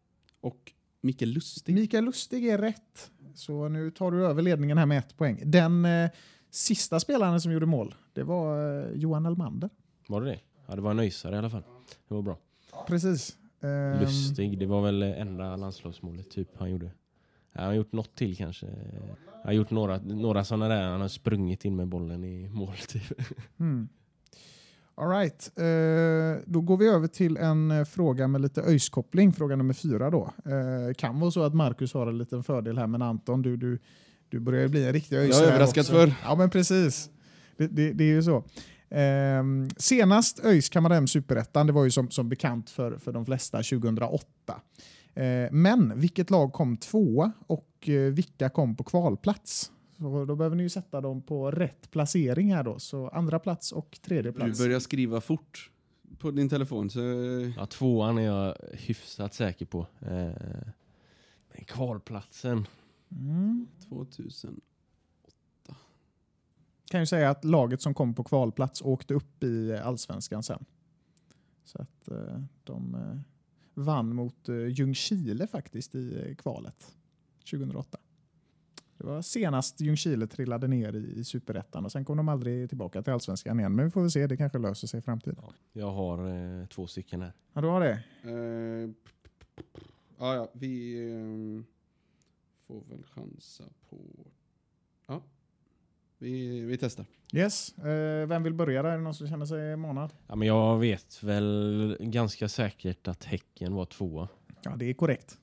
Och 0.40 0.72
Micke 1.00 1.20
Lustig. 1.22 1.74
Mikael 1.74 2.04
Lustig 2.04 2.46
är 2.46 2.58
rätt. 2.58 3.10
Så 3.34 3.68
nu 3.68 3.90
tar 3.90 4.10
du 4.10 4.26
över 4.26 4.42
ledningen 4.42 4.78
här 4.78 4.86
med 4.86 4.98
ett 4.98 5.16
poäng. 5.16 5.42
Den 5.44 5.84
eh, 5.84 6.10
sista 6.50 7.00
spelaren 7.00 7.40
som 7.40 7.52
gjorde 7.52 7.66
mål, 7.66 7.94
det 8.12 8.22
var 8.22 8.78
eh, 8.82 8.92
Johan 8.92 9.26
Elmander. 9.26 9.70
Var 10.08 10.20
det 10.20 10.26
det? 10.30 10.40
Ja, 10.66 10.76
det 10.76 10.82
var 10.82 10.90
en 10.90 10.98
öisare 10.98 11.34
i 11.34 11.38
alla 11.38 11.50
fall. 11.50 11.62
Det 12.08 12.14
var 12.14 12.22
bra. 12.22 12.38
Precis. 12.86 13.36
Ehm, 13.60 14.00
Lustig, 14.00 14.58
det 14.58 14.66
var 14.66 14.82
väl 14.82 15.02
enda 15.02 15.56
landslagsmålet 15.56 16.30
typ 16.30 16.48
han 16.56 16.70
gjorde. 16.70 16.90
Ja, 17.58 17.64
han 17.64 17.70
har 17.70 17.76
gjort 17.76 17.92
något 17.92 18.14
till 18.14 18.36
kanske. 18.36 18.66
Han 18.66 19.44
har 19.44 19.52
gjort 19.52 19.70
några, 19.70 19.98
några 19.98 20.44
sådana 20.44 20.68
där, 20.68 20.82
han 20.82 21.00
har 21.00 21.08
sprungit 21.08 21.64
in 21.64 21.76
med 21.76 21.88
bollen 21.88 22.24
i 22.24 22.48
mål 22.48 22.74
typ. 22.88 23.12
Mm. 23.60 23.88
All 24.94 25.08
right. 25.08 25.50
Eh, 25.56 26.42
då 26.46 26.60
går 26.60 26.76
vi 26.76 26.88
över 26.88 27.06
till 27.06 27.36
en 27.36 27.70
eh, 27.70 27.84
fråga 27.84 28.28
med 28.28 28.40
lite 28.40 28.62
öjskoppling, 28.62 29.32
fråga 29.32 29.56
nummer 29.56 29.74
fyra. 29.74 30.10
Då. 30.10 30.32
Eh, 30.44 30.94
kan 30.94 31.20
vara 31.20 31.30
så 31.30 31.42
att 31.42 31.54
Marcus 31.54 31.94
har 31.94 32.06
en 32.06 32.18
liten 32.18 32.44
fördel 32.44 32.78
här, 32.78 32.86
men 32.86 33.02
Anton, 33.02 33.42
du, 33.42 33.56
du, 33.56 33.78
du 34.28 34.40
börjar 34.40 34.62
ju 34.62 34.68
bli 34.68 34.86
en 34.86 34.92
riktig 34.92 35.16
öjsare. 35.16 35.40
Jag 35.40 35.48
är 35.48 35.54
överraskad 35.54 35.80
också. 35.80 35.92
för. 35.92 36.14
Ja, 36.24 36.34
men 36.34 36.50
precis. 36.50 37.10
Det, 37.56 37.66
det, 37.66 37.92
det 37.92 38.04
är 38.04 38.08
ju 38.08 38.22
så. 38.22 38.44
Ehm, 38.90 39.68
senast 39.76 40.44
ÖIS 40.44 40.68
kammade 40.68 40.94
hem 40.94 41.06
superettan, 41.06 41.66
det 41.66 41.72
var 41.72 41.84
ju 41.84 41.90
som, 41.90 42.10
som 42.10 42.28
bekant 42.28 42.70
för, 42.70 42.98
för 42.98 43.12
de 43.12 43.26
flesta 43.26 43.58
2008. 43.58 44.24
Eh, 45.18 45.48
men 45.52 46.00
vilket 46.00 46.30
lag 46.30 46.52
kom 46.52 46.76
tvåa 46.76 47.32
och 47.46 47.88
eh, 47.88 48.12
vilka 48.12 48.48
kom 48.50 48.76
på 48.76 48.84
kvalplats? 48.84 49.72
Så 49.96 50.24
då 50.24 50.36
behöver 50.36 50.56
ni 50.56 50.62
ju 50.62 50.68
sätta 50.68 51.00
dem 51.00 51.22
på 51.22 51.50
rätt 51.50 51.90
placering 51.90 52.54
här 52.54 52.64
då. 52.64 52.78
Så 52.78 53.08
andra 53.08 53.38
plats 53.38 53.72
och 53.72 53.98
tredje 54.02 54.32
Du 54.32 54.38
plats. 54.38 54.58
börjar 54.58 54.80
skriva 54.80 55.20
fort 55.20 55.70
på 56.18 56.30
din 56.30 56.48
telefon. 56.48 56.90
Så... 56.90 57.00
Ja, 57.56 57.66
tvåan 57.66 58.18
är 58.18 58.22
jag 58.22 58.54
hyfsat 58.72 59.34
säker 59.34 59.66
på. 59.66 59.86
Eh, 60.00 60.08
men 61.52 61.64
kvalplatsen. 61.66 62.66
Mm. 63.10 63.66
2000. 63.88 64.60
Kan 66.90 67.00
ju 67.00 67.06
säga 67.06 67.30
att 67.30 67.44
laget 67.44 67.82
som 67.82 67.94
kom 67.94 68.14
på 68.14 68.24
kvalplats 68.24 68.82
åkte 68.82 69.14
upp 69.14 69.42
i 69.44 69.76
allsvenskan 69.76 70.42
sen. 70.42 70.64
Så 71.64 71.82
att 71.82 72.08
eh, 72.08 72.42
de 72.64 72.96
vann 73.78 74.14
mot 74.14 74.48
eh, 74.48 74.66
Ljungskile 74.66 75.46
faktiskt 75.46 75.94
i 75.94 76.24
eh, 76.28 76.34
kvalet 76.34 76.96
2008. 77.50 77.98
Det 78.98 79.06
var 79.06 79.22
senast 79.22 79.80
Ljungskile 79.80 80.26
trillade 80.26 80.68
ner 80.68 80.96
i, 80.96 81.18
i 81.18 81.24
superettan 81.24 81.84
och 81.84 81.92
sen 81.92 82.04
kom 82.04 82.16
de 82.16 82.28
aldrig 82.28 82.68
tillbaka 82.68 83.02
till 83.02 83.12
allsvenskan 83.12 83.60
igen. 83.60 83.74
Men 83.74 83.84
vi 83.84 83.90
får 83.90 84.00
väl 84.00 84.10
se, 84.10 84.26
det 84.26 84.36
kanske 84.36 84.58
löser 84.58 84.86
sig 84.86 84.98
i 84.98 85.02
framtiden. 85.02 85.44
Jag 85.72 85.90
har 85.90 86.28
eh, 86.28 86.66
två 86.66 86.86
stycken 86.86 87.22
här. 87.22 87.32
Ja, 87.52 87.60
du 87.60 87.68
har 87.68 87.80
det? 87.80 88.02
Eh, 88.22 88.90
ja, 90.18 90.34
ja, 90.34 90.50
vi 90.52 90.98
eh, 91.10 91.64
får 92.66 92.82
väl 92.88 93.04
chansa 93.04 93.64
på... 93.90 93.96
Ja, 95.06 95.22
vi, 96.18 96.60
vi 96.60 96.78
testar. 96.78 97.06
Yes. 97.32 97.78
Eh, 97.78 98.26
vem 98.26 98.42
vill 98.42 98.54
börja 98.54 98.82
där? 98.82 98.90
Är 98.90 98.96
det 98.96 99.02
någon 99.02 99.14
som 99.14 99.28
känner 99.28 99.46
sig 99.46 99.76
manad? 99.76 100.10
Ja, 100.26 100.36
men 100.36 100.48
jag 100.48 100.78
vet 100.78 101.22
väl 101.22 101.96
ganska 102.00 102.48
säkert 102.48 103.08
att 103.08 103.24
Häcken 103.24 103.74
var 103.74 103.84
tvåa. 103.84 104.28
Ja, 104.62 104.76
det 104.76 104.84
är 104.90 104.94
korrekt. 104.94 105.38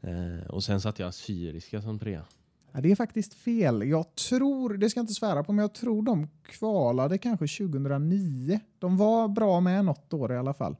Eh, 0.00 0.46
och 0.50 0.64
sen 0.64 0.80
satte 0.80 1.02
jag 1.02 1.14
Syriska 1.14 1.82
som 1.82 1.98
trea. 1.98 2.24
Ja, 2.72 2.80
det 2.80 2.90
är 2.90 2.96
faktiskt 2.96 3.34
fel. 3.34 3.88
Jag 3.88 4.14
tror, 4.14 4.74
det 4.76 4.90
ska 4.90 4.98
jag 4.98 5.02
inte 5.02 5.14
svära 5.14 5.44
på, 5.44 5.52
men 5.52 5.62
jag 5.62 5.74
tror 5.74 6.02
de 6.02 6.28
kvalade 6.42 7.18
kanske 7.18 7.46
2009. 7.46 8.60
De 8.78 8.96
var 8.96 9.28
bra 9.28 9.60
med 9.60 9.84
något 9.84 10.12
år 10.12 10.32
i 10.32 10.36
alla 10.36 10.54
fall. 10.54 10.76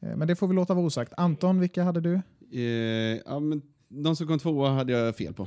Eh, 0.00 0.16
Men 0.16 0.28
det 0.28 0.36
får 0.36 0.48
vi 0.48 0.54
låta 0.54 0.74
vara 0.74 0.86
osagt. 0.86 1.12
Anton, 1.16 1.60
vilka 1.60 1.82
hade 1.84 2.00
du? 2.00 2.20
Eh, 2.52 3.20
ja, 3.26 3.40
men 3.40 3.62
de 3.88 4.16
som 4.16 4.26
kom 4.26 4.38
tvåa 4.38 4.70
hade 4.70 4.92
jag 4.92 5.16
fel 5.16 5.34
på. 5.34 5.46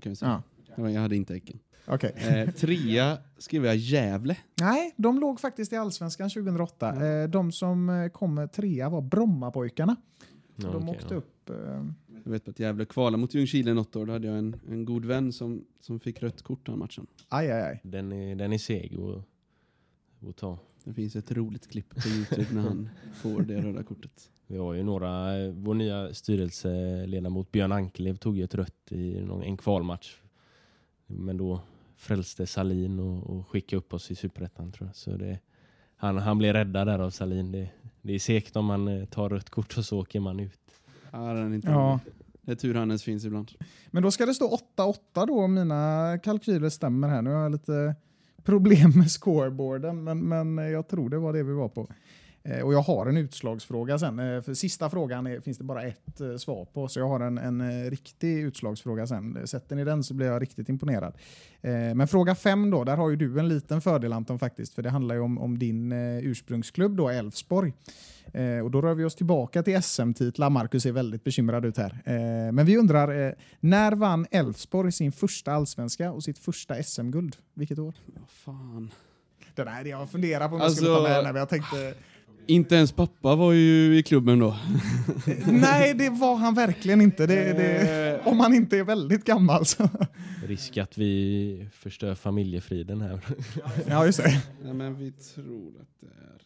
Kan 0.00 0.10
vi 0.12 0.16
säga. 0.16 0.42
Ja. 0.76 0.90
Jag 0.90 1.00
hade 1.00 1.16
inte 1.16 1.34
Häcken. 1.34 1.58
Okej. 1.90 2.12
Eh, 2.16 2.50
trea 2.50 3.18
skrev 3.38 3.64
jag 3.64 3.76
Gävle. 3.76 4.36
Nej, 4.60 4.94
de 4.96 5.20
låg 5.20 5.40
faktiskt 5.40 5.72
i 5.72 5.76
Allsvenskan 5.76 6.30
2008. 6.30 7.06
Eh, 7.06 7.28
De 7.28 7.52
som 7.52 7.88
eh, 7.88 8.08
kom 8.08 8.48
trea 8.52 8.88
var 8.88 9.00
Brommapojkarna. 9.02 9.96
Ja, 10.56 10.70
de 10.72 10.88
okej, 10.88 10.96
åkte 11.02 11.14
ja. 11.14 11.18
upp. 11.18 11.50
eh, 11.50 11.84
Jag 12.24 12.30
vet 12.32 12.48
att 12.48 12.58
Gävle 12.58 12.84
kvalade 12.84 13.16
mot 13.20 13.34
Ljungskile 13.34 13.74
något 13.74 13.96
år. 13.96 14.06
Då 14.06 14.12
hade 14.12 14.26
jag 14.26 14.38
en, 14.38 14.56
en 14.68 14.84
god 14.84 15.04
vän 15.04 15.32
som, 15.32 15.64
som 15.80 16.00
fick 16.00 16.22
rött 16.22 16.42
kort 16.42 16.66
den 16.66 16.78
matchen. 16.78 17.06
Aj, 17.28 17.50
aj, 17.52 17.62
aj. 17.62 17.80
Den 17.84 18.12
är, 18.12 18.34
den 18.36 18.52
är 18.52 18.58
seg 18.58 18.96
att, 19.00 19.24
att 20.28 20.36
ta. 20.36 20.58
Det 20.84 20.94
finns 20.94 21.16
ett 21.16 21.32
roligt 21.32 21.68
klipp 21.70 21.94
på 22.02 22.08
Youtube 22.08 22.46
när 22.54 22.62
han 22.62 22.88
får 23.14 23.42
det 23.42 23.62
röda 23.62 23.82
kortet. 23.82 24.30
Vi 24.46 24.56
har 24.56 24.74
ju 24.74 24.82
några, 24.82 25.38
eh, 25.38 25.52
vår 25.52 25.74
nya 25.74 26.14
styrelseledamot 26.14 27.52
Björn 27.52 27.72
Ankelev 27.72 28.16
tog 28.16 28.36
ju 28.36 28.44
ett 28.44 28.54
rött 28.54 28.92
i 28.92 29.20
någon, 29.20 29.42
en 29.42 29.56
kvalmatch. 29.56 30.16
Men 31.06 31.36
då 31.36 31.60
frälste 31.98 32.46
Salin 32.46 33.00
och, 33.00 33.30
och 33.30 33.48
skickade 33.48 33.78
upp 33.78 33.94
oss 33.94 34.10
i 34.10 34.14
Superettan 34.14 34.72
tror 34.72 34.88
jag. 34.88 34.96
Så 34.96 35.10
det, 35.10 35.38
han, 35.96 36.18
han 36.18 36.38
blev 36.38 36.52
räddad 36.52 36.86
där 36.86 36.98
av 36.98 37.10
Salin. 37.10 37.52
Det, 37.52 37.70
det 38.02 38.12
är 38.12 38.18
segt 38.18 38.56
om 38.56 38.64
man 38.64 38.88
eh, 38.88 39.04
tar 39.04 39.28
rött 39.28 39.50
kort 39.50 39.78
och 39.78 39.84
så 39.84 40.00
åker 40.00 40.20
man 40.20 40.40
ut. 40.40 40.60
Ja, 41.10 41.18
den 41.18 41.52
är 41.52 41.54
inte 41.54 41.68
Ja. 41.68 42.00
Det 42.42 42.52
är 42.52 42.56
tur 42.56 42.74
han 42.74 42.90
ens 42.90 43.02
finns 43.02 43.24
ibland. 43.24 43.50
Men 43.90 44.02
då 44.02 44.10
ska 44.10 44.26
det 44.26 44.34
stå 44.34 44.58
8-8 44.76 45.26
då 45.26 45.40
om 45.40 45.54
mina 45.54 46.18
kalkyler 46.22 46.68
stämmer 46.68 47.08
här. 47.08 47.22
Nu 47.22 47.30
har 47.30 47.42
jag 47.42 47.52
lite 47.52 47.94
problem 48.44 48.90
med 48.90 49.10
scoreboarden, 49.10 50.04
men, 50.04 50.28
men 50.28 50.58
jag 50.58 50.88
tror 50.88 51.10
det 51.10 51.18
var 51.18 51.32
det 51.32 51.42
vi 51.42 51.52
var 51.52 51.68
på. 51.68 51.88
Eh, 52.50 52.60
Och 52.62 52.74
jag 52.74 52.82
har 52.82 53.06
en 53.06 53.16
utslagsfråga 53.16 53.98
sen. 53.98 54.18
Eh, 54.18 54.42
För 54.42 54.54
sista 54.54 54.90
frågan 54.90 55.26
är, 55.26 55.40
finns 55.40 55.58
det 55.58 55.64
bara 55.64 55.82
ett 55.82 56.20
eh, 56.20 56.36
svar 56.36 56.64
på, 56.64 56.88
så 56.88 57.00
jag 57.00 57.08
har 57.08 57.20
en, 57.20 57.38
en 57.38 57.90
riktig 57.90 58.38
utslagsfråga 58.38 59.06
sen. 59.06 59.46
Sätter 59.46 59.76
ni 59.76 59.84
den 59.84 60.04
så 60.04 60.14
blir 60.14 60.26
jag 60.26 60.42
riktigt 60.42 60.68
imponerad. 60.68 61.14
Men 61.94 62.08
fråga 62.08 62.34
fem 62.34 62.70
då, 62.70 62.84
där 62.84 62.96
har 62.96 63.10
ju 63.10 63.16
du 63.16 63.38
en 63.38 63.48
liten 63.48 63.80
fördel 63.80 64.12
Anton 64.12 64.38
faktiskt, 64.38 64.74
för 64.74 64.82
det 64.82 64.90
handlar 64.90 65.14
ju 65.14 65.20
om, 65.20 65.38
om 65.38 65.58
din 65.58 65.92
ursprungsklubb 65.92 66.96
då, 66.96 67.08
Elfsborg. 67.08 67.72
Och 68.64 68.70
då 68.70 68.80
rör 68.82 68.94
vi 68.94 69.04
oss 69.04 69.14
tillbaka 69.14 69.62
till 69.62 69.82
SM-titlar. 69.82 70.50
Marcus 70.50 70.86
är 70.86 70.92
väldigt 70.92 71.24
bekymrad 71.24 71.64
ut 71.64 71.76
här. 71.76 72.02
Men 72.52 72.66
vi 72.66 72.76
undrar, 72.76 73.34
när 73.60 73.92
vann 73.92 74.26
Elfsborg 74.30 74.92
sin 74.92 75.12
första 75.12 75.52
allsvenska 75.52 76.12
och 76.12 76.22
sitt 76.24 76.38
första 76.38 76.82
SM-guld? 76.82 77.36
Vilket 77.54 77.78
år? 77.78 77.94
Vad 78.06 78.28
fan. 78.28 78.90
Den 79.54 79.68
här 79.68 79.84
jag 79.84 80.10
funderar 80.10 80.48
på 80.48 80.54
om 80.54 80.60
jag 80.60 80.64
Alltså- 80.64 80.76
skulle 80.76 80.94
ta 80.96 81.02
med 81.02 81.10
den, 81.10 81.24
här, 81.26 81.32
men 81.32 81.40
jag 81.40 81.48
tänkte... 81.48 81.94
Inte 82.48 82.74
ens 82.74 82.92
pappa 82.92 83.36
var 83.36 83.52
ju 83.52 83.98
i 83.98 84.02
klubben 84.02 84.38
då. 84.38 84.56
Nej, 85.46 85.94
det 85.94 86.10
var 86.10 86.36
han 86.36 86.54
verkligen 86.54 87.00
inte. 87.00 87.26
Det, 87.26 87.52
det, 87.52 88.20
om 88.24 88.40
han 88.40 88.54
inte 88.54 88.78
är 88.78 88.84
väldigt 88.84 89.24
gammal 89.24 89.66
så... 89.66 89.88
Risk 90.46 90.76
att 90.76 90.98
vi 90.98 91.68
förstör 91.72 92.14
familjefriden 92.14 93.00
här. 93.00 93.20
Ja, 93.86 94.06
just 94.06 94.22
det. 94.22 94.42
Nej, 94.62 94.74
men 94.74 94.98
vi 94.98 95.12
tror 95.12 95.72
att 95.80 96.00
det 96.00 96.06
är... 96.06 96.42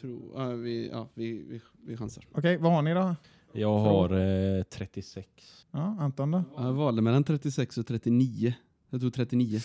Tror, 0.00 0.32
ja, 0.34 0.48
vi, 0.48 0.88
ja, 0.92 1.08
vi, 1.14 1.32
vi, 1.32 1.60
vi 1.86 1.96
chansar. 1.96 2.24
Okej, 2.32 2.56
vad 2.56 2.72
har 2.72 2.82
ni 2.82 2.94
då? 2.94 3.16
Jag 3.52 3.78
har 3.78 4.10
eh, 4.58 4.62
36. 4.62 5.28
Ja, 5.70 5.96
Anton 6.00 6.30
då? 6.30 6.44
Jag 6.56 6.72
valde 6.72 7.02
mellan 7.02 7.24
36 7.24 7.78
och 7.78 7.86
39. 7.86 8.54
Jag 8.92 9.00
tog 9.00 9.14
39. 9.14 9.60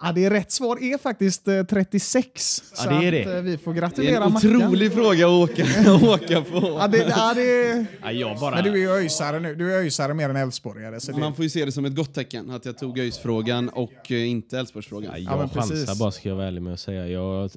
Ja, 0.00 0.12
det 0.12 0.24
är 0.24 0.30
rätt 0.30 0.52
svar 0.52 0.82
är 0.82 0.98
faktiskt 0.98 1.48
eh, 1.48 1.62
36. 1.64 2.62
Ja, 2.70 2.76
så 2.76 2.88
det 2.90 2.94
är 2.94 3.20
att, 3.20 3.26
det. 3.26 3.36
eh, 3.36 3.42
vi 3.42 3.58
får 3.58 3.72
Det 3.72 3.78
är 3.78 3.80
gratulera 3.80 4.24
en 4.24 4.32
Mackan. 4.32 4.56
otrolig 4.56 4.92
fråga 4.92 5.26
att 5.26 5.32
åka, 5.50 5.64
åka 6.14 6.42
på. 6.42 6.76
Ja, 6.80 6.88
det, 6.88 6.98
ja, 6.98 7.34
det, 7.34 7.86
Ja, 8.02 8.12
jag 8.12 8.38
bara... 8.38 8.54
men 8.54 8.64
du 8.64 8.70
är 8.72 8.76
ju 8.76 8.90
öjsare 8.90 9.40
nu. 9.40 9.54
Du 9.54 9.72
är 9.74 9.78
öjsare 9.78 10.14
mer 10.14 10.28
än 10.28 10.36
älvsborgare. 10.36 11.00
Så 11.00 11.12
det, 11.12 11.18
Man 11.18 11.34
får 11.34 11.42
ju 11.42 11.48
se 11.50 11.64
det 11.64 11.72
som 11.72 11.84
ett 11.84 11.96
gott 11.96 12.14
tecken 12.14 12.50
att 12.50 12.64
jag 12.64 12.78
tog 12.78 12.98
ÖIS-frågan 12.98 13.68
och 13.68 14.12
eh, 14.12 14.28
inte 14.30 14.58
Älvsborgsfrågan. 14.58 15.10
Ja, 15.12 15.18
Ja, 15.18 15.30
jag 15.30 15.38
men 15.38 15.48
chansar 15.48 15.74
precis. 15.74 15.98
bara 15.98 16.10
ska 16.10 16.28
jag 16.28 16.36
vara 16.36 16.46
ärlig 16.46 16.62
med 16.62 16.72
att 16.72 16.80
säga. 16.80 17.08
Jag, 17.08 17.50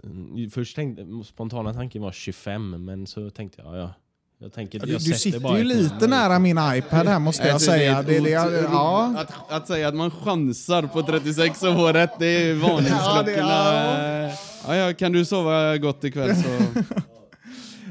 först 0.52 0.76
tänkte, 0.76 1.06
spontana 1.26 1.74
tanken 1.74 2.02
var 2.02 2.12
25, 2.12 2.86
men 2.86 3.08
så 3.08 3.30
tänkte 3.30 3.62
jag, 3.62 3.78
ja. 3.78 3.94
Jag 4.42 4.54
tänker, 4.54 4.80
du, 4.80 4.92
jag 4.92 5.00
du 5.00 5.06
sätter 5.06 5.18
sitter 5.18 5.40
bara 5.40 5.58
ju 5.58 5.64
lite 5.64 6.08
nära 6.08 6.40
min 6.40 6.60
iPad 6.76 7.08
här 7.08 7.20
måste 7.20 7.48
jag 7.48 7.62
säga. 7.62 8.04
Det, 8.04 8.20
det, 8.20 8.30
ja. 8.30 9.16
att, 9.18 9.52
att 9.52 9.68
säga 9.68 9.88
att 9.88 9.96
man 9.96 10.12
chansar 10.12 10.84
på 10.84 11.02
36 11.02 11.64
och 11.64 11.76
får 11.76 11.94
rätt, 11.94 12.12
det 12.20 12.26
är 12.26 12.54
varningsklockorna. 12.54 14.32
Ja, 14.32 14.36
Ja, 14.68 14.76
ja, 14.76 14.94
kan 14.94 15.12
du 15.12 15.26
sova 15.26 15.78
gott 15.78 16.04
ikväll 16.04 16.36
så... 16.36 16.82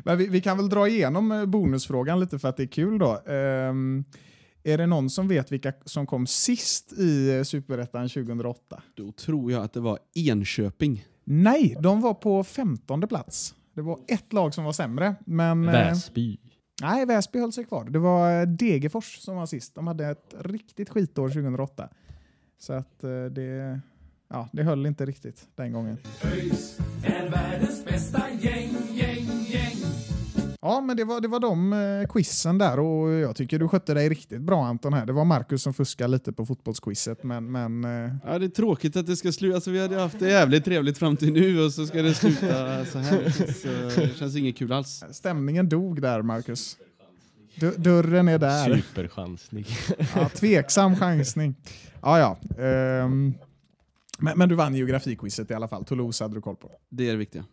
Men 0.05 0.19
vi, 0.19 0.29
vi 0.29 0.41
kan 0.41 0.57
väl 0.57 0.69
dra 0.69 0.89
igenom 0.89 1.33
eh, 1.33 1.47
bonusfrågan 1.47 2.21
lite 2.21 2.39
för 2.39 2.49
att 2.49 2.57
det 2.57 2.63
är 2.63 2.67
kul 2.67 2.99
då. 2.99 3.21
Ehm, 3.27 4.05
är 4.63 4.79
det 4.79 4.87
någon 4.87 5.11
som 5.11 5.29
vet 5.29 5.53
vilka 5.53 5.73
som 5.85 6.07
kom 6.07 6.27
sist 6.27 6.93
i 6.93 7.37
eh, 7.37 7.43
Superettan 7.43 8.09
2008? 8.09 8.83
Då 8.95 9.13
tror 9.13 9.53
jag 9.53 9.65
att 9.65 9.73
det 9.73 9.81
var 9.81 9.99
Enköping. 10.15 11.05
Nej, 11.25 11.77
de 11.81 12.01
var 12.01 12.15
på 12.15 12.45
15 12.45 13.01
plats. 13.01 13.55
Det 13.81 13.85
var 13.85 13.99
ett 14.09 14.33
lag 14.33 14.55
som 14.55 14.65
var 14.65 14.73
sämre. 14.73 15.15
Men, 15.25 15.69
eh, 15.69 15.73
Väsby. 15.73 16.39
Nej, 16.83 17.07
Väsby 17.07 17.39
höll 17.39 17.53
sig 17.53 17.65
kvar. 17.65 17.85
Det 17.85 17.99
var 17.99 18.41
eh, 18.41 18.47
Degerfors 18.47 19.19
som 19.19 19.37
var 19.37 19.47
sist. 19.47 19.75
De 19.75 19.87
hade 19.87 20.07
ett 20.07 20.35
riktigt 20.39 20.91
skitår 20.91 21.29
2008. 21.29 21.89
Så 22.59 22.73
att 22.73 23.05
eh, 23.05 23.25
det, 23.25 23.81
ja, 24.29 24.49
det 24.53 24.63
höll 24.63 24.87
inte 24.87 25.07
riktigt 25.07 25.49
den 25.55 25.73
gången. 25.73 25.99
ÖIS 26.25 26.79
är 27.05 27.31
världens 27.31 27.85
bästa 27.85 28.23
gäng, 28.31 28.41
gäng, 28.41 28.97
gäng. 28.97 29.10
Ja, 30.63 30.81
men 30.81 30.97
det 30.97 31.05
var, 31.05 31.21
det 31.21 31.29
var 31.29 31.41
de 31.41 31.73
eh, 31.73 32.09
quizen 32.13 32.59
där 32.59 32.79
och 32.79 33.11
jag 33.11 33.37
tycker 33.37 33.59
du 33.59 33.69
skötte 33.69 33.95
dig 33.95 34.09
riktigt 34.09 34.41
bra 34.41 34.65
Anton 34.67 34.93
här. 34.93 35.07
Det 35.07 35.13
var 35.13 35.25
Marcus 35.25 35.63
som 35.63 35.75
fuskade 35.75 36.09
lite 36.11 36.33
på 36.33 36.47
fotbollsquizet 36.47 37.23
men, 37.23 37.53
men 37.53 37.85
eh, 37.85 38.15
Ja, 38.27 38.39
det 38.39 38.45
är 38.47 38.49
tråkigt 38.49 38.97
att 38.97 39.07
det 39.07 39.17
ska 39.17 39.33
sluta. 39.33 39.55
Alltså, 39.55 39.71
vi 39.71 39.81
hade 39.81 40.01
haft 40.01 40.19
det 40.19 40.31
jävligt 40.31 40.65
trevligt 40.65 40.99
fram 40.99 41.17
till 41.17 41.33
nu 41.33 41.65
och 41.65 41.73
så 41.73 41.87
ska 41.87 42.03
det 42.03 42.15
sluta 42.15 42.85
så 42.85 42.99
här. 42.99 43.23
Det 43.25 43.33
känns, 43.33 43.63
det 43.95 44.19
känns 44.19 44.37
inget 44.37 44.57
kul 44.57 44.73
alls. 44.73 45.05
stämningen 45.11 45.69
dog 45.69 46.03
där 46.03 46.23
Marcus. 46.23 46.77
D- 47.61 47.73
dörren 47.77 48.29
är 48.29 48.39
där. 48.39 48.77
Superchansning. 48.77 49.65
Ja, 50.15 50.29
tveksam 50.29 50.97
chansning. 50.97 51.55
Ja, 52.03 52.19
ja. 52.19 52.63
ehm, 52.65 53.35
men, 54.19 54.39
men 54.39 54.49
du 54.49 54.55
vann 54.55 54.75
geografiquizet 54.75 55.51
i 55.51 55.55
alla 55.55 55.69
fall. 55.69 55.85
Toulouse 55.85 56.25
hade 56.25 56.35
du 56.35 56.41
koll 56.41 56.57
på. 56.57 56.71
Det 56.89 57.07
är 57.09 57.11
det 57.13 57.19
viktiga. 57.19 57.45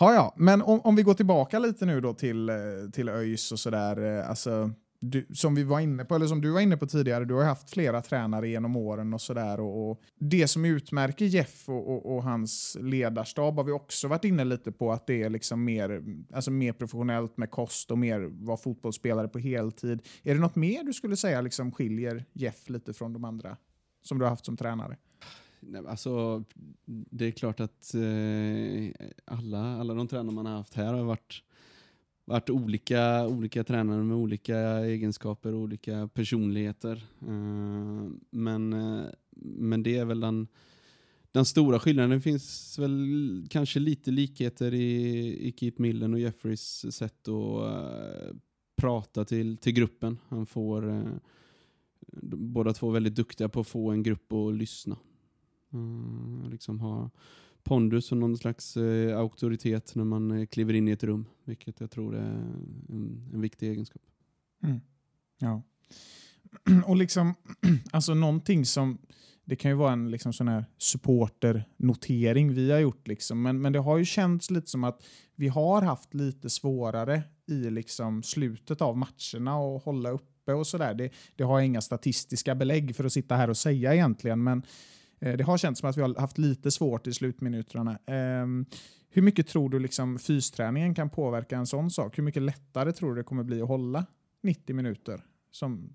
Ja, 0.00 0.14
ja. 0.14 0.34
Men 0.36 0.62
om, 0.62 0.80
om 0.80 0.96
vi 0.96 1.02
går 1.02 1.14
tillbaka 1.14 1.58
lite 1.58 1.86
nu 1.86 2.00
då 2.00 2.14
till, 2.14 2.48
eh, 2.48 2.56
till 2.92 3.08
ÖIS 3.08 3.52
och 3.52 3.58
sådär. 3.58 4.18
Eh, 4.18 4.30
alltså, 4.30 4.70
du, 5.00 5.26
som 5.34 5.54
vi 5.54 5.62
var 5.62 5.80
inne 5.80 6.04
på, 6.04 6.14
eller 6.14 6.26
som 6.26 6.40
du 6.40 6.50
var 6.50 6.60
inne 6.60 6.76
på 6.76 6.86
tidigare, 6.86 7.24
du 7.24 7.34
har 7.34 7.40
ju 7.40 7.48
haft 7.48 7.70
flera 7.70 8.02
tränare 8.02 8.48
genom 8.48 8.76
åren 8.76 9.14
och 9.14 9.20
sådär. 9.20 9.60
Och, 9.60 9.90
och 9.90 10.00
det 10.18 10.48
som 10.48 10.64
utmärker 10.64 11.24
Jeff 11.24 11.68
och, 11.68 11.88
och, 11.88 12.16
och 12.16 12.22
hans 12.22 12.76
ledarstab 12.80 13.56
har 13.56 13.64
vi 13.64 13.72
också 13.72 14.08
varit 14.08 14.24
inne 14.24 14.44
lite 14.44 14.72
på 14.72 14.92
att 14.92 15.06
det 15.06 15.22
är 15.22 15.30
liksom 15.30 15.64
mer, 15.64 16.02
alltså 16.34 16.50
mer 16.50 16.72
professionellt 16.72 17.36
med 17.36 17.50
kost 17.50 17.90
och 17.90 17.98
mer 17.98 18.20
vara 18.46 18.56
fotbollsspelare 18.56 19.28
på 19.28 19.38
heltid. 19.38 20.02
Är 20.22 20.34
det 20.34 20.40
något 20.40 20.56
mer 20.56 20.84
du 20.84 20.92
skulle 20.92 21.16
säga 21.16 21.40
liksom 21.40 21.72
skiljer 21.72 22.24
Jeff 22.32 22.68
lite 22.68 22.92
från 22.92 23.12
de 23.12 23.24
andra 23.24 23.56
som 24.02 24.18
du 24.18 24.24
har 24.24 24.30
haft 24.30 24.46
som 24.46 24.56
tränare? 24.56 24.96
Nej, 25.68 25.82
Alltså, 25.86 26.44
det 26.86 27.26
är 27.26 27.30
klart 27.30 27.60
att 27.60 27.94
eh, 27.94 29.06
alla, 29.24 29.80
alla 29.80 29.94
de 29.94 30.08
tränare 30.08 30.34
man 30.34 30.46
har 30.46 30.56
haft 30.56 30.74
här 30.74 30.94
har 30.94 31.04
varit, 31.04 31.42
varit 32.24 32.50
olika, 32.50 33.26
olika 33.26 33.64
tränare 33.64 34.02
med 34.02 34.16
olika 34.16 34.58
egenskaper 34.84 35.54
och 35.54 35.60
olika 35.60 36.08
personligheter. 36.14 37.04
Eh, 37.20 38.10
men, 38.30 38.72
eh, 38.72 39.04
men 39.40 39.82
det 39.82 39.96
är 39.96 40.04
väl 40.04 40.20
den, 40.20 40.48
den 41.32 41.44
stora 41.44 41.78
skillnaden. 41.78 42.10
Det 42.10 42.20
finns 42.20 42.78
väl 42.78 43.46
kanske 43.50 43.80
lite 43.80 44.10
likheter 44.10 44.74
i, 44.74 45.48
i 45.48 45.52
Keith 45.52 45.80
Millen 45.80 46.14
och 46.14 46.20
Jeffreys 46.20 46.94
sätt 46.94 47.28
att 47.28 47.62
eh, 47.62 48.36
prata 48.76 49.24
till, 49.24 49.56
till 49.56 49.72
gruppen. 49.72 50.18
Han 50.28 50.46
får 50.46 50.90
eh, 50.90 51.12
båda 52.32 52.72
två 52.72 52.90
väldigt 52.90 53.14
duktiga 53.14 53.48
på 53.48 53.60
att 53.60 53.66
få 53.68 53.90
en 53.90 54.02
grupp 54.02 54.32
att 54.32 54.54
lyssna. 54.54 54.96
Mm, 55.72 56.50
liksom 56.50 56.80
ha 56.80 57.10
pondus 57.62 58.12
och 58.12 58.18
någon 58.18 58.36
slags 58.36 58.76
eh, 58.76 59.18
auktoritet 59.18 59.94
när 59.94 60.04
man 60.04 60.30
eh, 60.30 60.46
kliver 60.46 60.74
in 60.74 60.88
i 60.88 60.90
ett 60.90 61.04
rum, 61.04 61.26
vilket 61.44 61.80
jag 61.80 61.90
tror 61.90 62.16
är 62.16 62.30
en, 62.88 63.30
en 63.32 63.40
viktig 63.40 63.70
egenskap. 63.70 64.02
Mm. 64.62 64.80
Ja. 65.38 65.62
Och 66.86 66.96
liksom, 66.96 67.34
alltså 67.92 68.14
någonting 68.14 68.64
som, 68.64 68.98
det 69.44 69.56
kan 69.56 69.70
ju 69.70 69.76
vara 69.76 69.92
en 69.92 70.10
liksom 70.10 70.32
sån 70.32 70.48
här 70.48 70.64
supporternotering 70.78 72.54
vi 72.54 72.70
har 72.70 72.78
gjort, 72.78 73.08
liksom, 73.08 73.42
men, 73.42 73.60
men 73.60 73.72
det 73.72 73.78
har 73.78 73.98
ju 73.98 74.04
känts 74.04 74.50
lite 74.50 74.70
som 74.70 74.84
att 74.84 75.04
vi 75.34 75.48
har 75.48 75.82
haft 75.82 76.14
lite 76.14 76.50
svårare 76.50 77.22
i 77.46 77.70
liksom 77.70 78.22
slutet 78.22 78.80
av 78.80 78.96
matcherna 78.98 79.58
och 79.58 79.82
hålla 79.82 80.10
uppe 80.10 80.52
och 80.52 80.66
sådär. 80.66 80.94
Det, 80.94 81.10
det 81.36 81.44
har 81.44 81.58
jag 81.58 81.66
inga 81.66 81.80
statistiska 81.80 82.54
belägg 82.54 82.96
för 82.96 83.04
att 83.04 83.12
sitta 83.12 83.36
här 83.36 83.50
och 83.50 83.56
säga 83.56 83.94
egentligen, 83.94 84.42
men 84.42 84.58
eh, 84.58 84.64
Eh, 85.20 85.36
det 85.36 85.44
har 85.44 85.58
känts 85.58 85.80
som 85.80 85.90
att 85.90 85.96
vi 85.96 86.02
har 86.02 86.20
haft 86.20 86.38
lite 86.38 86.70
svårt 86.70 87.06
i 87.06 87.12
slutminuterna. 87.12 87.98
Ehm, 88.06 88.66
hur 89.10 89.22
mycket 89.22 89.46
tror 89.46 89.68
du 89.68 89.78
liksom 89.78 90.18
fysträningen 90.18 90.94
kan 90.94 91.10
påverka 91.10 91.56
en 91.56 91.66
sån 91.66 91.90
sak? 91.90 92.18
Hur 92.18 92.22
mycket 92.22 92.42
lättare 92.42 92.92
tror 92.92 93.14
du 93.14 93.20
det 93.20 93.24
kommer 93.24 93.44
bli 93.44 93.62
att 93.62 93.68
hålla 93.68 94.06
90 94.42 94.76
minuter 94.76 95.24
som 95.50 95.94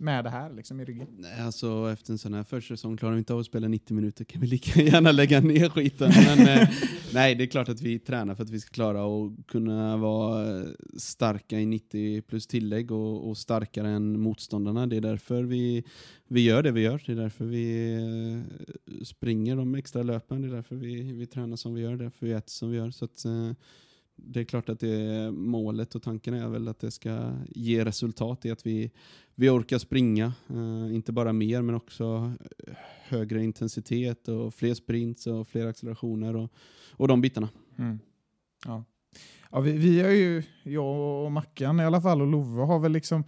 med 0.00 0.24
det 0.24 0.30
här 0.30 0.52
liksom 0.52 0.80
i 0.80 0.84
ryggen? 0.84 1.06
Nej, 1.18 1.40
alltså 1.40 1.90
efter 1.92 2.12
en 2.12 2.18
sån 2.18 2.34
här 2.34 2.44
försäsong 2.44 2.96
klarar 2.96 3.12
vi 3.12 3.18
inte 3.18 3.32
av 3.32 3.38
att 3.38 3.46
spela 3.46 3.68
90 3.68 3.94
minuter 3.94 4.24
kan 4.24 4.40
vi 4.40 4.46
lika 4.46 4.82
gärna 4.82 5.12
lägga 5.12 5.40
ner 5.40 5.68
skiten. 5.68 6.12
Men 6.26 6.48
eh, 6.48 6.68
nej, 7.14 7.34
det 7.34 7.44
är 7.44 7.46
klart 7.46 7.68
att 7.68 7.80
vi 7.80 7.98
tränar 7.98 8.34
för 8.34 8.42
att 8.42 8.50
vi 8.50 8.60
ska 8.60 8.70
klara 8.70 9.04
och 9.04 9.32
kunna 9.46 9.96
vara 9.96 10.64
starka 10.96 11.60
i 11.60 11.66
90 11.66 12.22
plus 12.22 12.46
tillägg 12.46 12.90
och, 12.90 13.28
och 13.28 13.38
starkare 13.38 13.88
än 13.88 14.20
motståndarna. 14.20 14.86
Det 14.86 14.96
är 14.96 15.00
därför 15.00 15.42
vi, 15.42 15.84
vi 16.28 16.40
gör 16.40 16.62
det 16.62 16.70
vi 16.70 16.80
gör. 16.80 17.02
Det 17.06 17.12
är 17.12 17.16
därför 17.16 17.44
vi 17.44 17.94
eh, 17.94 19.04
springer 19.04 19.56
de 19.56 19.74
extra 19.74 20.02
löpen. 20.02 20.42
Det 20.42 20.48
är 20.48 20.52
därför 20.52 20.76
vi, 20.76 21.12
vi 21.12 21.26
tränar 21.26 21.56
som 21.56 21.74
vi 21.74 21.82
gör. 21.82 21.90
Det 21.90 21.94
är 21.94 22.04
därför 22.04 22.26
vi 22.26 22.32
äter 22.32 22.50
som 22.50 22.70
vi 22.70 22.76
gör. 22.76 22.90
Så 22.90 23.04
att, 23.04 23.24
eh, 23.24 23.52
det 24.18 24.40
är 24.40 24.44
klart 24.44 24.68
att 24.68 24.80
det 24.80 24.88
är 24.88 25.30
målet 25.30 25.94
och 25.94 26.02
tanken 26.02 26.34
är 26.34 26.48
väl 26.48 26.68
att 26.68 26.80
det 26.80 26.90
ska 26.90 27.32
ge 27.48 27.84
resultat 27.84 28.44
i 28.44 28.50
att 28.50 28.66
vi, 28.66 28.90
vi 29.34 29.48
orkar 29.48 29.78
springa. 29.78 30.32
Eh, 30.48 30.94
inte 30.94 31.12
bara 31.12 31.32
mer 31.32 31.62
men 31.62 31.74
också 31.74 32.32
högre 33.02 33.44
intensitet 33.44 34.28
och 34.28 34.54
fler 34.54 34.74
sprints 34.74 35.26
och 35.26 35.48
fler 35.48 35.66
accelerationer 35.66 36.36
och, 36.36 36.52
och 36.92 37.08
de 37.08 37.20
bitarna. 37.20 37.48
Mm. 37.78 37.98
Ja. 38.64 38.84
Ja, 39.50 39.60
vi, 39.60 39.72
vi 39.72 40.00
har 40.00 40.10
ju, 40.10 40.42
jag 40.62 41.24
och 41.24 41.32
Mackan 41.32 41.80
i 41.80 41.84
alla 41.84 42.00
fall 42.00 42.20
och 42.20 42.26
Love 42.26 42.62
har 42.62 42.78
väl 42.78 42.92
liksom 42.92 43.24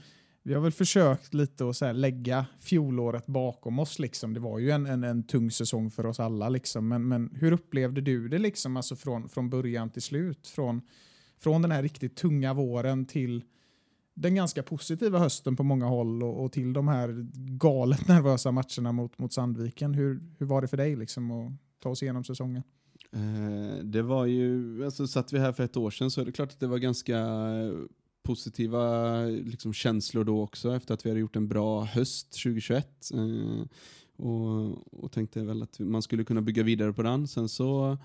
vi 0.51 0.55
har 0.55 0.62
väl 0.62 0.72
försökt 0.72 1.34
lite 1.34 1.68
att 1.68 1.76
så 1.76 1.84
här 1.84 1.92
lägga 1.92 2.46
fjolåret 2.59 3.26
bakom 3.26 3.78
oss. 3.78 3.98
Liksom. 3.98 4.34
Det 4.34 4.40
var 4.40 4.59
ju 4.59 4.70
en, 4.70 4.86
en, 4.86 5.05
en 5.05 5.22
tung 5.22 5.51
säsong 5.51 5.90
för 5.90 6.07
oss 6.07 6.20
alla. 6.20 6.48
Liksom. 6.48 6.88
Men, 6.88 7.09
men 7.09 7.30
hur 7.34 7.53
upplevde 7.53 8.01
du 8.01 8.28
det 8.28 8.38
liksom, 8.38 8.76
alltså 8.76 8.96
från, 8.96 9.28
från 9.28 9.51
början 9.51 9.90
till 9.90 10.03
slut? 10.03 10.46
Från, 10.46 10.80
från 11.38 11.62
den 11.62 11.70
här 11.70 11.82
riktigt 11.82 12.16
tunga 12.16 12.55
våren 12.55 13.07
till 13.07 13.44
den 14.14 14.34
ganska 14.34 14.62
positiva 14.62 15.18
hösten 15.18 15.57
på 15.57 15.62
många 15.62 15.86
håll 15.86 16.22
och, 16.22 16.44
och 16.44 16.53
till 16.53 16.72
de 16.72 16.88
här 16.88 17.26
galet 17.59 18.09
nervösa 18.09 18.53
matcherna 18.53 18.92
mot, 18.92 19.18
mot 19.18 19.32
Sandviken. 19.32 19.94
Hur, 19.94 20.20
hur 20.38 20.46
var 20.46 20.62
det 20.62 20.68
för 20.68 20.76
dig 20.76 20.96
liksom, 20.96 21.30
att 21.30 21.53
ta 21.82 21.88
oss 21.88 22.03
igenom 22.03 22.24
säsongen? 22.24 22.62
Eh, 23.12 23.84
det 23.84 24.03
var 24.03 24.26
ju, 24.26 24.84
alltså 24.84 25.07
satt 25.07 25.32
vi 25.32 25.38
här 25.38 25.53
för 25.53 25.64
ett 25.64 25.76
år 25.76 25.90
sedan 25.90 26.11
så 26.11 26.20
är 26.20 26.24
det 26.24 26.32
klart 26.32 26.53
att 26.53 26.61
det 26.61 26.66
var 26.66 26.78
ganska 26.78 27.18
positiva 28.31 29.24
liksom, 29.24 29.72
känslor 29.72 30.24
då 30.24 30.43
också 30.43 30.74
efter 30.74 30.95
att 30.95 31.07
vi 31.07 31.11
hade 31.11 31.20
gjort 31.20 31.37
en 31.37 31.49
bra 31.49 31.85
höst 31.85 32.33
2021. 32.33 33.11
Eh, 33.14 33.66
och, 34.16 35.03
och 35.05 35.12
tänkte 35.12 35.43
väl 35.43 35.62
att 35.62 35.78
man 35.78 36.03
skulle 36.03 36.24
kunna 36.24 36.41
bygga 36.41 36.62
vidare 36.62 36.93
på 36.93 37.03
den. 37.03 37.28
Sen 37.28 37.49
så 37.49 37.99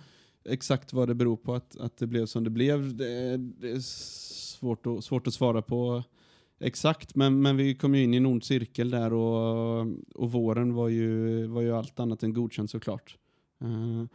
exakt 0.46 0.94
vad 0.94 1.08
det 1.08 1.16
beror 1.16 1.38
på 1.38 1.54
att, 1.54 1.78
att 1.78 1.98
det 1.98 2.08
blev 2.08 2.26
som 2.26 2.44
det 2.44 2.50
blev, 2.50 2.96
det, 2.96 3.38
det 3.38 3.72
är 3.72 3.80
svårt 3.80 4.86
att, 4.86 5.04
svårt 5.04 5.28
att 5.28 5.34
svara 5.34 5.62
på 5.62 6.04
exakt. 6.60 7.16
Men, 7.16 7.42
men 7.42 7.58
vi 7.58 7.76
kom 7.76 7.96
ju 7.96 8.04
in 8.04 8.14
i 8.14 8.18
en 8.18 8.26
ond 8.26 8.44
cirkel 8.44 8.90
där 8.90 9.14
och, 9.14 9.88
och 10.16 10.32
våren 10.32 10.74
var 10.74 10.90
ju, 10.90 11.46
var 11.48 11.62
ju 11.62 11.76
allt 11.76 12.00
annat 12.00 12.24
än 12.24 12.34
godkänd 12.34 12.70
såklart. 12.70 13.18
Eh, 13.62 14.06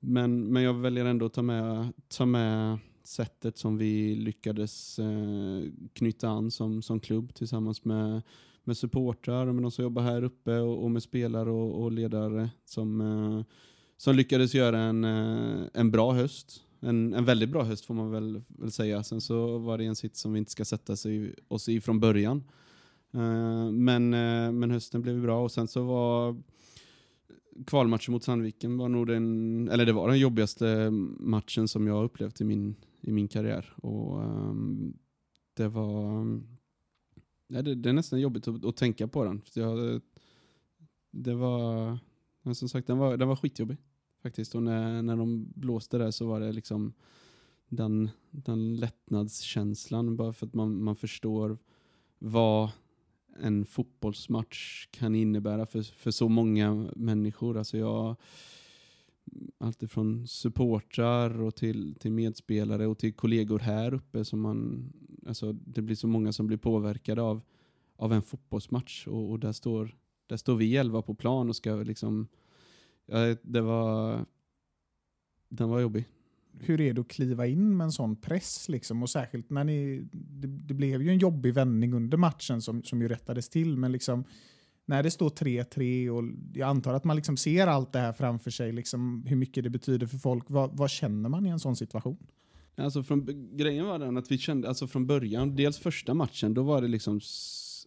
men, 0.00 0.52
men 0.52 0.62
jag 0.62 0.74
väljer 0.74 1.04
ändå 1.04 1.26
att 1.26 1.34
ta 1.34 1.42
med, 1.42 1.92
ta 2.08 2.26
med 2.26 2.78
sättet 3.08 3.58
som 3.58 3.78
vi 3.78 4.14
lyckades 4.14 4.98
eh, 4.98 5.62
knyta 5.92 6.28
an 6.28 6.50
som, 6.50 6.82
som 6.82 7.00
klubb 7.00 7.34
tillsammans 7.34 7.84
med, 7.84 8.22
med 8.64 8.76
supportrar 8.76 9.46
och 9.46 9.54
med 9.54 9.64
de 9.64 9.70
som 9.70 9.82
jobbar 9.82 10.02
här 10.02 10.24
uppe 10.24 10.58
och, 10.58 10.84
och 10.84 10.90
med 10.90 11.02
spelare 11.02 11.50
och, 11.50 11.82
och 11.82 11.92
ledare 11.92 12.50
som, 12.64 13.00
eh, 13.00 13.44
som 13.96 14.16
lyckades 14.16 14.54
göra 14.54 14.78
en, 14.78 15.04
eh, 15.04 15.66
en 15.74 15.90
bra 15.90 16.12
höst. 16.12 16.64
En, 16.80 17.14
en 17.14 17.24
väldigt 17.24 17.50
bra 17.50 17.62
höst 17.62 17.84
får 17.84 17.94
man 17.94 18.10
väl, 18.10 18.42
väl 18.48 18.70
säga. 18.72 19.02
Sen 19.02 19.20
så 19.20 19.58
var 19.58 19.78
det 19.78 19.84
en 19.84 19.96
sitt 19.96 20.16
som 20.16 20.32
vi 20.32 20.38
inte 20.38 20.52
ska 20.52 20.64
sätta 20.64 20.96
sig, 20.96 21.34
oss 21.48 21.68
i 21.68 21.80
från 21.80 22.00
början. 22.00 22.44
Men, 23.72 24.10
men 24.58 24.70
hösten 24.70 25.02
blev 25.02 25.22
bra 25.22 25.42
och 25.42 25.52
sen 25.52 25.68
så 25.68 25.82
var 25.82 26.36
kvalmatchen 27.66 28.12
mot 28.12 28.24
Sandviken 28.24 28.78
var 28.78 28.88
nog 28.88 29.06
den, 29.06 29.68
eller 29.68 29.86
det 29.86 29.92
var 29.92 30.08
den 30.08 30.18
jobbigaste 30.18 30.90
matchen 31.18 31.68
som 31.68 31.86
jag 31.86 32.04
upplevt 32.04 32.40
i 32.40 32.44
min, 32.44 32.76
i 33.00 33.12
min 33.12 33.28
karriär. 33.28 33.74
Och 33.76 34.18
um, 34.18 34.98
det 35.54 35.68
var, 35.68 36.40
ja, 37.46 37.62
det, 37.62 37.74
det 37.74 37.88
är 37.88 37.92
nästan 37.92 38.20
jobbigt 38.20 38.48
att, 38.48 38.64
att 38.64 38.76
tänka 38.76 39.08
på 39.08 39.24
den. 39.24 39.40
För 39.40 39.60
jag, 39.60 40.00
det 41.10 41.34
var, 41.34 41.98
men 42.42 42.54
som 42.54 42.68
sagt, 42.68 42.86
den 42.86 42.98
var, 42.98 43.16
den 43.16 43.28
var 43.28 43.36
skitjobbig 43.36 43.76
faktiskt. 44.22 44.54
Och 44.54 44.62
när, 44.62 45.02
när 45.02 45.16
de 45.16 45.52
blåste 45.54 45.98
där 45.98 46.10
så 46.10 46.26
var 46.26 46.40
det 46.40 46.52
liksom 46.52 46.92
den, 47.68 48.10
den 48.30 48.76
lättnadskänslan, 48.76 50.16
bara 50.16 50.32
för 50.32 50.46
att 50.46 50.54
man, 50.54 50.82
man 50.82 50.96
förstår 50.96 51.58
vad 52.18 52.70
en 53.40 53.66
fotbollsmatch 53.66 54.86
kan 54.90 55.14
innebära 55.14 55.66
för, 55.66 55.82
för 55.82 56.10
så 56.10 56.28
många 56.28 56.90
människor. 56.96 57.58
Alltså 57.58 57.78
jag, 57.78 58.16
allt 59.58 59.82
ifrån 59.82 60.26
supportrar 60.26 61.40
och 61.40 61.56
till, 61.56 61.94
till 61.94 62.12
medspelare 62.12 62.86
och 62.86 62.98
till 62.98 63.12
kollegor 63.12 63.58
här 63.58 63.94
uppe 63.94 64.24
som 64.24 64.40
man, 64.40 64.92
alltså 65.26 65.52
det 65.52 65.82
blir 65.82 65.96
så 65.96 66.06
många 66.06 66.32
som 66.32 66.46
blir 66.46 66.56
påverkade 66.56 67.22
av, 67.22 67.40
av 67.96 68.12
en 68.12 68.22
fotbollsmatch 68.22 69.06
och, 69.06 69.30
och 69.30 69.38
där, 69.38 69.52
står, 69.52 69.96
där 70.26 70.36
står 70.36 70.56
vi 70.56 70.76
elva 70.76 71.02
på 71.02 71.14
plan 71.14 71.48
och 71.48 71.56
ska 71.56 71.74
liksom, 71.74 72.28
ja, 73.06 73.36
det 73.42 73.60
var, 73.60 74.24
den 75.48 75.68
var 75.68 75.80
jobbig 75.80 76.04
hur 76.60 76.80
är 76.80 76.94
det 76.94 77.00
att 77.00 77.08
kliva 77.08 77.46
in 77.46 77.76
med 77.76 77.84
en 77.84 77.92
sån 77.92 78.16
press? 78.16 78.68
Liksom? 78.68 79.02
Och 79.02 79.10
särskilt 79.10 79.50
när 79.50 79.64
ni, 79.64 80.08
det, 80.12 80.46
det, 80.46 80.74
blev 80.74 81.02
ju 81.02 81.10
en 81.10 81.18
jobbig 81.18 81.54
vändning 81.54 81.94
under 81.94 82.18
matchen 82.18 82.62
som, 82.62 82.82
som 82.82 83.02
ju 83.02 83.08
rättades 83.08 83.48
till, 83.48 83.76
men 83.76 83.92
liksom, 83.92 84.24
när 84.88 85.02
det 85.02 85.10
står 85.10 85.28
3-3 85.28 86.08
och 86.08 86.24
jag 86.54 86.68
antar 86.68 86.94
att 86.94 87.04
man 87.04 87.16
liksom 87.16 87.36
ser 87.36 87.66
allt 87.66 87.92
det 87.92 87.98
här 87.98 88.12
framför 88.12 88.50
sig, 88.50 88.72
liksom, 88.72 89.24
hur 89.26 89.36
mycket 89.36 89.64
det 89.64 89.70
betyder 89.70 90.06
för 90.06 90.18
folk. 90.18 90.44
Vad, 90.46 90.76
vad 90.76 90.90
känner 90.90 91.28
man 91.28 91.46
i 91.46 91.48
en 91.48 91.60
sån 91.60 91.76
situation? 91.76 92.26
Alltså 92.76 93.02
från, 93.02 93.48
grejen 93.56 93.86
var 93.86 93.98
den 93.98 94.16
att 94.16 94.30
vi 94.30 94.38
kände, 94.38 94.68
alltså 94.68 94.86
från 94.86 95.06
början, 95.06 95.56
dels 95.56 95.78
första 95.78 96.14
matchen, 96.14 96.54
då 96.54 96.62
var 96.62 96.82
det 96.82 96.88
liksom 96.88 97.20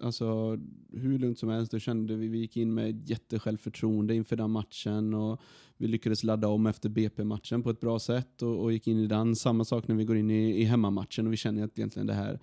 alltså, 0.01 0.59
hur 0.93 1.19
lugnt 1.19 1.39
som 1.39 1.49
helst. 1.49 1.71
Då 1.71 1.79
kände 1.79 2.15
vi, 2.15 2.27
vi 2.27 2.37
gick 2.37 2.57
in 2.57 2.73
med 2.73 3.09
jättesjälvförtroende 3.09 4.15
inför 4.15 4.35
den 4.35 4.51
matchen 4.51 5.13
och 5.13 5.41
vi 5.77 5.87
lyckades 5.87 6.23
ladda 6.23 6.47
om 6.47 6.67
efter 6.67 6.89
BP-matchen 6.89 7.63
på 7.63 7.69
ett 7.69 7.79
bra 7.79 7.99
sätt 7.99 8.41
och, 8.41 8.63
och, 8.63 8.73
gick 8.73 8.87
in 8.87 8.99
i 8.99 9.07
den. 9.07 9.35
Samma 9.35 9.65
sak 9.65 9.87
när 9.87 9.95
vi 9.95 10.05
går 10.05 10.17
in 10.17 10.31
i, 10.31 10.61
i 10.61 10.63
hemmamatchen 10.63 11.27
och 11.27 11.33
vi 11.33 11.37
känner 11.37 11.63
att 11.63 11.79
egentligen 11.79 12.07
det 12.07 12.13
här, 12.13 12.39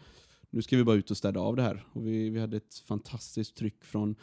nu 0.51 0.63
ska 0.63 0.77
vi 0.77 0.85
bara 0.85 0.97
ut 0.97 1.11
och 1.11 1.17
städa 1.17 1.41
av 1.41 1.57
det 1.57 1.63
här. 1.63 1.85
Och 1.93 2.07
vi, 2.07 2.31
vi 2.31 2.41
hade 2.41 2.57
ett 2.57 2.83
fantastiskt 2.87 3.57
tryck 3.57 3.85
från 3.85 4.17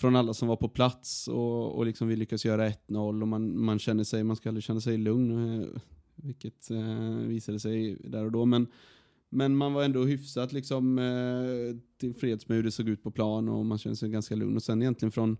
från 0.00 0.16
alla 0.16 0.34
som 0.34 0.48
var 0.48 0.56
på 0.56 0.68
plats 0.68 1.28
och, 1.28 1.76
och 1.76 1.86
liksom 1.86 2.08
vi 2.08 2.16
lyckas 2.16 2.44
göra 2.44 2.68
1-0 2.68 3.22
och 3.22 3.28
man, 3.28 3.64
man 3.64 3.78
känner 3.78 4.04
sig, 4.04 4.24
man 4.24 4.36
ska 4.36 4.48
aldrig 4.48 4.64
känna 4.64 4.80
sig 4.80 4.98
lugn, 4.98 5.60
eh, 5.62 5.68
vilket 6.14 6.70
eh, 6.70 7.14
visade 7.26 7.60
sig 7.60 7.96
där 8.04 8.24
och 8.24 8.32
då. 8.32 8.44
Men 8.44 8.66
men 9.32 9.56
man 9.56 9.72
var 9.72 9.84
ändå 9.84 10.04
hyfsat 10.04 10.52
liksom, 10.52 10.98
eh, 10.98 11.76
tillfreds 11.98 12.48
med 12.48 12.56
hur 12.56 12.62
det 12.62 12.70
såg 12.70 12.88
ut 12.88 13.02
på 13.02 13.10
plan 13.10 13.48
och 13.48 13.66
man 13.66 13.78
kände 13.78 13.96
sig 13.96 14.10
ganska 14.10 14.34
lugn. 14.34 14.56
Och 14.56 14.62
sen 14.62 14.82
egentligen 14.82 15.12
från, 15.12 15.36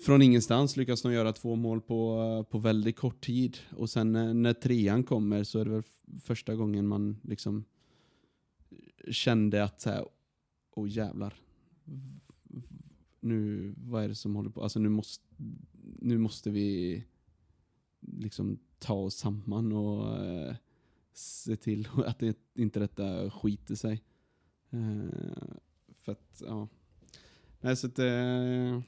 från 0.00 0.22
ingenstans 0.22 0.76
lyckas 0.76 1.02
de 1.02 1.12
göra 1.12 1.32
två 1.32 1.56
mål 1.56 1.80
på, 1.80 2.22
eh, 2.22 2.50
på 2.50 2.58
väldigt 2.58 2.96
kort 2.96 3.24
tid. 3.24 3.58
Och 3.76 3.90
sen 3.90 4.12
när, 4.12 4.34
när 4.34 4.52
trean 4.52 5.02
kommer 5.02 5.44
så 5.44 5.58
är 5.58 5.64
det 5.64 5.70
väl 5.70 5.82
första 6.24 6.54
gången 6.54 6.86
man 6.86 7.16
liksom 7.22 7.64
kände 9.10 9.64
att 9.64 9.80
så 9.80 9.90
här, 9.90 10.04
åh 10.74 10.88
jävlar. 10.88 11.34
Nu, 13.22 13.74
vad 13.76 14.04
är 14.04 14.08
det 14.08 14.14
som 14.14 14.36
håller 14.36 14.50
på? 14.50 14.62
Alltså 14.62 14.78
nu 14.78 14.88
måste, 14.88 15.24
nu 15.98 16.18
måste 16.18 16.50
vi 16.50 17.04
liksom 18.00 18.58
ta 18.78 18.94
oss 18.94 19.16
samman 19.16 19.72
och 19.72 20.24
eh, 20.24 20.54
se 21.12 21.56
till 21.56 21.88
att 22.06 22.18
det, 22.18 22.38
inte 22.54 22.80
detta 22.80 23.30
skiter 23.30 23.74
sig. 23.74 24.02
Uh, 24.74 25.10
för 25.98 26.12
att, 26.12 26.42
ja. 26.46 26.68
Nej, 27.60 27.76
så 27.76 27.86
det, 27.86 28.82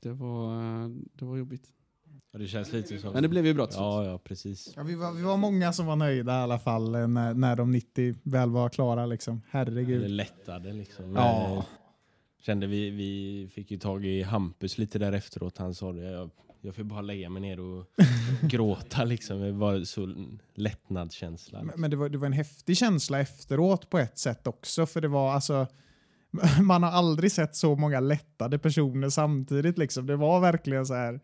det, 0.00 0.12
var, 0.12 0.88
det 1.18 1.24
var 1.24 1.36
jobbigt. 1.36 1.72
Ja, 2.30 2.38
det 2.38 2.46
känns 2.46 2.72
lite 2.72 2.98
som... 2.98 3.12
Men 3.12 3.22
det 3.22 3.28
blev 3.28 3.46
ju 3.46 3.54
bra 3.54 3.66
till 3.66 3.76
Ja, 3.76 4.04
ja, 4.04 4.18
precis. 4.18 4.72
Ja, 4.76 4.82
vi, 4.82 4.94
var, 4.94 5.12
vi 5.12 5.22
var 5.22 5.36
många 5.36 5.72
som 5.72 5.86
var 5.86 5.96
nöjda 5.96 6.32
i 6.32 6.42
alla 6.42 6.58
fall 6.58 6.94
eh, 6.94 7.08
när, 7.08 7.34
när 7.34 7.56
de 7.56 7.72
90 7.72 8.14
väl 8.22 8.50
var 8.50 8.68
klara. 8.68 9.06
Liksom. 9.06 9.42
Herregud. 9.50 9.96
Eller 9.96 10.08
lättade 10.08 10.72
liksom. 10.72 11.14
Ja. 11.14 11.64
Kände 12.48 12.66
vi, 12.66 12.90
vi 12.90 13.48
fick 13.54 13.70
ju 13.70 13.78
tag 13.78 14.04
i 14.04 14.22
Hampus 14.22 14.78
lite 14.78 14.98
där 14.98 15.12
efteråt. 15.12 15.58
Han 15.58 15.74
sa 15.74 15.92
det, 15.92 16.10
jag 16.10 16.30
jag 16.60 16.74
får 16.74 16.84
bara 16.84 17.00
lägga 17.00 17.30
mig 17.30 17.42
ner 17.42 17.60
och 17.60 17.86
gråta 18.42 19.04
liksom. 19.04 19.40
Det 19.40 19.52
var 19.52 19.84
så 19.84 20.14
lättnadskänsla. 20.54 21.62
Men, 21.62 21.80
men 21.80 21.90
det, 21.90 21.96
var, 21.96 22.08
det 22.08 22.18
var 22.18 22.26
en 22.26 22.32
häftig 22.32 22.76
känsla 22.76 23.20
efteråt 23.20 23.90
på 23.90 23.98
ett 23.98 24.18
sätt 24.18 24.46
också. 24.46 24.86
För 24.86 25.00
det 25.00 25.08
var 25.08 25.32
alltså 25.32 25.66
man 26.62 26.82
har 26.82 26.90
aldrig 26.90 27.32
sett 27.32 27.56
så 27.56 27.76
många 27.76 28.00
lättade 28.00 28.58
personer 28.58 29.08
samtidigt. 29.08 29.78
Liksom. 29.78 30.06
Det 30.06 30.16
var 30.16 30.40
verkligen 30.40 30.86
så 30.86 30.94
här, 30.94 31.20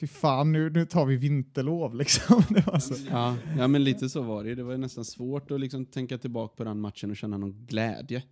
fy 0.00 0.06
fan 0.06 0.52
nu, 0.52 0.70
nu 0.70 0.86
tar 0.86 1.06
vi 1.06 1.16
vinterlov. 1.16 1.94
Liksom. 1.96 2.42
Det 2.48 2.66
var 2.66 2.78
så. 2.78 2.94
Ja, 3.10 3.36
ja, 3.58 3.68
men 3.68 3.84
lite 3.84 4.08
så 4.08 4.22
var 4.22 4.44
det. 4.44 4.54
Det 4.54 4.62
var 4.62 4.76
nästan 4.76 5.04
svårt 5.04 5.50
att 5.50 5.60
liksom 5.60 5.86
tänka 5.86 6.18
tillbaka 6.18 6.54
på 6.56 6.64
den 6.64 6.80
matchen 6.80 7.10
och 7.10 7.16
känna 7.16 7.36
någon 7.36 7.66
glädje. 7.66 8.22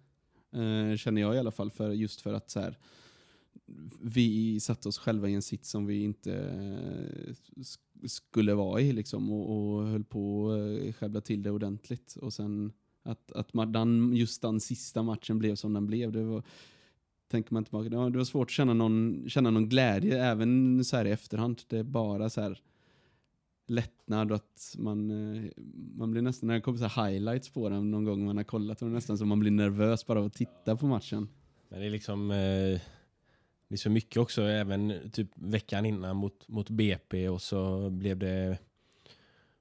Eh, 0.53 0.97
känner 0.97 1.21
jag 1.21 1.35
i 1.35 1.39
alla 1.39 1.51
fall, 1.51 1.71
för, 1.71 1.91
just 1.91 2.21
för 2.21 2.35
att 2.35 2.51
så 2.51 2.61
här, 2.61 2.79
vi 4.01 4.61
satte 4.61 4.89
oss 4.89 4.99
själva 4.99 5.29
i 5.29 5.35
en 5.35 5.43
sits 5.43 5.71
som 5.71 5.87
vi 5.87 6.03
inte 6.03 6.35
eh, 6.35 7.35
skulle 8.07 8.55
vara 8.55 8.81
i 8.81 8.93
liksom 8.93 9.33
och, 9.33 9.77
och 9.77 9.87
höll 9.87 10.05
på 10.05 10.53
att 10.53 10.87
eh, 10.87 10.93
skäbbla 10.93 11.21
till 11.21 11.43
det 11.43 11.51
ordentligt. 11.51 12.17
Och 12.17 12.33
sen 12.33 12.73
att, 13.03 13.33
att 13.33 13.55
man, 13.55 13.73
den, 13.73 14.13
just 14.17 14.43
den 14.43 14.61
sista 14.61 15.03
matchen 15.03 15.39
blev 15.39 15.55
som 15.55 15.73
den 15.73 15.87
blev, 15.87 16.13
det 16.13 16.25
var, 16.25 16.43
tänker 17.29 17.55
man 17.55 17.65
tillbaka, 17.65 17.89
det 17.89 17.97
var, 17.97 18.11
det 18.11 18.19
var 18.19 18.25
svårt 18.25 18.49
att 18.49 18.51
känna 18.51 18.75
någon, 18.75 19.25
känna 19.29 19.51
någon 19.51 19.69
glädje 19.69 20.25
även 20.25 20.85
så 20.85 20.97
här 20.97 21.05
i 21.05 21.11
efterhand. 21.11 21.63
Det 21.69 21.79
är 21.79 21.83
bara 21.83 22.31
så 22.31 22.41
här 22.41 22.61
lättnad 23.71 24.31
och 24.33 24.37
att 24.37 24.75
man, 24.79 25.11
eh, 25.11 25.51
man 25.97 26.11
blir 26.11 26.23
nästan, 26.23 26.47
när 26.47 26.55
det 26.55 26.61
kommer 26.61 26.79
så 26.79 26.87
här 26.87 27.11
highlights 27.11 27.49
på 27.49 27.69
den 27.69 27.91
någon 27.91 28.05
gång 28.05 28.25
man 28.25 28.37
har 28.37 28.45
kollat, 28.45 28.83
och 28.83 28.89
det 28.89 28.93
är 28.93 28.95
nästan 28.95 29.19
så 29.19 29.25
man 29.25 29.41
blir 29.41 29.51
nervös 29.51 30.07
bara 30.07 30.19
av 30.19 30.25
att 30.25 30.35
titta 30.35 30.77
på 30.77 30.87
matchen. 30.87 31.29
Men 31.69 31.81
det 31.81 31.87
är 31.87 31.91
liksom 31.91 32.31
eh 32.31 32.81
det 33.71 33.75
är 33.75 33.79
så 33.79 33.91
mycket 33.91 34.17
också, 34.17 34.43
även 34.43 35.11
typ 35.11 35.29
veckan 35.35 35.87
innan 35.87 36.17
mot, 36.17 36.49
mot 36.49 36.71
BP 36.71 37.29
och 37.29 37.43
så 37.43 37.91
blev 37.91 38.19
det 38.19 38.59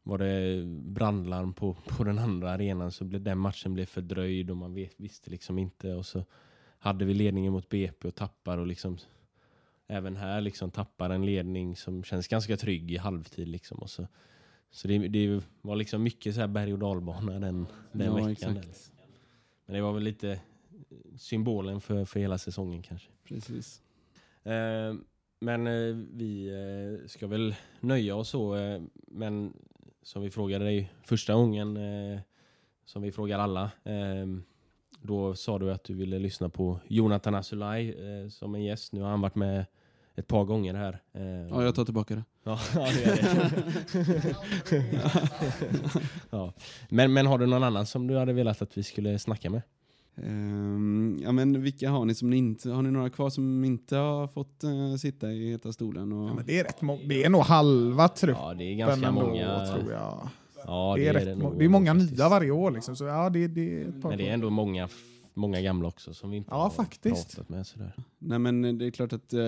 var 0.03 0.17
det 0.17 0.63
brandlarm 0.65 1.53
på, 1.53 1.73
på 1.73 2.03
den 2.03 2.19
andra 2.19 2.51
arenan 2.51 2.91
så 2.91 3.03
blev 3.03 3.21
den 3.21 3.37
matchen 3.37 3.73
blev 3.73 3.85
fördröjd 3.85 4.49
och 4.49 4.57
man 4.57 4.73
vet, 4.73 4.93
visste 4.97 5.29
liksom 5.29 5.59
inte 5.59 5.93
och 5.93 6.05
så 6.05 6.25
hade 6.79 7.05
vi 7.05 7.13
ledningen 7.13 7.53
mot 7.53 7.69
BP 7.69 8.07
och 8.07 8.15
tappar 8.15 8.57
och 8.57 8.67
liksom 8.67 8.97
även 9.89 10.15
här 10.15 10.41
liksom 10.41 10.71
tappar 10.71 11.09
en 11.09 11.25
ledning 11.25 11.75
som 11.75 12.03
känns 12.03 12.27
ganska 12.27 12.57
trygg 12.57 12.91
i 12.91 12.97
halvtid 12.97 13.47
liksom 13.47 13.77
och 13.77 13.89
så 13.89 14.07
så 14.71 14.87
det, 14.87 15.07
det 15.07 15.43
var 15.61 15.75
liksom 15.75 16.03
mycket 16.03 16.35
så 16.35 16.39
här 16.41 16.47
berg 16.47 16.73
och 16.73 16.79
dalbana 16.79 17.39
den, 17.39 17.67
den 17.91 18.07
ja, 18.07 18.13
veckan. 18.13 18.57
Exakt. 18.57 18.91
Men 19.65 19.75
det 19.75 19.81
var 19.81 19.93
väl 19.93 20.03
lite 20.03 20.39
symbolen 21.17 21.81
för, 21.81 22.05
för 22.05 22.19
hela 22.19 22.37
säsongen 22.37 22.81
kanske. 22.81 23.09
Precis. 23.23 23.81
Eh, 24.43 24.95
men 25.39 25.67
eh, 25.67 25.95
vi 26.13 26.47
eh, 26.47 27.07
ska 27.07 27.27
väl 27.27 27.55
nöja 27.79 28.15
oss 28.15 28.29
så. 28.29 28.55
men 29.07 29.53
som 30.01 30.21
vi 30.21 30.29
frågade 30.29 30.65
dig 30.65 30.91
första 31.03 31.33
gången, 31.33 31.79
som 32.85 33.01
vi 33.01 33.11
frågar 33.11 33.39
alla. 33.39 33.71
då 35.01 35.35
sa 35.35 35.59
du 35.59 35.71
att 35.71 35.83
du 35.83 35.93
ville 35.93 36.19
lyssna 36.19 36.49
på 36.49 36.79
Jonathan 36.87 37.35
Asulaj 37.35 37.95
som 38.31 38.55
en 38.55 38.63
gäst. 38.63 38.93
Nu 38.93 39.01
har 39.01 39.09
han 39.09 39.21
varit 39.21 39.35
med 39.35 39.65
ett 40.19 40.27
par 40.27 40.43
gånger 40.43 40.73
här. 40.73 40.99
Ja, 41.49 41.63
jag 41.63 41.75
tar 41.75 41.85
tillbaka 41.85 42.15
det. 42.15 42.23
Ja, 42.43 42.59
det 42.73 43.03
är 43.03 43.15
det. 44.69 44.85
ja. 46.29 46.53
Men, 46.89 47.13
men 47.13 47.25
har 47.25 47.37
du 47.37 47.45
någon 47.45 47.63
annan 47.63 47.85
som 47.85 48.07
du 48.07 48.17
hade 48.17 48.33
velat 48.33 48.61
att 48.61 48.77
vi 48.77 48.83
skulle 48.83 49.19
snacka 49.19 49.49
med? 49.49 49.61
Um, 50.23 51.19
ja 51.23 51.31
men 51.31 51.61
vilka 51.61 51.89
har 51.89 52.05
ni 52.05 52.15
som 52.15 52.29
ni 52.29 52.37
inte, 52.37 52.69
har 52.69 52.81
ni 52.81 52.91
några 52.91 53.09
kvar 53.09 53.29
som 53.29 53.63
inte 53.63 53.95
har 53.95 54.27
fått 54.27 54.63
uh, 54.63 54.95
sitta 54.95 55.31
i 55.31 55.51
heta 55.51 55.73
stolen? 55.73 56.11
Och... 56.11 56.29
Ja, 56.29 56.33
men 56.33 56.45
det 56.45 56.59
är 56.59 56.63
rätt 56.63 56.79
det 57.09 57.23
är 57.23 57.29
nog 57.29 57.41
halva 57.41 58.07
truppen 58.07 58.43
Ja 58.43 58.53
det 58.53 58.63
är 58.63 58.75
ganska 58.75 59.07
ändå, 59.07 59.21
många. 59.21 59.65
tror 59.65 59.91
jag. 59.91 60.29
Ja, 60.65 60.93
det, 60.97 61.07
är 61.07 61.13
rätt, 61.13 61.25
det 61.25 61.35
nog 61.35 61.59
det 61.59 61.65
är 61.65 61.69
många 61.69 61.93
faktiskt. 61.93 62.11
nya 62.11 62.29
varje 62.29 62.51
år. 62.51 62.71
Liksom. 62.71 62.95
Så, 62.95 63.05
ja, 63.05 63.29
det, 63.29 63.47
det 63.47 63.81
är 63.81 63.89
ett 63.89 64.01
par 64.01 64.09
Men 64.09 64.17
det 64.17 64.29
är 64.29 64.33
ändå 64.33 64.49
många, 64.49 64.89
många 65.39 65.61
gamla 65.61 65.87
också 65.87 66.13
som 66.13 66.29
vi 66.31 66.37
inte 66.37 66.49
Ja, 66.51 66.57
har 66.63 66.69
faktiskt. 66.69 67.35
pratat 67.35 67.49
med. 67.49 67.67
Sådär. 67.67 67.93
Nej 68.19 68.39
men 68.39 68.77
det 68.77 68.85
är 68.85 68.91
klart 68.91 69.13
att 69.13 69.33
eh, 69.33 69.41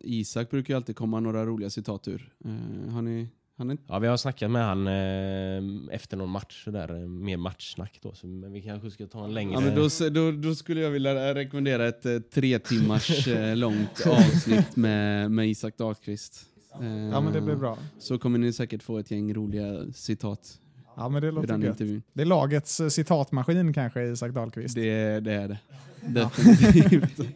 Isak 0.00 0.50
brukar 0.50 0.74
ju 0.74 0.76
alltid 0.76 0.96
komma 0.96 1.20
några 1.20 1.46
roliga 1.46 1.70
citat 1.70 2.08
ur. 2.08 2.32
Eh, 2.44 2.92
har 2.92 3.02
ni, 3.02 3.28
har 3.56 3.64
ni 3.64 3.76
Ja, 3.86 3.98
vi 3.98 4.06
har 4.08 4.16
snackat 4.16 4.50
med 4.50 4.64
han 4.64 4.86
eh, 4.86 5.94
efter 5.94 6.16
någon 6.16 6.30
match, 6.30 6.64
sådär, 6.64 6.94
eh, 6.94 7.08
mer 7.08 7.36
matchsnack 7.36 7.98
då. 8.02 8.14
Så, 8.14 8.26
men 8.26 8.52
vi 8.52 8.62
kanske 8.62 8.90
ska 8.90 9.06
ta 9.06 9.24
en 9.24 9.34
längre... 9.34 9.52
Ja, 9.52 9.60
men 9.60 9.74
då, 9.74 9.88
då, 10.10 10.32
då 10.48 10.54
skulle 10.54 10.80
jag 10.80 10.90
vilja 10.90 11.34
rekommendera 11.34 11.88
ett 11.88 12.06
eh, 12.06 12.18
tre 12.18 12.58
timmars 12.58 13.28
eh, 13.28 13.56
långt 13.56 14.06
avsnitt 14.06 14.76
med, 14.76 15.30
med 15.30 15.48
Isak 15.48 15.76
Dahlqvist. 15.78 16.46
Eh, 16.80 16.86
Ja, 16.86 17.20
men 17.20 17.32
det 17.32 17.40
blir 17.40 17.56
bra. 17.56 17.78
Så 17.98 18.18
kommer 18.18 18.38
ni 18.38 18.52
säkert 18.52 18.82
få 18.82 18.98
ett 18.98 19.10
gäng 19.10 19.34
roliga 19.34 19.92
citat 19.92 20.58
Ja, 20.96 21.08
men 21.08 21.22
det 21.22 21.30
låter 21.30 21.48
den 21.48 21.62
gött. 21.62 21.70
intervjun. 21.70 22.02
Det 22.12 22.22
är 22.22 22.26
lagets 22.26 22.80
eh, 22.80 22.88
citatmaskin 22.88 23.72
kanske, 23.72 24.02
Isak 24.02 24.32
Dahlqvist. 24.32 24.74
Det, 24.74 25.20
det 25.20 25.32
är 25.32 25.48
det. 25.48 25.58
Definitivt. 26.00 27.20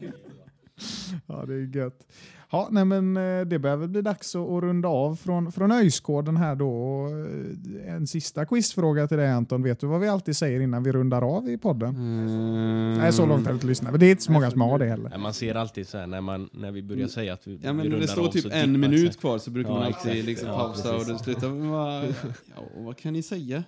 Ja, 1.27 1.45
det 1.47 1.55
är 1.55 1.77
gött. 1.77 2.07
Ja, 2.51 2.69
nej, 2.71 2.85
men 2.85 3.17
eh, 3.17 3.47
det 3.47 3.59
börjar 3.59 3.77
väl 3.77 3.89
bli 3.89 4.03
dags 4.03 4.35
att, 4.35 4.49
att 4.51 4.63
runda 4.63 4.89
av 4.89 5.17
från, 5.17 5.53
från 5.53 5.73
Öjsgården 5.73 6.37
här 6.37 6.55
då. 6.55 7.07
Eh, 7.87 7.95
En 7.95 8.07
sista 8.07 8.45
quizfråga 8.47 9.07
till 9.09 9.17
dig 9.17 9.31
Anton. 9.31 9.63
Vet 9.63 9.81
du 9.81 9.87
vad 9.87 10.01
vi 10.01 10.09
alltid 10.09 10.37
säger 10.37 10.61
innan 10.61 10.83
vi 10.83 10.93
rundar 10.93 11.23
av 11.37 11.49
i 11.49 11.59
podden? 11.59 11.89
Eh, 11.89 12.99
Nej, 13.03 13.13
så 13.13 13.27
långt 13.27 13.45
har 13.45 13.53
du 13.53 13.55
inte 13.55 13.67
lyssnat. 13.67 13.91
Men 13.91 14.01
det 14.01 14.07
är 14.07 14.11
inte 14.11 14.23
så 14.23 14.33
många 14.33 14.51
som 14.51 14.61
har 14.61 14.79
det 14.79 14.87
heller. 14.87 15.09
Nej, 15.11 15.19
man 15.19 15.35
ser 15.35 15.55
alltid 15.55 15.89
så 15.89 15.99
här 15.99 16.07
när, 16.07 16.21
man, 16.21 16.49
när 16.53 16.71
vi 16.73 16.83
börjar 16.83 17.09
säga 17.09 17.33
att 17.33 17.47
vi, 17.47 17.51
Mm. 17.57 17.61
Ja, 17.67 17.73
vi 17.73 17.77
men 17.77 17.85
rundar 17.87 17.99
det 18.01 18.09
står 18.09 18.27
av 18.27 18.31
typ 18.31 18.47
en 18.53 18.81
minut 18.81 19.13
sig. 19.13 19.21
kvar 19.21 19.39
så 19.39 19.51
brukar 19.51 19.71
Ja, 19.71 19.75
man 19.79 19.85
alltid 19.87 20.25
liksom 20.25 20.49
Ja, 20.49 20.59
pausa 20.59 20.83
precis. 20.93 21.09
och 21.09 21.13
det 21.19 21.25
slutar 21.25 21.49
med 21.49 21.71
vad, 21.71 22.05
ja, 22.57 22.63
vad 22.77 22.97
kan 22.97 23.13
ni 23.13 23.23
säga? 23.23 23.63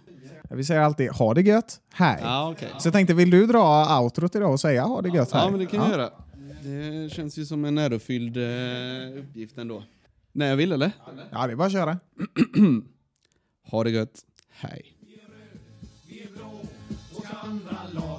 Vi 0.51 0.64
säger 0.64 0.81
alltid 0.81 1.11
ha 1.11 1.35
det 1.35 1.43
gött, 1.43 1.81
hej. 1.93 2.18
Ja, 2.22 2.51
okej. 2.53 2.68
Så 2.79 2.87
jag 2.87 2.93
tänkte, 2.93 3.14
vill 3.14 3.31
du 3.31 3.47
dra 3.47 3.99
outrot 4.01 4.37
idag 4.37 4.53
och 4.53 4.61
säga 4.61 4.83
ha 4.85 5.03
det 5.03 5.09
gött, 5.09 5.33
hej? 5.33 5.43
Ja, 5.45 5.51
men 5.51 5.61
det 5.61 5.66
kan 5.66 5.85
vi 5.85 5.91
göra. 5.91 6.09
Det 6.69 7.12
känns 7.12 7.39
ju 7.39 7.47
som 7.47 7.64
en 7.64 7.79
ärofylld 7.79 8.37
eh, 8.37 9.19
uppgift 9.19 9.59
ändå. 9.59 9.85
När 10.33 10.47
jag 10.47 10.57
vill 10.57 10.73
eller? 10.73 10.93
Ja, 11.31 11.47
det 11.47 11.53
är 11.53 11.57
bara 11.57 11.66
att 11.66 11.73
köra. 11.73 11.99
Ha 13.62 13.85
det 13.85 13.91
gött. 13.91 14.25
Hej. 14.49 14.97
och 17.14 17.25
andra 17.45 17.77
lag 17.93 18.18